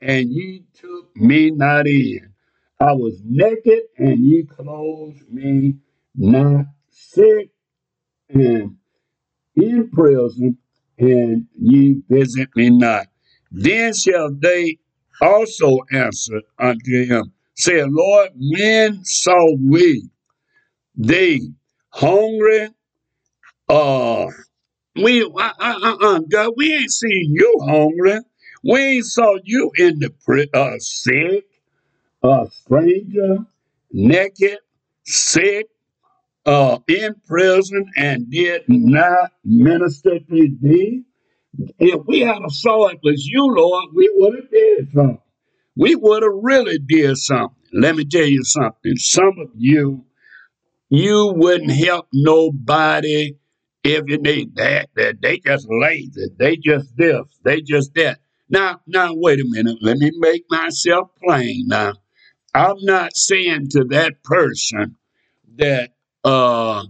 and 0.00 0.30
ye 0.30 0.62
took 0.74 1.16
me 1.16 1.50
not 1.50 1.88
in. 1.88 2.32
I 2.78 2.92
was 2.92 3.20
naked 3.24 3.80
and 3.98 4.20
ye 4.20 4.44
clothed 4.44 5.28
me 5.28 5.78
not 6.14 6.66
sick 6.90 7.50
and 8.28 8.76
in 9.56 9.90
prison, 9.90 10.58
and 10.98 11.46
ye 11.58 12.02
visit 12.08 12.50
me 12.54 12.70
not. 12.70 13.06
Then 13.50 13.94
shall 13.94 14.30
they 14.32 14.78
also 15.20 15.78
answered 15.92 16.44
unto 16.58 17.06
him, 17.06 17.32
saying, 17.56 17.88
Lord, 17.90 18.30
when 18.36 19.04
saw 19.04 19.56
we 19.60 20.08
thee 20.96 21.52
hungry? 21.90 22.70
Uh, 23.68 24.26
we, 24.96 25.22
uh, 25.24 25.28
uh, 25.38 25.52
uh, 25.82 25.96
uh, 26.02 26.20
God, 26.30 26.52
we 26.56 26.74
ain't 26.74 26.90
seen 26.90 27.34
you 27.34 27.58
hungry. 27.66 28.20
We 28.64 28.80
ain't 28.80 29.06
saw 29.06 29.36
you 29.44 29.70
in 29.78 30.00
the 30.00 30.12
uh, 30.54 30.76
sick, 30.78 31.44
uh, 32.22 32.46
stranger, 32.50 33.38
naked, 33.92 34.58
sick, 35.06 35.66
uh, 36.46 36.78
in 36.88 37.16
prison, 37.26 37.86
and 37.96 38.30
did 38.30 38.64
not 38.68 39.32
minister 39.44 40.20
to 40.20 40.56
thee. 40.62 41.04
If 41.78 42.02
we 42.06 42.20
had 42.20 42.42
a 42.44 42.50
saw 42.50 42.88
it 42.88 42.98
was 43.02 43.24
you, 43.26 43.46
Lord, 43.46 43.86
we 43.94 44.10
would 44.16 44.34
have 44.36 44.50
did 44.50 44.92
something. 44.92 45.18
We 45.76 45.94
would 45.94 46.22
have 46.22 46.32
really 46.42 46.78
did 46.78 47.16
something. 47.18 47.56
Let 47.72 47.96
me 47.96 48.04
tell 48.04 48.24
you 48.24 48.42
something. 48.44 48.96
Some 48.96 49.38
of 49.38 49.50
you, 49.56 50.04
you 50.88 51.32
wouldn't 51.36 51.72
help 51.72 52.08
nobody 52.12 53.36
if 53.84 54.04
you 54.06 54.18
need 54.18 54.56
that. 54.56 54.88
That 54.96 55.20
they 55.20 55.38
just 55.38 55.66
lazy. 55.70 56.28
They 56.38 56.56
just 56.56 56.96
this. 56.96 57.22
They 57.44 57.60
just 57.60 57.94
that. 57.94 58.20
Now, 58.48 58.80
now, 58.86 59.12
wait 59.14 59.40
a 59.40 59.44
minute. 59.48 59.78
Let 59.80 59.98
me 59.98 60.10
make 60.18 60.44
myself 60.50 61.10
plain. 61.22 61.64
Now, 61.66 61.94
I'm 62.54 62.76
not 62.80 63.16
saying 63.16 63.68
to 63.70 63.84
that 63.90 64.22
person 64.22 64.96
that 65.56 65.90
uh 66.24 66.84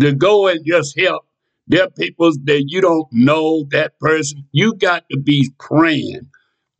to 0.00 0.12
go 0.12 0.48
and 0.48 0.64
just 0.66 0.98
help. 0.98 1.26
There 1.70 1.84
are 1.84 1.90
people 1.90 2.32
that 2.44 2.64
you 2.68 2.82
don't 2.82 3.08
know 3.12 3.66
that 3.72 3.98
person. 4.00 4.44
You 4.52 4.74
got 4.74 5.04
to 5.12 5.20
be 5.20 5.50
praying. 5.60 6.28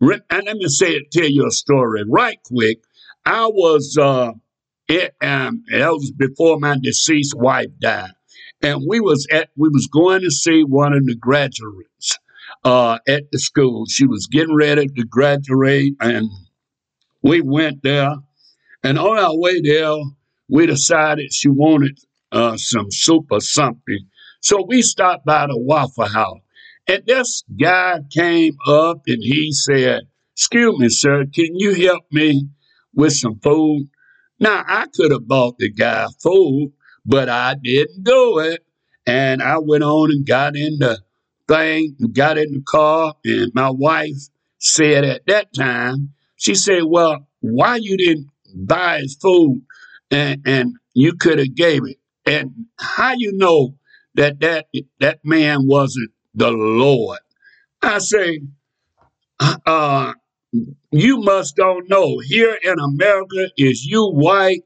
And 0.03 0.47
let 0.47 0.57
me 0.57 0.69
say 0.69 0.93
it, 0.93 1.13
tell 1.13 1.29
you 1.31 1.47
a 1.47 1.53
story 1.53 2.05
right 2.09 2.39
quick. 2.47 2.81
I 3.27 3.47
was 3.49 3.97
uh 4.01 4.33
it 4.89 5.15
um 5.23 5.65
that 5.71 5.91
was 5.91 6.13
before 6.13 6.59
my 6.61 6.79
deceased 6.83 7.35
wife 7.37 7.71
died. 7.81 8.13
And 8.63 8.83
we 8.89 9.01
was 9.01 9.27
at 9.33 9.51
we 9.57 9.71
was 9.71 9.89
going 9.93 10.23
to 10.23 10.31
see 10.33 10.65
one 10.65 10.95
of 10.95 11.07
the 11.07 11.17
graduates 11.17 12.19
uh 12.65 12.99
at 13.09 13.25
the 13.33 13.39
school. 13.39 13.87
She 13.89 14.07
was 14.07 14.27
getting 14.27 14.57
ready 14.57 14.89
to 14.89 15.05
graduate 15.05 15.95
and 16.01 16.29
we 17.23 17.43
went 17.43 17.83
there 17.85 18.17
and 18.83 18.99
on 18.99 19.19
our 19.19 19.39
way 19.39 19.61
there, 19.63 19.95
we 20.49 20.67
decided 20.67 21.33
she 21.33 21.49
wanted 21.49 21.99
uh, 22.33 22.57
some 22.57 22.87
soup 22.91 23.27
or 23.31 23.41
something. 23.41 24.01
So 24.41 24.65
we 24.67 24.83
stopped 24.83 25.27
by 25.27 25.47
the 25.47 25.59
Waffle 25.59 26.09
House. 26.09 26.41
And 26.89 27.03
this 27.07 27.45
guy 27.61 28.01
came 28.11 28.57
up 28.67 29.03
and 29.07 29.23
he 29.23 29.53
said, 29.53 30.03
Excuse 30.35 30.79
me, 30.79 30.89
sir, 30.89 31.27
can 31.33 31.55
you 31.55 31.75
help 31.75 32.05
me 32.11 32.49
with 32.95 33.13
some 33.13 33.39
food? 33.41 33.89
Now, 34.39 34.65
I 34.67 34.87
could 34.95 35.13
have 35.13 35.29
bought 35.29 35.59
the 35.59 35.71
guy 35.71 36.07
food, 36.23 36.73
but 37.05 37.29
I 37.29 37.57
didn't 37.63 38.03
do 38.03 38.39
it. 38.39 38.65
And 39.07 39.43
I 39.43 39.59
went 39.59 39.85
on 39.85 40.11
and 40.11 40.27
got 40.27 40.57
in 40.57 40.79
the 40.79 40.99
thing, 41.47 41.97
got 42.13 42.39
in 42.39 42.53
the 42.53 42.63
car, 42.67 43.15
and 43.25 43.53
my 43.55 43.71
wife 43.71 44.17
said 44.59 45.05
at 45.05 45.27
that 45.27 45.53
time, 45.55 46.13
she 46.37 46.55
said, 46.55 46.85
Well, 46.87 47.27
why 47.41 47.77
you 47.77 47.97
didn't 47.97 48.29
buy 48.55 49.01
his 49.01 49.17
food 49.17 49.63
and, 50.11 50.43
and 50.47 50.75
you 50.95 51.15
could 51.15 51.39
have 51.39 51.55
gave 51.55 51.83
it? 51.85 51.99
And 52.25 52.67
how 52.79 53.15
you 53.17 53.33
know 53.35 53.75
that 54.15 54.41
that, 54.41 54.67
that 55.01 55.21
man 55.25 55.67
wasn't 55.67 56.11
the 56.35 56.51
Lord? 56.51 57.21
I 57.83 57.99
say, 57.99 58.41
uh, 59.67 60.13
you 60.91 61.19
must 61.19 61.57
don't 61.57 61.89
know. 61.89 62.19
Here 62.19 62.57
in 62.63 62.79
America, 62.79 63.51
is 63.57 63.85
you 63.85 64.11
white, 64.11 64.63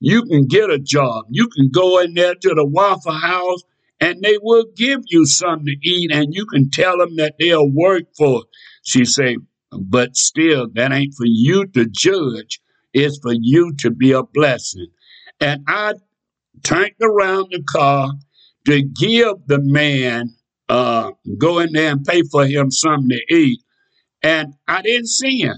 you 0.00 0.24
can 0.24 0.46
get 0.46 0.70
a 0.70 0.78
job. 0.78 1.26
You 1.30 1.48
can 1.48 1.70
go 1.72 2.00
in 2.00 2.14
there 2.14 2.34
to 2.34 2.54
the 2.54 2.64
Waffle 2.64 3.12
House 3.12 3.62
and 4.00 4.22
they 4.22 4.38
will 4.40 4.66
give 4.76 5.00
you 5.06 5.26
something 5.26 5.66
to 5.66 5.88
eat 5.88 6.12
and 6.12 6.34
you 6.34 6.46
can 6.46 6.70
tell 6.70 6.98
them 6.98 7.16
that 7.16 7.34
they'll 7.38 7.70
work 7.70 8.04
for 8.16 8.42
it. 8.42 8.48
She 8.84 9.04
say, 9.04 9.36
but 9.70 10.16
still, 10.16 10.68
that 10.74 10.92
ain't 10.92 11.14
for 11.14 11.26
you 11.26 11.66
to 11.66 11.86
judge. 11.86 12.60
It's 12.92 13.18
for 13.18 13.34
you 13.34 13.74
to 13.80 13.90
be 13.90 14.12
a 14.12 14.22
blessing. 14.22 14.88
And 15.40 15.64
I 15.68 15.94
turned 16.62 16.92
around 17.02 17.48
the 17.50 17.62
car 17.62 18.12
to 18.68 18.82
give 18.82 19.36
the 19.46 19.60
man, 19.60 20.34
uh, 20.68 21.10
go 21.38 21.58
in 21.58 21.72
there 21.72 21.92
and 21.92 22.04
pay 22.04 22.22
for 22.30 22.46
him 22.46 22.70
something 22.70 23.08
to 23.08 23.34
eat. 23.34 23.60
And 24.22 24.54
I 24.66 24.82
didn't 24.82 25.08
see 25.08 25.40
him. 25.40 25.56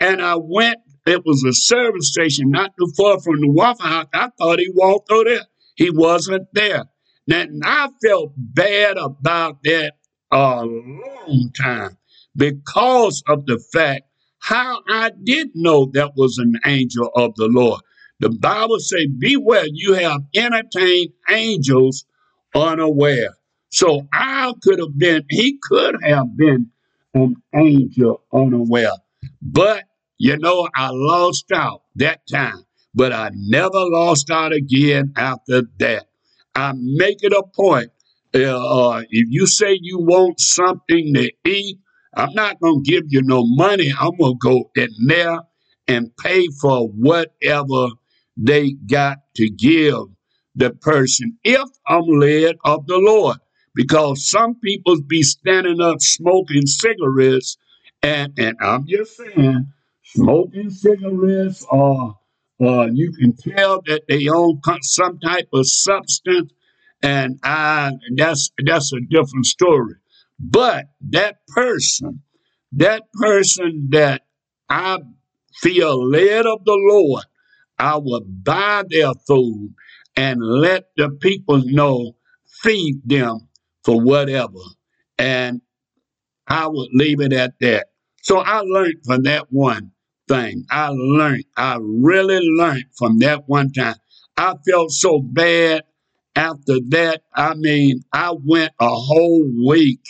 And 0.00 0.20
I 0.20 0.36
went, 0.36 0.78
it 1.06 1.24
was 1.24 1.44
a 1.44 1.52
service 1.52 2.10
station 2.10 2.50
not 2.50 2.72
too 2.78 2.90
far 2.96 3.20
from 3.20 3.40
the 3.40 3.50
Waffle 3.50 3.86
House. 3.86 4.06
I 4.12 4.30
thought 4.38 4.58
he 4.58 4.70
walked 4.74 5.10
over 5.12 5.24
there. 5.24 5.44
He 5.76 5.90
wasn't 5.90 6.48
there. 6.52 6.84
And 7.30 7.62
I 7.64 7.88
felt 8.04 8.32
bad 8.36 8.96
about 8.96 9.62
that 9.62 9.94
a 10.32 10.64
long 10.64 11.50
time 11.56 11.96
because 12.36 13.22
of 13.28 13.46
the 13.46 13.62
fact 13.72 14.02
how 14.40 14.80
I 14.88 15.12
did 15.22 15.50
know 15.54 15.86
that 15.94 16.12
was 16.16 16.38
an 16.38 16.54
angel 16.66 17.10
of 17.14 17.34
the 17.36 17.46
Lord. 17.46 17.80
The 18.20 18.30
Bible 18.30 18.78
say, 18.78 19.06
beware, 19.06 19.66
you 19.70 19.94
have 19.94 20.20
entertained 20.34 21.10
angels 21.30 22.04
unaware. 22.54 23.34
So 23.70 24.06
I 24.12 24.52
could 24.62 24.78
have 24.78 24.96
been, 24.96 25.24
he 25.28 25.58
could 25.60 25.96
have 26.04 26.36
been 26.36 26.70
an 27.14 27.36
angel 27.54 28.22
unaware. 28.32 28.92
But, 29.42 29.84
you 30.18 30.38
know, 30.38 30.68
I 30.74 30.90
lost 30.92 31.50
out 31.52 31.82
that 31.96 32.20
time. 32.30 32.64
But 32.94 33.12
I 33.12 33.30
never 33.34 33.80
lost 33.80 34.30
out 34.30 34.52
again 34.52 35.12
after 35.16 35.62
that. 35.78 36.06
I 36.54 36.72
make 36.76 37.18
it 37.22 37.32
a 37.32 37.42
point. 37.54 37.90
Uh, 38.32 38.40
uh, 38.40 39.02
if 39.10 39.28
you 39.30 39.46
say 39.46 39.78
you 39.80 39.98
want 39.98 40.38
something 40.38 41.14
to 41.14 41.32
eat, 41.44 41.78
I'm 42.16 42.32
not 42.34 42.60
going 42.60 42.84
to 42.84 42.90
give 42.90 43.04
you 43.08 43.22
no 43.22 43.44
money. 43.44 43.92
I'm 43.98 44.16
going 44.16 44.34
to 44.34 44.38
go 44.40 44.70
in 44.76 44.88
there 45.06 45.40
and 45.88 46.16
pay 46.16 46.46
for 46.60 46.88
whatever 46.88 47.88
they 48.36 48.72
got 48.72 49.18
to 49.36 49.50
give 49.50 50.13
the 50.54 50.70
person 50.70 51.38
if 51.44 51.68
I'm 51.86 52.06
led 52.06 52.56
of 52.64 52.86
the 52.86 52.98
Lord. 52.98 53.38
Because 53.74 54.30
some 54.30 54.54
people 54.60 55.00
be 55.02 55.22
standing 55.22 55.80
up 55.80 56.00
smoking 56.00 56.64
cigarettes, 56.66 57.56
and, 58.02 58.32
and 58.38 58.56
I'm 58.60 58.86
just 58.86 59.16
saying, 59.16 59.66
smoking 60.04 60.70
cigarettes 60.70 61.66
or 61.70 62.16
you 62.92 63.12
can 63.12 63.34
tell 63.34 63.82
that 63.86 64.02
they 64.08 64.28
own 64.28 64.60
some 64.82 65.18
type 65.18 65.48
of 65.52 65.66
substance, 65.66 66.52
and 67.02 67.38
I, 67.42 67.92
that's 68.16 68.50
that's 68.64 68.92
a 68.92 69.00
different 69.00 69.46
story. 69.46 69.94
But 70.38 70.86
that 71.10 71.46
person, 71.48 72.22
that 72.72 73.02
person 73.12 73.88
that 73.90 74.22
I 74.68 74.98
feel 75.56 76.08
led 76.08 76.46
of 76.46 76.64
the 76.64 76.78
Lord, 76.90 77.24
I 77.78 77.96
will 77.96 78.24
buy 78.24 78.84
their 78.88 79.12
food 79.26 79.74
and 80.16 80.40
let 80.40 80.84
the 80.96 81.10
people 81.10 81.62
know, 81.64 82.16
feed 82.62 83.00
them 83.04 83.48
for 83.84 84.00
whatever. 84.00 84.60
And 85.18 85.60
I 86.46 86.66
would 86.66 86.88
leave 86.92 87.20
it 87.20 87.32
at 87.32 87.54
that. 87.60 87.88
So 88.22 88.38
I 88.38 88.60
learned 88.60 89.04
from 89.04 89.22
that 89.24 89.46
one 89.50 89.92
thing. 90.28 90.64
I 90.70 90.88
learned, 90.88 91.44
I 91.56 91.78
really 91.80 92.40
learned 92.40 92.84
from 92.96 93.18
that 93.18 93.48
one 93.48 93.72
time. 93.72 93.96
I 94.36 94.54
felt 94.68 94.90
so 94.90 95.20
bad 95.20 95.82
after 96.36 96.76
that. 96.88 97.22
I 97.34 97.54
mean, 97.54 98.00
I 98.12 98.32
went 98.44 98.72
a 98.80 98.88
whole 98.88 99.44
week. 99.68 100.00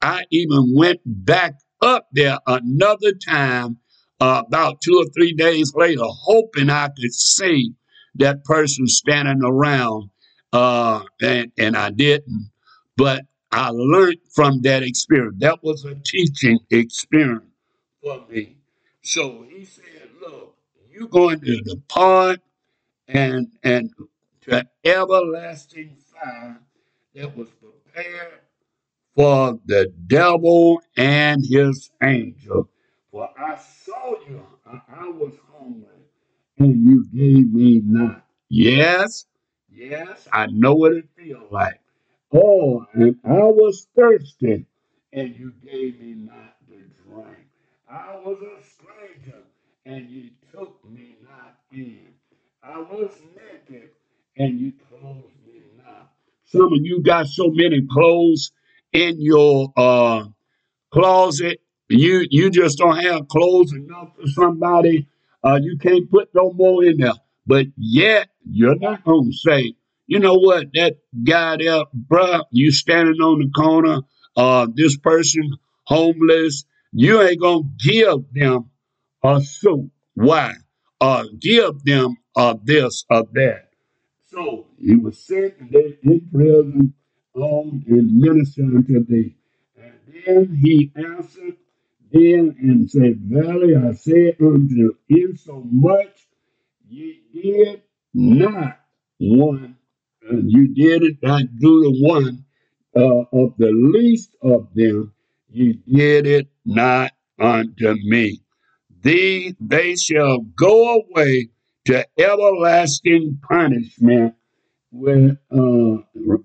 I 0.00 0.24
even 0.30 0.72
went 0.74 1.00
back 1.06 1.54
up 1.80 2.08
there 2.12 2.38
another 2.46 3.12
time, 3.12 3.78
uh, 4.20 4.42
about 4.46 4.80
two 4.80 4.94
or 4.96 5.06
three 5.14 5.32
days 5.32 5.72
later, 5.74 6.02
hoping 6.04 6.70
I 6.70 6.88
could 6.88 7.12
see 7.12 7.72
that 8.16 8.44
person 8.44 8.86
standing 8.86 9.42
around, 9.44 10.10
uh, 10.52 11.02
and, 11.20 11.52
and 11.58 11.76
I 11.76 11.90
didn't. 11.90 12.50
But 12.96 13.24
I 13.50 13.70
learned 13.70 14.18
from 14.34 14.62
that 14.62 14.82
experience. 14.82 15.36
That 15.40 15.62
was 15.62 15.84
a 15.84 15.94
teaching 16.04 16.58
experience 16.70 17.44
for 18.02 18.24
me. 18.28 18.56
So 19.02 19.44
he 19.48 19.64
said, 19.64 20.10
Look, 20.20 20.56
you 20.90 21.08
going 21.08 21.40
to 21.40 21.60
depart 21.62 22.40
and 23.08 23.48
and 23.62 23.90
to 24.42 24.66
everlasting 24.84 25.96
fire 25.96 26.60
that 27.14 27.36
was 27.36 27.48
prepared 27.50 28.40
for 29.14 29.58
the 29.66 29.92
devil 30.06 30.80
and 30.96 31.44
his 31.48 31.90
angel. 32.02 32.68
For 33.10 33.28
I 33.38 33.56
saw 33.56 34.14
you, 34.28 34.46
I, 34.66 34.80
I 34.88 35.08
was 35.08 35.34
hungry, 35.52 35.86
and 36.62 36.84
you 36.84 37.04
gave 37.12 37.52
me 37.52 37.80
not. 37.84 38.22
Yes, 38.48 39.26
yes, 39.70 40.26
I 40.32 40.46
know 40.46 40.74
what 40.74 40.92
it 40.92 41.06
feels 41.16 41.50
like. 41.50 41.80
Oh, 42.34 42.86
and 42.94 43.16
I 43.24 43.44
was 43.44 43.86
thirsty, 43.96 44.66
and 45.12 45.36
you 45.36 45.52
gave 45.64 46.00
me 46.00 46.14
not 46.14 46.56
to 46.68 46.74
drink. 47.04 47.46
I 47.88 48.16
was 48.24 48.38
a 48.40 48.62
stranger, 48.64 49.42
and 49.86 50.08
you 50.10 50.30
took 50.52 50.84
me 50.88 51.16
not 51.24 51.58
in. 51.72 52.08
I 52.62 52.78
was 52.80 53.10
naked, 53.36 53.90
and 54.36 54.60
you 54.60 54.72
clothed 54.88 55.34
me 55.46 55.62
not. 55.76 56.12
Some 56.46 56.72
of 56.72 56.80
you 56.82 57.02
got 57.02 57.26
so 57.26 57.50
many 57.50 57.82
clothes 57.90 58.52
in 58.92 59.16
your 59.20 59.72
uh 59.76 60.24
closet. 60.92 61.60
You 61.88 62.26
you 62.30 62.50
just 62.50 62.78
don't 62.78 62.98
have 62.98 63.28
clothes 63.28 63.72
enough 63.72 64.10
for 64.16 64.26
somebody. 64.28 65.08
Uh, 65.44 65.58
you 65.60 65.76
can't 65.78 66.10
put 66.10 66.28
no 66.34 66.52
more 66.52 66.84
in 66.84 66.98
there. 66.98 67.12
But 67.46 67.66
yet 67.76 68.28
you're 68.44 68.78
not 68.78 69.04
gonna 69.04 69.32
say, 69.32 69.74
you 70.06 70.18
know 70.18 70.34
what, 70.34 70.68
that 70.74 70.96
guy 71.24 71.56
there, 71.56 71.84
bruh, 71.94 72.44
you 72.50 72.70
standing 72.70 73.20
on 73.20 73.40
the 73.40 73.50
corner, 73.50 74.02
uh, 74.36 74.66
this 74.74 74.96
person 74.96 75.50
homeless, 75.84 76.64
you 76.92 77.20
ain't 77.20 77.40
gonna 77.40 77.64
give 77.78 78.24
them 78.32 78.70
a 79.24 79.40
suit. 79.40 79.90
Why? 80.14 80.54
Uh, 81.00 81.24
give 81.40 81.82
them 81.84 82.16
uh, 82.36 82.54
this 82.62 83.04
or 83.10 83.24
that. 83.32 83.70
So 84.30 84.66
he 84.78 84.96
was 84.96 85.18
sent 85.18 85.72
they 85.72 85.98
in 86.02 86.28
prison 86.32 86.94
on 87.34 87.84
and 87.86 88.16
ministered 88.16 88.74
unto 88.74 89.04
thee. 89.04 89.34
And 89.76 89.92
then 90.26 90.56
he 90.62 90.92
answered 90.96 91.56
them 92.12 92.54
and 92.60 92.90
said, 92.90 93.18
Verily 93.20 93.74
I 93.76 93.92
say 93.92 94.36
unto 94.40 94.94
you, 95.08 95.36
so 95.36 95.62
much 95.70 96.28
ye 96.88 97.22
did 97.32 97.82
not 98.14 98.78
one, 99.18 99.76
you 100.30 100.74
did 100.74 101.02
it 101.02 101.16
not 101.22 101.42
do 101.58 101.82
the 101.82 102.08
one 102.08 102.44
uh, 102.96 103.24
of 103.32 103.54
the 103.58 103.72
least 103.72 104.36
of 104.42 104.68
them, 104.74 105.14
ye 105.48 105.74
did 105.86 106.26
it 106.26 106.48
not 106.64 107.12
unto 107.38 107.94
me. 108.04 108.40
These 109.02 109.54
they 109.60 109.96
shall 109.96 110.40
go 110.56 111.00
away 111.00 111.48
to 111.86 112.06
everlasting 112.18 113.40
punishment 113.48 114.34
with 114.92 115.38
uh, 115.50 115.56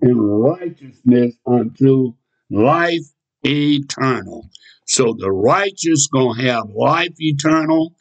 in 0.02 0.18
righteousness 0.18 1.36
unto 1.46 2.14
life 2.50 3.06
eternal. 3.44 4.48
So 4.86 5.14
the 5.18 5.30
righteous 5.30 6.08
gonna 6.12 6.42
have 6.42 6.64
life 6.74 7.14
eternal, 7.18 7.94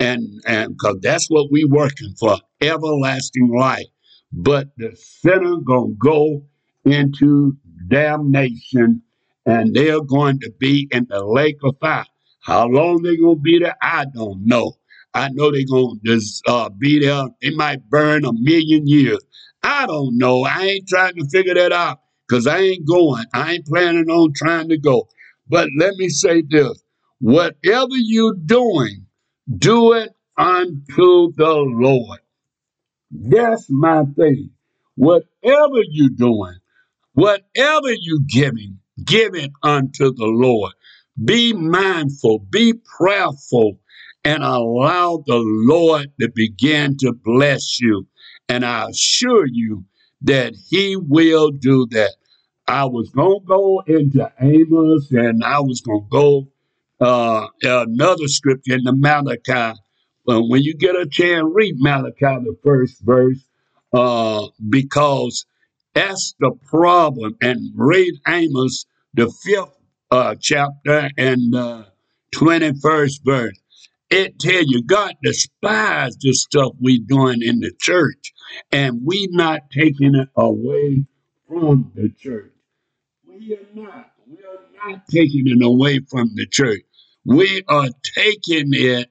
and 0.00 0.42
and 0.46 0.70
because 0.76 0.98
that's 1.00 1.28
what 1.28 1.50
we 1.52 1.64
working 1.64 2.14
for, 2.18 2.38
everlasting 2.60 3.48
life. 3.56 3.86
But 4.32 4.68
the 4.76 4.96
sinner 4.96 5.56
gonna 5.58 5.94
go 5.98 6.44
into 6.84 7.56
damnation, 7.88 9.02
and 9.46 9.74
they're 9.74 10.00
going 10.00 10.40
to 10.40 10.50
be 10.58 10.88
in 10.90 11.06
the 11.08 11.24
lake 11.24 11.58
of 11.62 11.76
fire. 11.80 12.06
How 12.40 12.66
long 12.66 13.02
they 13.02 13.16
gonna 13.16 13.36
be 13.36 13.60
there, 13.60 13.76
I 13.80 14.06
don't 14.12 14.44
know. 14.46 14.74
I 15.14 15.28
know 15.28 15.52
they're 15.52 15.62
gonna 15.70 16.00
just 16.04 16.42
uh, 16.48 16.70
be 16.70 16.98
there. 16.98 17.26
They 17.40 17.50
might 17.50 17.88
burn 17.88 18.24
a 18.24 18.32
million 18.32 18.88
years. 18.88 19.20
I 19.62 19.86
don't 19.86 20.18
know. 20.18 20.44
I 20.44 20.62
ain't 20.64 20.88
trying 20.88 21.14
to 21.14 21.28
figure 21.30 21.54
that 21.54 21.70
out 21.72 22.01
because 22.32 22.46
I 22.46 22.60
ain't 22.60 22.88
going. 22.88 23.26
I 23.34 23.52
ain't 23.52 23.66
planning 23.66 24.08
on 24.08 24.32
trying 24.34 24.70
to 24.70 24.78
go. 24.78 25.06
But 25.48 25.68
let 25.78 25.96
me 25.96 26.08
say 26.08 26.42
this 26.48 26.82
whatever 27.20 27.92
you're 27.92 28.36
doing, 28.46 29.04
do 29.58 29.92
it 29.92 30.16
unto 30.38 31.32
the 31.36 31.54
Lord. 31.78 32.20
That's 33.10 33.66
my 33.68 34.04
thing. 34.16 34.48
Whatever 34.94 35.82
you're 35.90 36.08
doing, 36.16 36.56
whatever 37.12 37.92
you're 38.00 38.26
giving, 38.26 38.78
give 39.04 39.34
it 39.34 39.50
unto 39.62 40.14
the 40.14 40.24
Lord. 40.24 40.72
Be 41.22 41.52
mindful, 41.52 42.46
be 42.50 42.72
prayerful, 42.96 43.78
and 44.24 44.42
allow 44.42 45.22
the 45.26 45.42
Lord 45.68 46.10
to 46.18 46.30
begin 46.34 46.96
to 47.00 47.12
bless 47.12 47.78
you. 47.78 48.06
And 48.48 48.64
I 48.64 48.88
assure 48.88 49.46
you 49.46 49.84
that 50.22 50.54
He 50.70 50.96
will 50.96 51.50
do 51.50 51.86
that. 51.90 52.14
I 52.72 52.86
was 52.86 53.10
going 53.10 53.40
to 53.40 53.46
go 53.46 53.82
into 53.86 54.32
Amos 54.40 55.10
and 55.10 55.44
I 55.44 55.60
was 55.60 55.82
going 55.82 56.04
to 56.04 56.08
go 56.08 56.48
uh, 57.02 57.48
another 57.62 58.28
scripture 58.28 58.76
in 58.76 58.84
the 58.84 58.94
Malachi. 58.96 59.78
But 60.24 60.44
when 60.44 60.62
you 60.62 60.74
get 60.74 60.96
a 60.96 61.06
chance, 61.06 61.44
read 61.52 61.74
Malachi, 61.76 62.14
the 62.20 62.56
first 62.64 63.02
verse, 63.02 63.46
uh, 63.92 64.46
because 64.70 65.44
that's 65.92 66.34
the 66.40 66.52
problem. 66.66 67.36
And 67.42 67.72
read 67.74 68.14
Amos, 68.26 68.86
the 69.12 69.30
fifth 69.44 69.76
uh, 70.10 70.36
chapter 70.40 71.10
and 71.18 71.54
uh, 71.54 71.84
21st 72.34 73.20
verse. 73.22 73.60
It 74.08 74.38
tell 74.38 74.62
you 74.64 74.82
God 74.82 75.14
despise 75.22 76.16
the 76.16 76.32
stuff 76.32 76.72
we 76.80 77.00
doing 77.00 77.42
in 77.42 77.60
the 77.60 77.72
church, 77.78 78.32
and 78.70 79.02
we 79.04 79.28
not 79.30 79.70
taking 79.70 80.14
it 80.14 80.28
away 80.36 81.04
from 81.46 81.92
the 81.94 82.08
church. 82.08 82.51
We 83.38 83.54
are 83.54 83.66
not. 83.74 84.12
We 84.26 84.38
are 84.44 84.90
not 84.90 85.06
taking 85.08 85.44
it 85.46 85.64
away 85.64 86.00
from 86.10 86.30
the 86.34 86.46
church. 86.46 86.82
We 87.24 87.62
are 87.68 87.88
taking 88.14 88.68
it, 88.72 89.10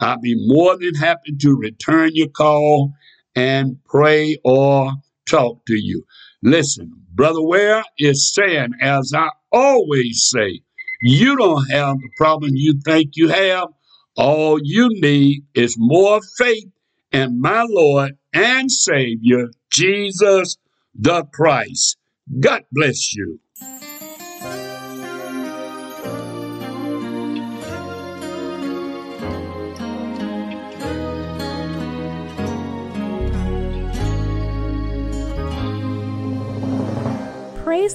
I'll 0.00 0.20
be 0.20 0.34
more 0.46 0.76
than 0.78 0.94
happy 0.94 1.36
to 1.40 1.56
return 1.56 2.10
your 2.14 2.28
call 2.28 2.92
and 3.34 3.78
pray 3.84 4.36
or 4.44 4.92
talk 5.28 5.64
to 5.66 5.74
you. 5.74 6.04
Listen, 6.42 6.92
Brother 7.14 7.42
Ware 7.42 7.82
is 7.98 8.32
saying, 8.32 8.70
as 8.80 9.12
I 9.14 9.28
always 9.52 10.28
say, 10.32 10.60
you 11.02 11.36
don't 11.36 11.70
have 11.70 11.96
the 11.96 12.10
problem 12.16 12.52
you 12.54 12.80
think 12.84 13.12
you 13.14 13.28
have. 13.28 13.68
All 14.16 14.58
you 14.62 14.88
need 14.90 15.44
is 15.54 15.76
more 15.78 16.20
faith 16.38 16.68
in 17.12 17.40
my 17.40 17.66
Lord 17.68 18.12
and 18.32 18.70
Savior, 18.70 19.48
Jesus 19.70 20.56
the 20.98 21.24
Christ. 21.32 21.96
God 22.40 22.62
bless 22.72 23.14
you. 23.14 23.40